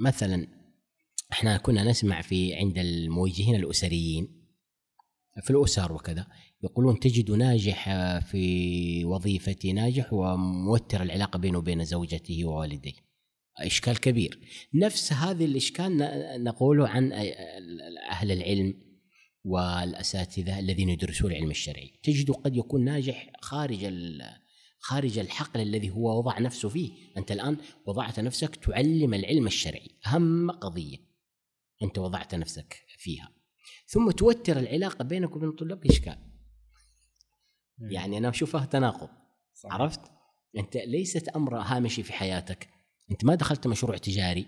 [0.00, 0.46] مثلا
[1.32, 4.28] إحنا كنا نسمع في عند الموجهين الأسريين
[5.42, 6.26] في الأسر وكذا
[6.62, 7.88] يقولون تجد ناجح
[8.18, 12.92] في وظيفته ناجح وموتر العلاقة بينه وبين زوجته ووالديه.
[13.58, 14.38] إشكال كبير.
[14.74, 15.98] نفس هذا الإشكال
[16.44, 17.12] نقوله عن
[18.10, 18.74] أهل العلم
[19.44, 21.92] والأساتذة الذين يدرسون العلم الشرعي.
[22.02, 23.84] تجد قد يكون ناجح خارج
[24.80, 26.92] خارج الحقل الذي هو وضع نفسه فيه.
[27.16, 27.56] أنت الآن
[27.86, 29.90] وضعت نفسك تعلم العلم الشرعي.
[30.06, 30.96] أهم قضية
[31.82, 33.32] أنت وضعت نفسك فيها.
[33.86, 36.18] ثم توتر العلاقة بينك وبين الطلاب إشكال.
[37.78, 39.08] يعني أنا أشوفها تناقض.
[39.54, 39.74] صحيح.
[39.74, 40.00] عرفت؟
[40.58, 42.68] أنت ليست أمر هامشي في حياتك.
[43.10, 44.46] أنت ما دخلت مشروع تجاري.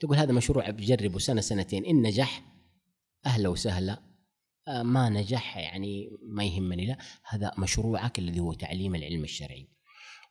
[0.00, 1.84] تقول هذا مشروع بجربه سنة سنتين.
[1.84, 2.42] إن نجح
[3.26, 4.11] أهلا وسهلا.
[4.68, 9.68] ما نجح يعني ما يهمني لا هذا مشروعك الذي هو تعليم العلم الشرعي.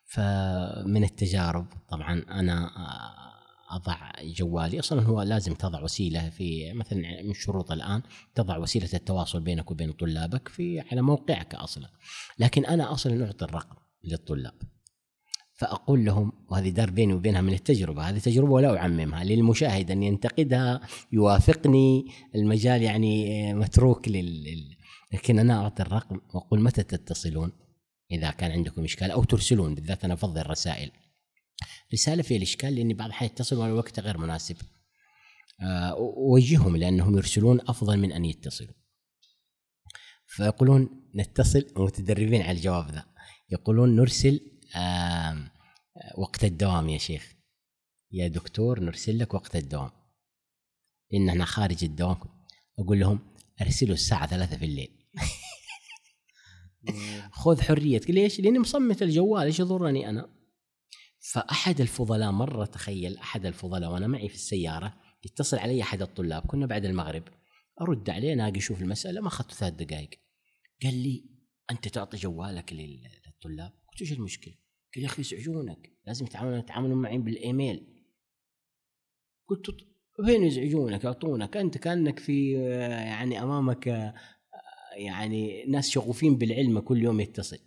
[0.06, 7.34] فمن التجارب طبعا أنا آه، أضع جوالي أصلا هو لازم تضع وسيلة في مثلا من
[7.34, 8.02] شروط الآن
[8.36, 11.90] تضع وسيلة التواصل بينك وبين طلابك في على موقعك أصلا.
[12.40, 14.54] لكن أنا أصلا أعطي الرقم للطلاب.
[15.62, 20.82] فأقول لهم وهذه دار بيني وبينها من التجربة هذه تجربة ولا أعممها للمشاهد أن ينتقدها
[21.12, 22.06] يوافقني
[22.36, 24.78] المجال يعني متروك لل
[25.14, 27.52] لكن أنا أعطي الرقم وأقول متى تتصلون؟
[28.12, 30.92] إذا كان عندكم إشكال أو ترسلون بالذات أنا أفضل رسائل
[31.94, 34.56] رسالة في الإشكال لأني بعض الأحيان يتصل وأنا الوقت غير مناسب.
[35.62, 38.74] آه، أوجههم لانهم يرسلون أفضل من أن يتصلوا.
[40.28, 43.06] فيقولون نتصل متدربين على الجواب ذا.
[43.52, 44.51] يقولون نرسل
[46.18, 47.34] وقت الدوام يا شيخ.
[48.12, 49.92] يا دكتور نرسل لك وقت الدوام.
[51.12, 52.18] لأن إحنا خارج الدوام
[52.80, 53.20] أقول لهم
[53.62, 54.98] أرسلوا الساعة ثلاثة في الليل.
[57.32, 59.44] خذ حريتك ليش؟ لأني مصمت الجوال.
[59.44, 60.30] إيش يضرني أنا؟
[61.32, 66.46] فأحد الفضلاء مرة تخيل أحد الفضلاء وأنا معي في السيارة يتصل علي أحد الطلاب.
[66.46, 67.24] كنا بعد المغرب.
[67.82, 70.10] أرد عليه ناقي أشوف المسألة ما أخذت ثلاث دقائق
[70.84, 71.26] قال لي
[71.72, 74.54] أنت تعطي جوالك لل- للطلاب؟ قلت إيش المشكلة؟
[74.96, 77.88] قال يا أخي يزعجونك لازم يتعاملون يتعاملون معي بالإيميل.
[79.50, 79.88] قلت ط-
[80.28, 81.58] وين يزعجونك؟ يعطونك.
[81.58, 84.14] أنت كأنك في آه، يعني أمامك آه،
[84.98, 87.58] يعني ناس شغوفين بالعلم كل يوم يتصل.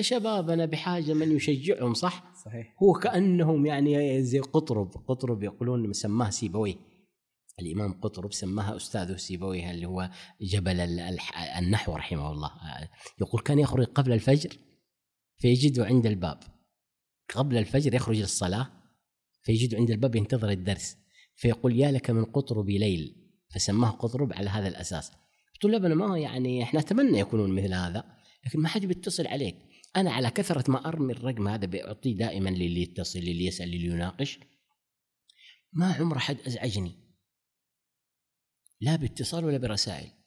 [0.00, 2.74] شبابنا بحاجة من يشجعهم صح؟ صحيح.
[2.82, 6.74] هو كأنهم يعني زي قطرب قطرب يقولون سماه سيبويه.
[7.60, 10.80] الإمام قطرب سماها أستاذه سيبويه اللي هو جبل
[11.58, 12.50] النحو رحمه الله.
[13.20, 14.56] يقول كان يخرج قبل الفجر
[15.36, 16.40] فيجده عند الباب.
[17.34, 18.70] قبل الفجر يخرج للصلاة
[19.42, 20.96] فيجده عند الباب ينتظر الدرس
[21.36, 23.16] فيقول يا لك من قطرب ليل
[23.54, 25.12] فسماه قطرب على هذا الأساس.
[25.62, 28.04] طلابنا ما يعني إحنا نتمنى يكونون مثل هذا
[28.46, 29.56] لكن ما حد بيتصل عليك.
[29.96, 34.38] أنا على كثرة ما أرمي الرقم هذا بعطيه دائما للي يتصل للي يسأل للي يناقش.
[35.72, 36.92] ما عمر حد أزعجني
[38.80, 40.17] لا بإتصال ولا برسائل.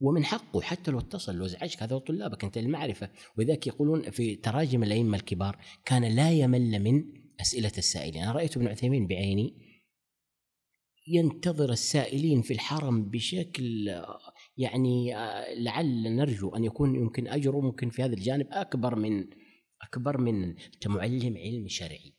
[0.00, 3.10] ومن حقه حتى لو اتصل لو ازعجك هو طلابك أنت المعرفة.
[3.38, 7.04] ولذلك يقولون في تراجم الأئمة الكبار كان لا يمل من
[7.40, 8.22] أسئلة السائلين.
[8.22, 9.70] أنا رأيت ابن عثيمين بعيني
[11.08, 13.94] ينتظر السائلين في الحرم بشكل
[14.56, 15.12] يعني
[15.56, 19.26] لعل نرجو أن يكون يمكن اجره ممكن في هذا الجانب أكبر من
[19.82, 22.14] أكبر من أنت معلم علم شرعي.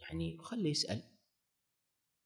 [0.00, 1.02] يعني خليه يسأل.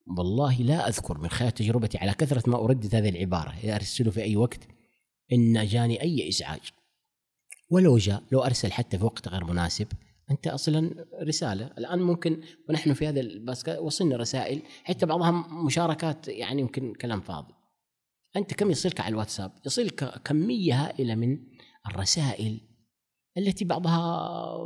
[0.07, 4.37] والله لا أذكر من خلال تجربتي على كثرة ما أردد هذه العبارة ارسله في أي
[4.37, 4.61] وقت
[5.33, 6.61] إن جاني أي إزعاج.
[7.71, 9.87] ولو جاء لو أرسل حتى في وقت غير مناسب
[10.31, 11.71] أنت أصلا رسالة.
[11.79, 15.31] الآن ممكن ونحن في هذا الباسكت وصلنا رسائل حتى بعضها
[15.65, 17.55] مشاركات يعني يمكن كلام فاضي.
[18.37, 21.39] أنت كم يصلك على الواتساب؟ يصلك كمية هائلة من
[21.87, 22.61] الرسائل
[23.39, 24.63] التي بعضها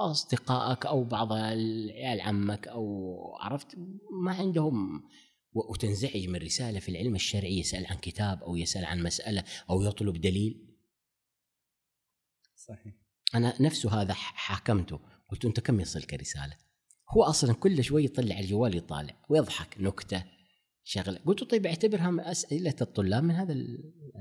[0.00, 3.76] أصدقائك أو بعض العيال عمك أو عرفت
[4.24, 5.08] ما عندهم.
[5.54, 10.20] وتنزعج من رسالة في العلم الشرعي يسأل عن كتاب أو يسأل عن مسألة أو يطلب
[10.20, 10.76] دليل.
[12.56, 12.94] صحيح.
[13.34, 15.00] أنا نفسه هذا حاكمته.
[15.30, 16.56] قلت أنت كم يصلك رسالة؟
[17.10, 20.24] هو أصلا كل شوي يطلع الجوال يطالع ويضحك نكتة
[20.84, 21.18] شغلة.
[21.26, 23.54] قلت طيب اعتبرها من اسئله الطلاب من هذا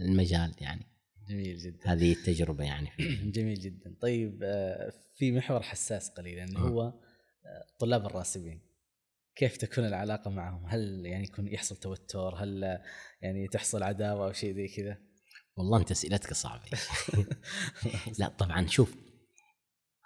[0.02, 0.93] المجال يعني.
[1.30, 2.90] جميل جدا هذه التجربة يعني
[3.36, 6.62] جميل جدا طيب آه، في محور حساس قليلا اللي آه.
[6.62, 8.62] هو آه، طلاب الراسبين
[9.36, 12.82] كيف تكون العلاقة معهم؟ هل يعني يكون يحصل توتر؟ هل آه،
[13.22, 14.98] يعني تحصل عداوة أو شيء زي كذا؟
[15.58, 16.66] والله أنت اسئلتك صعبه
[18.20, 18.96] لا طبعا شوف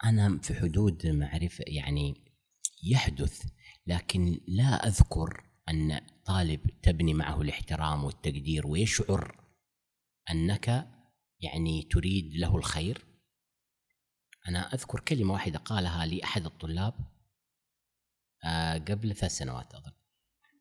[0.03, 2.13] أنا في حدود معرفة يعني
[2.83, 3.45] يحدث
[3.87, 9.47] لكن لا أذكر أن طالب تبني معه الاحترام والتقدير ويشعر
[10.31, 10.87] أنك
[11.39, 13.05] يعني تريد له الخير.
[14.47, 16.93] أنا أذكر كلمة واحدة قالها لي احد الطلاب
[18.45, 19.91] آه، قبل ثلاث سنوات أظن.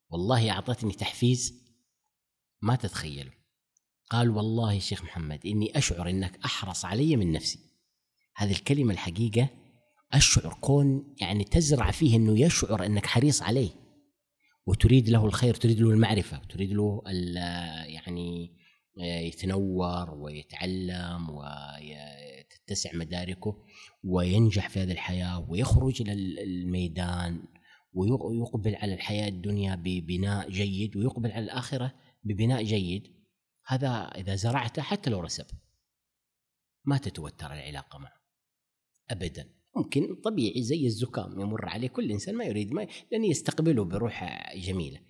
[0.09, 1.67] والله أعطتني تحفيز
[2.63, 3.33] ما تتخيله.
[4.11, 7.59] قال والله شيخ محمد إني أشعر إنك أحرص علي من نفسي.
[8.37, 9.49] هذه الكلمة الحقيقة
[10.13, 13.71] أشعر كون يعني تزرع فيه إنه يشعر إنك حريص عليه.
[14.67, 17.37] وتريد له الخير تريد له المعرفة تريد له ال-
[17.91, 18.57] يعني
[18.97, 23.65] يتنور ويتعلم وتتسع مداركه
[24.05, 26.13] وينجح في هذه الحياة ويخرج إلى
[26.43, 27.45] الميدان
[27.93, 31.95] ويقبل على الحياة الدنيا ببناء جيد ويقبل على الآخرة
[32.25, 33.17] ببناء جيد.
[33.67, 35.47] هذا إذا زرعته حتى لو رسب
[36.85, 38.21] ما تتوتر العلاقة معه.
[39.11, 39.49] ابدا.
[39.77, 45.01] ممكن طبيعي زي الزكام يمر عليه كل إنسان ما يريد ما لأن يستقبله بروح جميلة.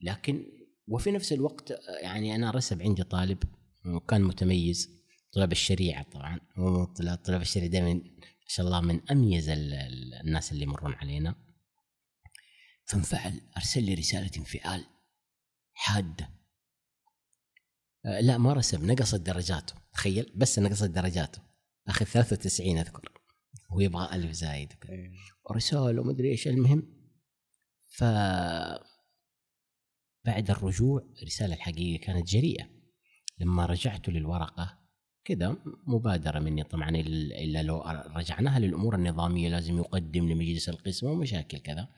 [0.00, 3.42] لكن وفي نفس الوقت يعني أنا رسب عندي طالب
[3.86, 5.02] وكان متميز
[5.32, 6.40] طلاب الشريعة طبعا
[7.24, 11.34] طلاب الشريعة دائما ما شاء الله من أميز الناس اللي يمرون علينا.
[12.84, 14.84] فانفعل أرسل لي رسالة انفعال
[15.72, 16.30] حادة.
[18.20, 21.42] لا ما رسب نقصت درجاته تخيل بس نقصت درجاته
[21.88, 23.12] اخذ 93 أذكر
[23.70, 24.72] ويبغى ألف زايد.
[24.88, 25.12] إيه.
[25.50, 26.82] ورسالة ومدري إيش المهم
[27.90, 28.04] ف
[30.24, 32.68] بعد الرجوع الرسالة الحقيقية كانت جريئة.
[33.38, 34.78] لما رجعت للورقة
[35.24, 36.62] كذا مبادرة مني.
[36.62, 37.80] طبعا إلا لو
[38.16, 41.88] رجعناها للأمور النظامية لازم يقدم لمجلس القسم ومشاكل كذا.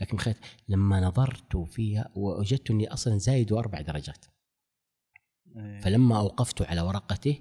[0.00, 0.36] لكن خير
[0.68, 4.24] لما نظرت فيها وجدت أني أصلا زايد أربع درجات.
[5.56, 5.80] إيه.
[5.80, 7.40] فلما أوقفت على ورقته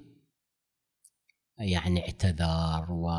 [1.57, 3.11] يعني اعتذر و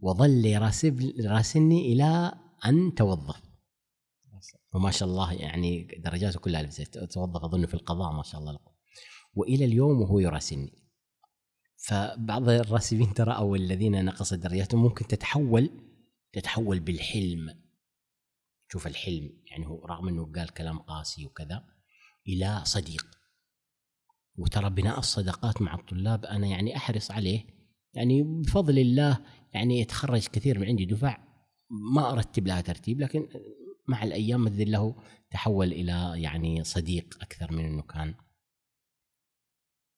[0.00, 2.32] وظل يراسل راسلني إلى
[2.64, 3.51] أن توظف.
[4.74, 6.62] وما شاء الله يعني درجاته كلها
[7.12, 8.58] توظف أظن في القضاء ما شاء الله
[9.34, 10.72] وإلى اليوم وهو يراسلني.
[11.76, 15.70] فبعض الراسبين ترى أو الذين نقصت درجاتهم ممكن تتحول
[16.32, 17.62] تتحول بالحلم.
[18.72, 21.64] شوف الحلم يعني هو رغم إنه قال كلام قاسي وكذا
[22.28, 23.06] إلى صديق.
[24.36, 27.46] وترى بناء الصداقات مع الطلاب أنا يعني أحرص عليه.
[27.94, 29.18] يعني بفضل الله
[29.54, 31.18] يعني يتخرج كثير من عندي دفع
[31.94, 33.28] ما أرتب لها ترتيب لكن
[33.86, 38.14] مع الأيام مثل له تحول إلى يعني صديق أكثر من إنه كان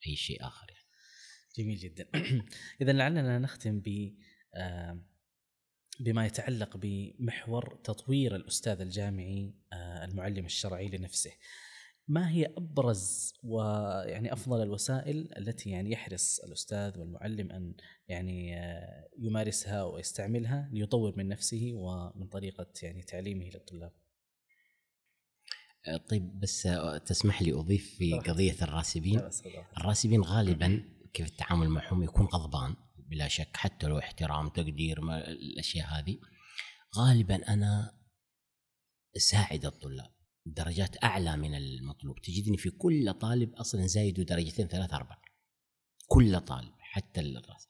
[0.06, 0.84] أي شيء آخر يعني.
[1.56, 2.08] جميل جدا
[2.80, 4.14] اذا لعلنا نختم ب
[6.00, 11.32] بما يتعلق بمحور تطوير الأستاذ الجامعي المعلم الشرعي لنفسه
[12.08, 17.74] ما هي أبرز ويعني أفضل الوسائل التي يعني يحرص الأستاذ والمعلم أن
[18.08, 23.92] يعني آه، يمارسها ويستعملها ليطور من نفسه ومن طريقة يعني تعليمه للطلاب؟
[25.86, 29.30] آه، طيب بس آه، تسمح لي أضيف في قضية الراسبين؟
[29.76, 35.86] الراسبين غالبا كيف التعامل معهم يكون غضبان بلا شك حتى لو احترام تقدير ما الأشياء
[35.86, 36.18] هذه.
[36.96, 37.98] غالبا أنا
[39.16, 40.13] أساعد الطلاب.
[40.46, 42.20] درجات أعلى من المطلوب.
[42.20, 45.22] تجدني في كل طالب أصلا زايد درجتين ثلاثة أربعة.
[46.06, 47.68] كل طالب حتى الراس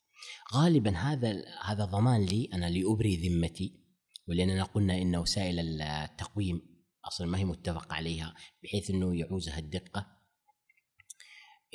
[0.54, 3.84] غالبا هذا هذا ضمان لي أنا لأبري ذمتي
[4.28, 6.62] ولاننا قلنا ان وسائل التقويم
[7.04, 10.06] أصلا ما هي متفق عليها بحيث إنه يعوزها الدقة.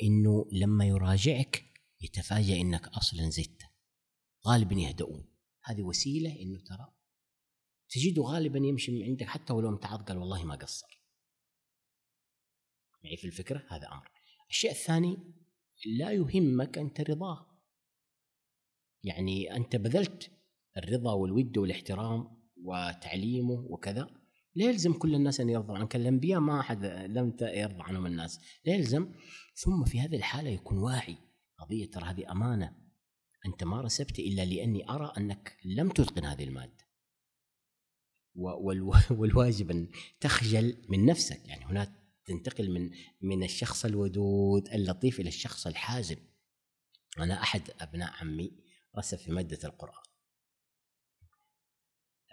[0.02, 1.64] إنه لما يراجعك
[2.00, 3.62] يتفاجأ إنك أصلا زدت
[4.46, 5.30] غالبا يهدؤون.
[5.64, 6.99] هذه وسيلة إنه ترى
[7.90, 11.00] تجده غالبا يمشي من عندك حتى ولو امتعض قال والله ما قصر.
[13.04, 14.10] معي في الفكرة؟ هذا أمر.
[14.50, 15.18] الشيء الثاني
[15.86, 17.46] لا يهمك أنت رضاه.
[19.02, 20.30] يعني أنت بذلت
[20.76, 24.10] الرضا والود والاحترام وتعليمه وكذا
[24.54, 25.96] لا يلزم كل الناس أن يرضوا عنك.
[25.96, 28.40] الأنبياء ما أحد لم يرضى عنهم الناس.
[28.64, 29.12] لا يلزم.
[29.54, 31.16] ثم في هذه الحالة يكون واعي.
[31.58, 32.76] قضية ترى هذه أمانة.
[33.46, 36.89] أنت ما رسبت إلا لأني أرى أنك لم تتقن هذه المادة.
[39.10, 39.88] والواجب أن
[40.20, 41.48] تخجل من نفسك.
[41.48, 42.90] يعني هنا تنتقل من
[43.20, 46.16] من الشخص الودود اللطيف إلى الشخص الحازم.
[47.18, 48.52] أنا أحد أبناء عمي
[48.98, 50.02] رسب في مادة القرآن.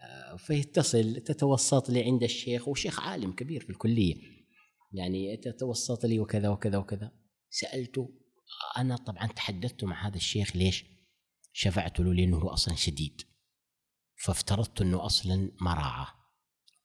[0.04, 4.16] آه، فيتصل تتوسط لي عند الشيخ وشيخ عالم كبير في الكلية.
[4.94, 7.12] يعني تتوسط لي وكذا وكذا وكذا.
[7.50, 8.10] سالته
[8.78, 10.86] أنا طبعا تحدثت مع هذا الشيخ ليش؟
[11.54, 13.22] شفعت له لأنه هو أصلا شديد.
[14.18, 16.18] فافترضت إنه أصلا ما راعى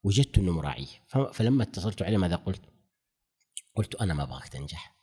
[0.03, 1.05] وجدت إنه مراعيه.
[1.33, 2.61] فلما اتصلت عليه ماذا قلت؟
[3.75, 4.95] قلت أنا ما أبغاك تنجح.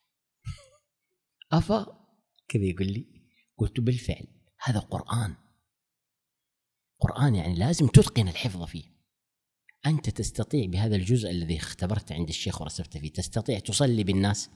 [1.52, 2.06] أفا؟
[2.48, 3.06] كذا يقول لي.
[3.56, 4.26] قلت بالفعل.
[4.62, 5.36] هذا قرآن.
[7.00, 8.84] قرآن يعني لازم تتقن الحفظ فيه.
[9.86, 14.50] أنت تستطيع بهذا الجزء الذي اختبرت عند الشيخ ورسبت فيه تستطيع تصلي بالناس.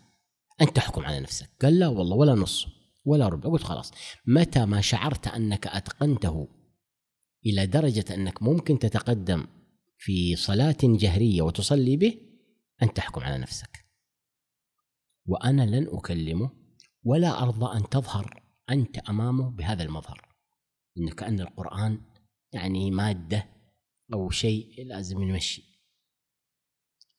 [0.60, 1.50] أنت تحكم على نفسك.
[1.62, 2.66] قال لا والله ولا نص
[3.04, 3.50] ولا ربع.
[3.50, 3.92] قلت خلاص.
[4.26, 6.48] متى ما شعرت أنك أتقنته
[7.46, 9.46] إلى درجة أنك ممكن تتقدم
[9.98, 12.18] في صلاة جهرية وتصلي به
[12.82, 13.84] أن تحكم على نفسك.
[15.26, 16.50] وأنا لن أكلمه
[17.02, 20.28] ولا أرضى أن تظهر أنت أمامه بهذا المظهر.
[20.98, 22.00] إنه كأن القرآن
[22.52, 23.48] يعني مادة
[24.12, 25.74] أو شيء لازم نمشي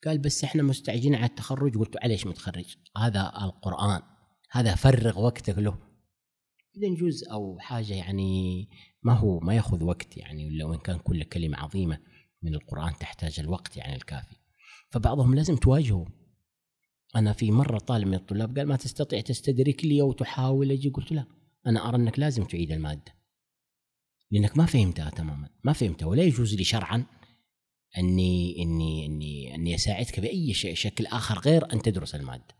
[0.05, 4.01] قال بس إحنا مستعجلين على التخرج؟ قلت عليش متخرج؟ هذا القرآن
[4.51, 5.77] هذا فرغ وقتك له.
[6.77, 8.69] إذا جزء أو حاجة يعني
[9.05, 11.99] ما هو ما ياخذ وقت يعني ولا وان كان كل كلمة عظيمة
[12.41, 14.35] من القرآن تحتاج الوقت يعني الكافي.
[14.89, 16.05] فبعضهم لازم تواجهه.
[17.15, 21.11] أنا في مرة طالب من الطلاب قال ما تستطيع تستدرك لي أو تحاول أجي قلت
[21.11, 21.25] لا
[21.67, 23.15] أنا أرى إنك لازم تعيد المادة.
[24.31, 27.05] لأنك ما فهمتها تماما ما فهمتها ولا يجوز لي شرعا
[27.97, 32.55] أني أني أني أني أساعدك بأي شيء شكل آخر غير أن تدرس المادة.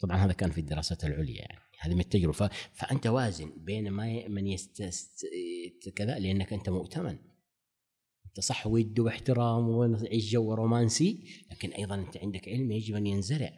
[0.00, 1.67] طبعا هذا كان في الدراسات العليا يعني.
[1.78, 2.50] هذه من التجربة.
[2.74, 4.90] فأنت وازن بين ما من يست
[5.96, 7.18] كذا لأنك أنت مؤتمن.
[8.26, 13.52] انت صح ود واحترام ويعيش جو رومانسي لكن أيضا أنت عندك علم يجب أن ينزرع.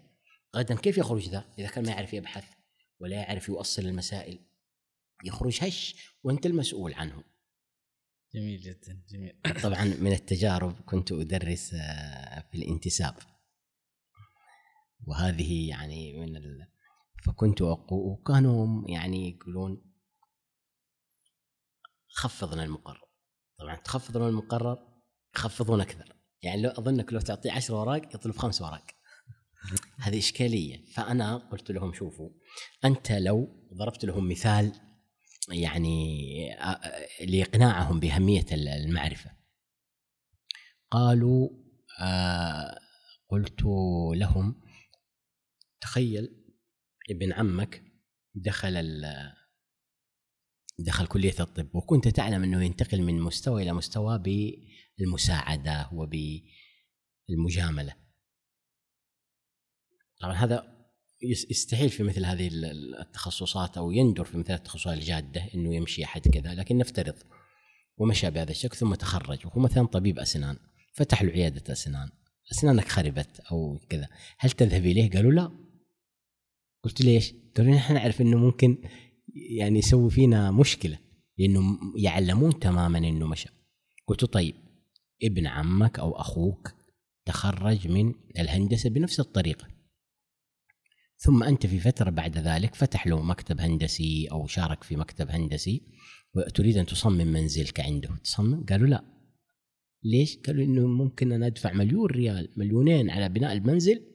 [0.56, 2.44] غدا كيف يخرج ذا؟ إذا كان ما يعرف يبحث
[3.00, 4.38] ولا يعرف يؤصل المسائل.
[5.24, 7.24] يخرج هش وأنت المسؤول عنه
[8.34, 9.40] جميل جدا جميل.
[9.62, 13.14] طبعا من التجارب كنت أدرس آه، في الانتساب.
[15.06, 16.66] وهذه يعني من ال...
[17.24, 19.82] فكنت أقول وكانوا يعني يقولون
[22.08, 23.10] خفضنا المقرر.
[23.58, 24.78] طبعا تخفضون المقرر
[25.36, 26.16] يخفضون أكثر.
[26.42, 28.86] يعني لو أظنك لو تعطيه عشر اوراق يطلب خمس اوراق
[30.04, 30.84] هذه إشكالية.
[30.92, 32.30] فأنا قلت لهم شوفوا
[32.84, 34.72] أنت لو ضربت لهم مثال
[35.48, 36.28] يعني
[37.20, 39.30] لإقناعهم بأهمية المعرفة.
[40.90, 41.48] قالوا
[42.00, 42.80] آه
[43.28, 43.62] قلت
[44.14, 44.60] لهم
[45.80, 46.39] تخيل
[47.10, 47.82] ابن عمك
[48.34, 49.02] دخل
[50.78, 54.22] دخل كلية الطب وكنت تعلم أنه ينتقل من مستوى إلى مستوى
[54.98, 57.94] بالمساعدة وبالمجاملة
[60.20, 60.80] طبعا هذا
[61.22, 62.50] يستحيل في مثل هذه
[63.00, 67.14] التخصصات أو يندر في مثل التخصصات الجادة أنه يمشي أحد كذا لكن نفترض
[67.96, 70.56] ومشى بهذا الشكل ثم تخرج وهو مثلا طبيب أسنان
[70.94, 72.10] فتح له عيادة أسنان
[72.52, 74.08] أسنانك خربت أو كذا
[74.38, 75.69] هل تذهب إليه؟ قالوا لا
[76.82, 78.78] قلت ليش؟ قالوا نحن نعرف أنه ممكن
[79.58, 80.98] يعني يسوي فينا مشكلة
[81.38, 83.48] لأنه يعلمون تماما إنه مشى.
[84.06, 84.54] قلت طيب
[85.22, 86.72] ابن عمك أو أخوك
[87.24, 89.68] تخرج من الهندسة بنفس الطريقة.
[91.16, 95.82] ثم أنت في فترة بعد ذلك فتح له مكتب هندسي أو شارك في مكتب هندسي
[96.34, 98.08] وتريد أن تصمم منزلك عنده.
[98.24, 99.04] تصمم؟ قالوا لا.
[100.04, 104.09] ليش؟ قالوا إنه ممكن أنا أدفع مليون ريال مليونين على بناء المنزل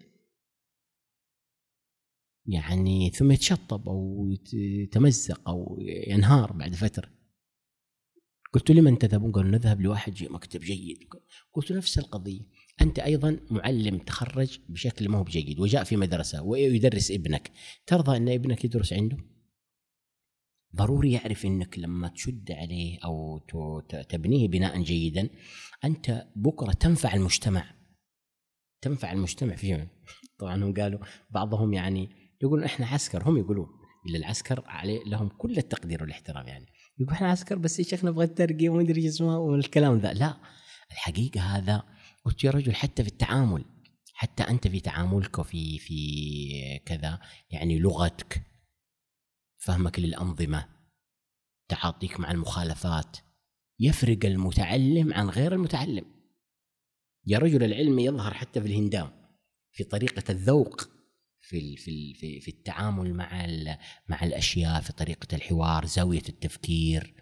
[2.48, 5.78] يعني ثم يتشطب أو يتمزق أو
[6.08, 7.10] ينهار بعد فترة.
[8.54, 10.98] قلت لمن تذهبون؟ قالوا نذهب لواحد مكتب جيد.
[11.54, 12.42] قلت نفس القضية.
[12.82, 17.52] أنت أيضا معلم تخرج بشكل ما هو بجيد وجاء في مدرسة ويدرس ابنك.
[17.86, 19.18] ترضى أن ابنك يدرس عنده؟
[20.76, 23.40] ضروري يعرف أنك لما تشد عليه أو
[24.10, 25.30] تبنيه بناء جيدا
[25.84, 27.76] أنت بكرة تنفع المجتمع.
[28.82, 29.92] تنفع المجتمع فيه
[30.40, 31.00] طبعا هم قالوا
[31.30, 33.68] بعضهم يعني يقولون إحنا عسكر هم يقولون
[34.06, 36.66] الا العسكر عليه لهم كل التقدير والاحترام يعني.
[37.00, 40.14] يقول إحنا عسكر بس يا شيخ نبغى الترقية وما أدري اسمه والكلام ذا.
[40.14, 40.38] لا
[40.92, 41.84] الحقيقة هذا
[42.26, 43.66] قلت يا رجل حتى في التعامل
[44.14, 48.42] حتى أنت في تعاملك وفي في كذا يعني لغتك
[49.58, 50.70] فهمك للأنظمة
[51.68, 53.18] تعاطيك مع المخالفات
[53.80, 56.06] يفرق المتعلم عن غير المتعلم.
[57.26, 59.12] يا رجل العلم يظهر حتى في الهندام
[59.72, 60.95] في طريقة الذوق.
[61.48, 63.48] في في في, في التعامل مع
[64.10, 67.14] مع الأشياء في طريقة الحوار زاوية التفكير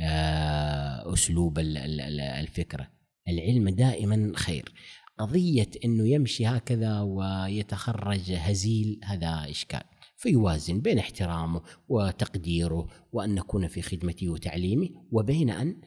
[0.00, 2.90] آه، أسلوب الفكرة.
[3.28, 4.72] العلم دائما خير.
[5.18, 9.82] قضية إنه يمشي هكذا ويتخرج هزيل هذا إشكال.
[10.16, 15.80] فيوازن بين احترامه وتقديره وأن نكون في خدمته وتعليمه وبين أن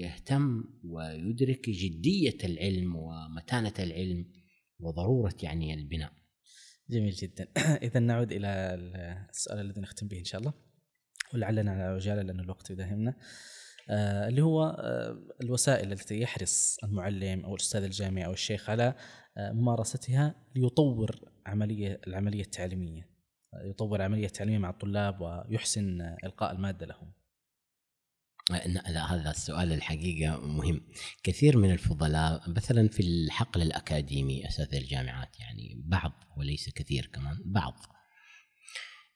[0.00, 4.26] يهتم ويدرك جدية العلم ومتانة العلم
[4.82, 6.12] وضرورة يعني البناء.
[6.90, 7.48] جميل جدا،
[7.86, 8.48] اذا نعود إلى
[9.30, 10.52] السؤال الذي نختم به إن شاء الله
[11.34, 13.14] ولعلنا على عجاله لأن الوقت يداهمنا.
[13.90, 18.94] آه اللي هو آه الوسائل التي يحرص المعلم أو الأستاذ الجامعي أو الشيخ على
[19.36, 23.10] آه ممارستها ليطور عملية العملية التعليمية.
[23.64, 27.12] يطور العملية التعليمية مع الطلاب ويحسن إلقاء المادة لهم.
[28.50, 30.80] لا هذا السؤال الحقيقة مهم.
[31.22, 37.74] كثير من الفضلاء مثلا في الحقل الأكاديمي أساتذة الجامعات يعني بعض وليس كثير كمان بعض.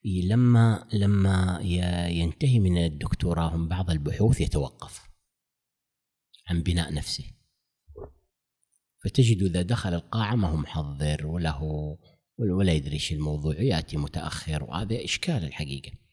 [0.05, 1.61] لما لما
[2.09, 5.09] ينتهي من الدكتوراه هم بعض البحوث يتوقف
[6.47, 7.25] عن بناء نفسه.
[9.05, 11.99] فتجد إذا دخل القاعة ما هو محضر ولا هو
[12.39, 16.04] ولا يدري إيش الموضوع يأتي متأخر وهذا إشكال الحقيقة.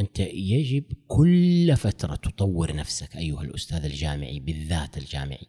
[0.00, 5.46] أنت يجب كل فترة تطور نفسك أيها الأستاذ الجامعي بالذات الجامعي.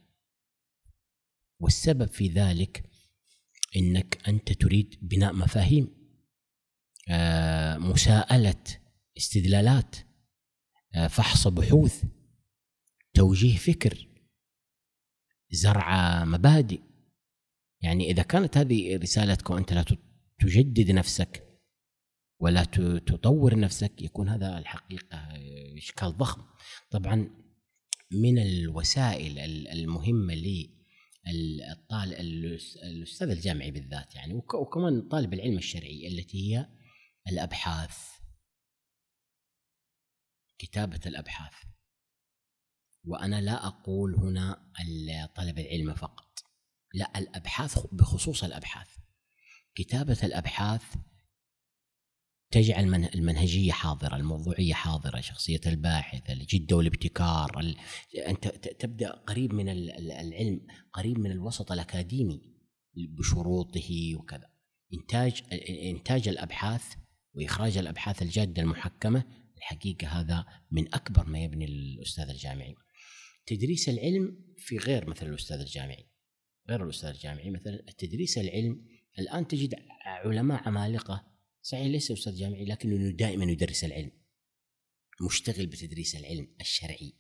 [1.59, 2.89] والسبب في ذلك
[3.75, 5.87] أنك أنت تريد بناء مفاهيم
[7.09, 8.63] آه، مساءلة
[9.17, 9.95] استدلالات
[10.95, 12.03] آه، فحص بحوث
[13.13, 14.07] توجيه فكر
[15.51, 16.81] زرع مبادئ.
[17.81, 19.85] يعني إذا كانت هذه رسالتك وأنت لا
[20.39, 21.44] تجدد نفسك
[22.39, 22.63] ولا
[23.07, 25.17] تطور نفسك يكون هذا الحقيقة
[25.77, 26.41] إشكال ضخم.
[26.91, 27.29] طبعا
[28.11, 30.75] من الوسائل المهمة لي
[31.71, 32.13] الطالب
[32.83, 36.69] الأستاذ الجامعي بالذات يعني وكمان طالب العلم الشرعي التي هي
[37.27, 37.97] الأبحاث.
[40.57, 41.53] كتابة الأبحاث.
[43.03, 44.71] وأنا لا أقول هنا
[45.35, 46.39] طلب العلم فقط.
[46.93, 48.87] لا الأبحاث بخصوص الأبحاث.
[49.75, 50.95] كتابة الأبحاث
[52.51, 57.77] تجعل المنهجية حاضرة، الموضوعية حاضرة، شخصية الباحث، الجده والابتكار، ال...
[58.27, 62.41] أنت تبدأ قريب من العلم، قريب من الوسط الأكاديمي
[62.95, 64.49] بشروطه وكذا.
[64.93, 66.83] انتاج إنتاج الأبحاث
[67.33, 69.23] وإخراج الأبحاث الجادة المحكمة
[69.57, 72.75] الحقيقة هذا من أكبر ما يبني الأستاذ الجامعي.
[73.45, 76.09] تدريس العلم في غير مثل الأستاذ الجامعي.
[76.69, 78.85] غير الأستاذ الجامعي مثلا تدريس العلم
[79.19, 81.34] الآن تجد علماء عمالقة
[81.65, 84.11] صحيح ليس أستاذ جامعي لكنه دائما يدرس العلم.
[85.21, 87.13] مشتغل بتدريس العلم الشرعي.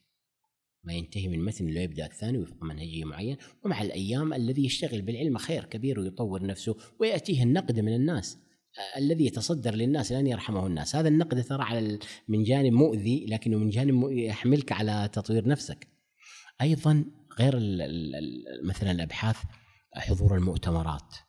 [0.83, 5.37] ما ينتهي من متن لا يبدأ الثاني وفق منهجيه معين ومع الأيام الذي يشتغل بالعلم
[5.37, 8.37] خير كبير ويطور نفسه ويأتيه النقد من الناس
[8.97, 10.95] الذي يتصدر للناس لن يرحمه الناس.
[10.95, 15.87] هذا النقد ترى على من جانب مؤذي لكنه من جانب يحملك على تطوير نفسك.
[16.61, 17.05] أيضا
[17.39, 17.55] غير
[18.63, 19.37] مثلا الأبحاث
[19.95, 21.24] حضور المؤتمرات.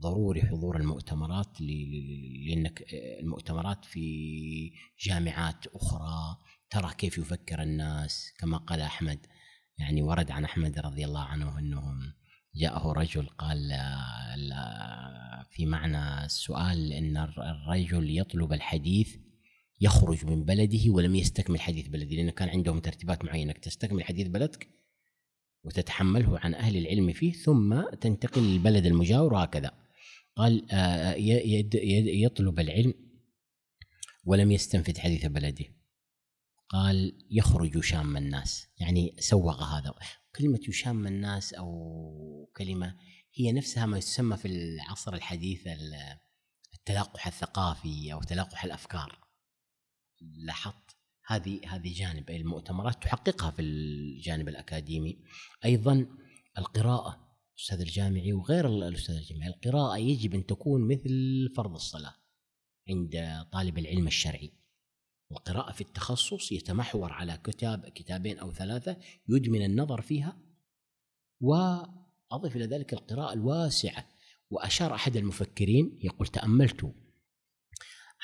[0.00, 2.84] ضروري حضور المؤتمرات لأنك
[3.20, 6.36] المؤتمرات في جامعات أخرى
[6.70, 9.26] ترى كيف يفكر الناس؟ كما قال أحمد
[9.78, 11.82] يعني ورد عن أحمد رضي الله عنه انه
[12.54, 13.70] جاءه رجل قال
[15.50, 19.16] في معنى السؤال أن الرجل يطلب الحديث
[19.80, 24.68] يخرج من بلده ولم يستكمل حديث بلده لأنه كان عندهم ترتيبات معينة تستكمل حديث بلدك
[25.64, 29.72] وتتحمله عن أهل العلم فيه ثم تنتقل للبلد المجاور وهكذا.
[30.36, 31.14] قال آه،
[32.24, 32.94] يطلب العلم
[34.24, 35.64] ولم يستنفذ حديث بلده.
[36.68, 38.66] قال يخرج يشام الناس.
[38.78, 39.94] يعني سوغ هذا.
[40.36, 42.96] كلمة يشام الناس أو كلمة
[43.34, 45.68] هي نفسها ما يسمى في العصر الحديث
[46.74, 49.18] التلقح الثقافي أو تلقح الأفكار.
[50.20, 50.91] لاحظت؟
[51.26, 55.18] هذه هذه جانب المؤتمرات تحققها في الجانب الأكاديمي.
[55.64, 56.06] أيضا
[56.58, 62.14] القراءة الاستاذ الجامعي وغير الأستاذ الجامعي القراءة يجب أن تكون مثل فرض الصلاة
[62.88, 64.52] عند طالب العلم الشرعي.
[65.32, 68.96] القراءة في التخصص يتمحور على كتاب كتابين أو ثلاثة
[69.28, 70.38] يدمن النظر فيها
[71.40, 74.08] وأضف إلى ذلك القراءة الواسعة.
[74.52, 76.94] وأشار أحد المفكرين يقول تأملت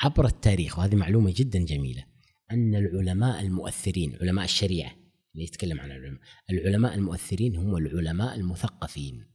[0.01, 2.05] عبر التاريخ وهذه معلومة جدا جميلة
[2.51, 4.93] أن العلماء المؤثرين علماء الشريعة
[5.35, 6.21] يتكلم عن العلماء
[6.51, 9.27] العلماء المؤثرين هم العلماء المثقفين.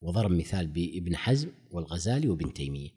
[0.00, 2.90] وضرب مثال بابن حزم والغزالي وابن تيمية.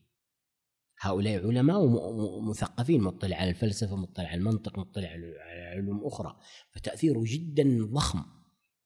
[1.01, 5.33] هؤلاء علماء ومثقفين مطلع على الفلسفة مطلع على المنطق مطلع على
[5.75, 6.37] علوم أخرى.
[6.71, 8.23] فتأثيره جدا ضخم.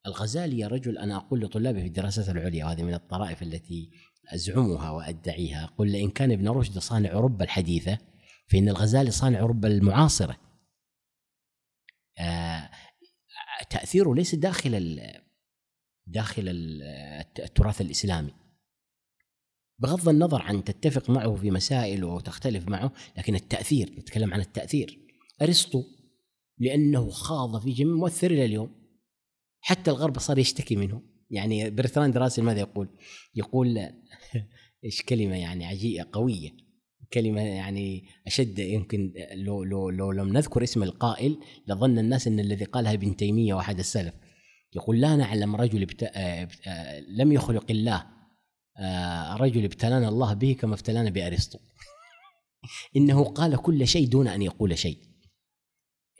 [0.05, 3.91] الغزالي يا رجل أنا أقول لطلابي في الدراسات العليا وهذه من الطرائف التي
[4.27, 7.97] أزعمها وأدعيها أقول لإن كان ابن رشد صانع أوروبا الحديثة
[8.53, 10.38] فإن الغزالي صانع أوروبا المعاصرة.
[12.19, 12.69] آه،
[13.69, 15.01] تأثيره ليس داخل
[16.07, 16.43] داخل
[17.39, 18.34] التراث الإسلامي.
[19.80, 24.99] بغض النظر عن تتفق معه في مسائل وتختلف معه لكن التأثير نتكلم عن التأثير.
[25.41, 25.84] أرسطو
[26.57, 28.75] لأنه خاض في جميع مؤثر إلى اليوم.
[29.61, 31.01] حتى الغرب صار يشتكي منه.
[31.30, 32.89] يعني برتراند راسل ماذا يقول؟
[33.35, 33.77] يقول
[34.85, 36.62] إيش كلمة يعني عجيبة قوية.
[37.14, 41.38] كلمة يعني أشد يمكن لو لو لو لم نذكر اسم القائل
[41.68, 44.14] لظن الناس إن الذي قالها ابن تيمية واحد السلف.
[44.76, 46.11] يقول لا نعلم رجل ابت...
[47.07, 48.07] لم يخلق الله.
[49.35, 51.60] رجل ابتلانا الله به كما ابتلانا بأرسطو.
[52.98, 54.98] إنه قال كل شيء دون أن يقول شيء.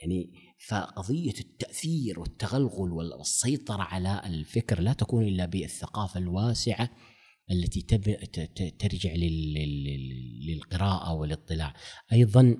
[0.00, 6.90] يعني فقضية التأثير والتغلغل والسيطرة على الفكر لا تكون إلا بالثقافة الواسعة
[7.50, 7.82] التي
[8.78, 9.12] ترجع
[10.48, 11.74] للقراءة والاطلاع.
[12.12, 12.56] أيضا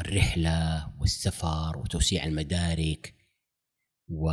[0.00, 3.14] الرحلة والسفر وتوسيع المدارك
[4.08, 4.30] و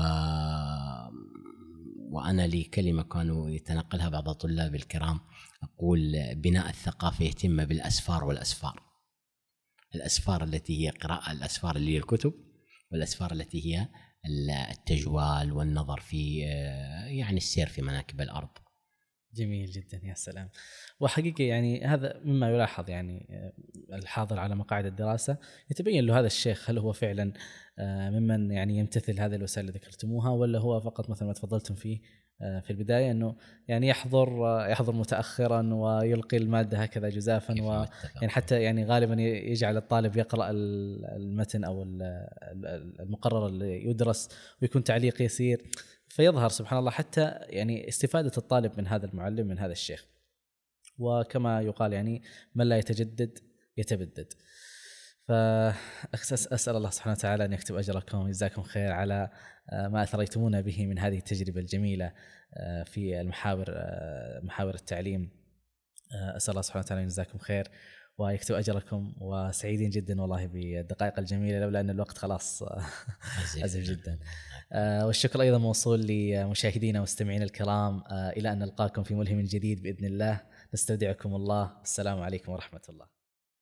[2.11, 5.19] وأنا لي كلمة كانوا يتنقلها بعض الطلاب الكرام
[5.63, 8.83] أقول بناء الثقافة يتم بالأسفار والأسفار.
[9.95, 12.33] الأسفار التي هي قراءة الأسفار اللي هي الكتب
[12.91, 13.87] والأسفار التي هي
[14.71, 18.49] التجوال والنظر في آه، يعني السير في مناكب الأرض.
[19.33, 20.49] جميل جدا يا سلام
[20.99, 23.53] وحقيقة يعني هذا مما يلاحظ يعني آه،
[23.95, 25.37] الحاضر على مقاعد الدراسة
[25.71, 27.33] يتبين له هذا الشيخ هل هو فعلا
[27.79, 32.01] آه، ممن يعني يمتثل هذه الوسائل اللي ذكرتموها ولا هو فقط مثل ما تفضلتم فيه
[32.63, 33.35] في البداية إنه
[33.67, 37.85] يعني يحضر آه، يحضر متاخرا ويلقي المادة هكذا جزافا و.
[38.15, 42.01] يعني حتى يعني غالبا يجعل الطالب يقرأ ال- المتن أو ال-
[42.43, 44.29] ال- المقرر اللي يدرس
[44.61, 45.61] ويكون تعليق يسير.
[46.07, 50.05] فيظهر سبحان الله حتى يعني استفادة الطالب من هذا المعلم من هذا الشيخ.
[50.97, 52.21] وكما يقال يعني
[52.55, 53.39] من لا يتجدد
[53.77, 54.33] يتبدد.
[55.27, 59.29] فأسأل الله سبحانه وتعالى أن يكتب أجركم ويجزاكم خير على
[59.69, 62.13] آه، ما أثريتمونا به من هذه التجربة الجميلة
[62.53, 65.43] آه، في المحاور آه، محاور التعليم.
[66.11, 67.67] أسأل الله سبحانه وتعالى أن يجزاكم خير
[68.17, 72.63] ويكتب أجركم وسعيدين جدا والله بالدقائق الجميلة لولا أن الوقت خلاص
[73.63, 74.19] أزف جدا.
[75.05, 80.41] والشكر أيضا موصول لمشاهدينا ومستمعينا الكرام إلى أن نلقاكم في ملهم جديد بإذن الله.
[80.73, 81.81] نستودعكم الله.
[81.83, 83.12] السلام عليكم ورحمة الله.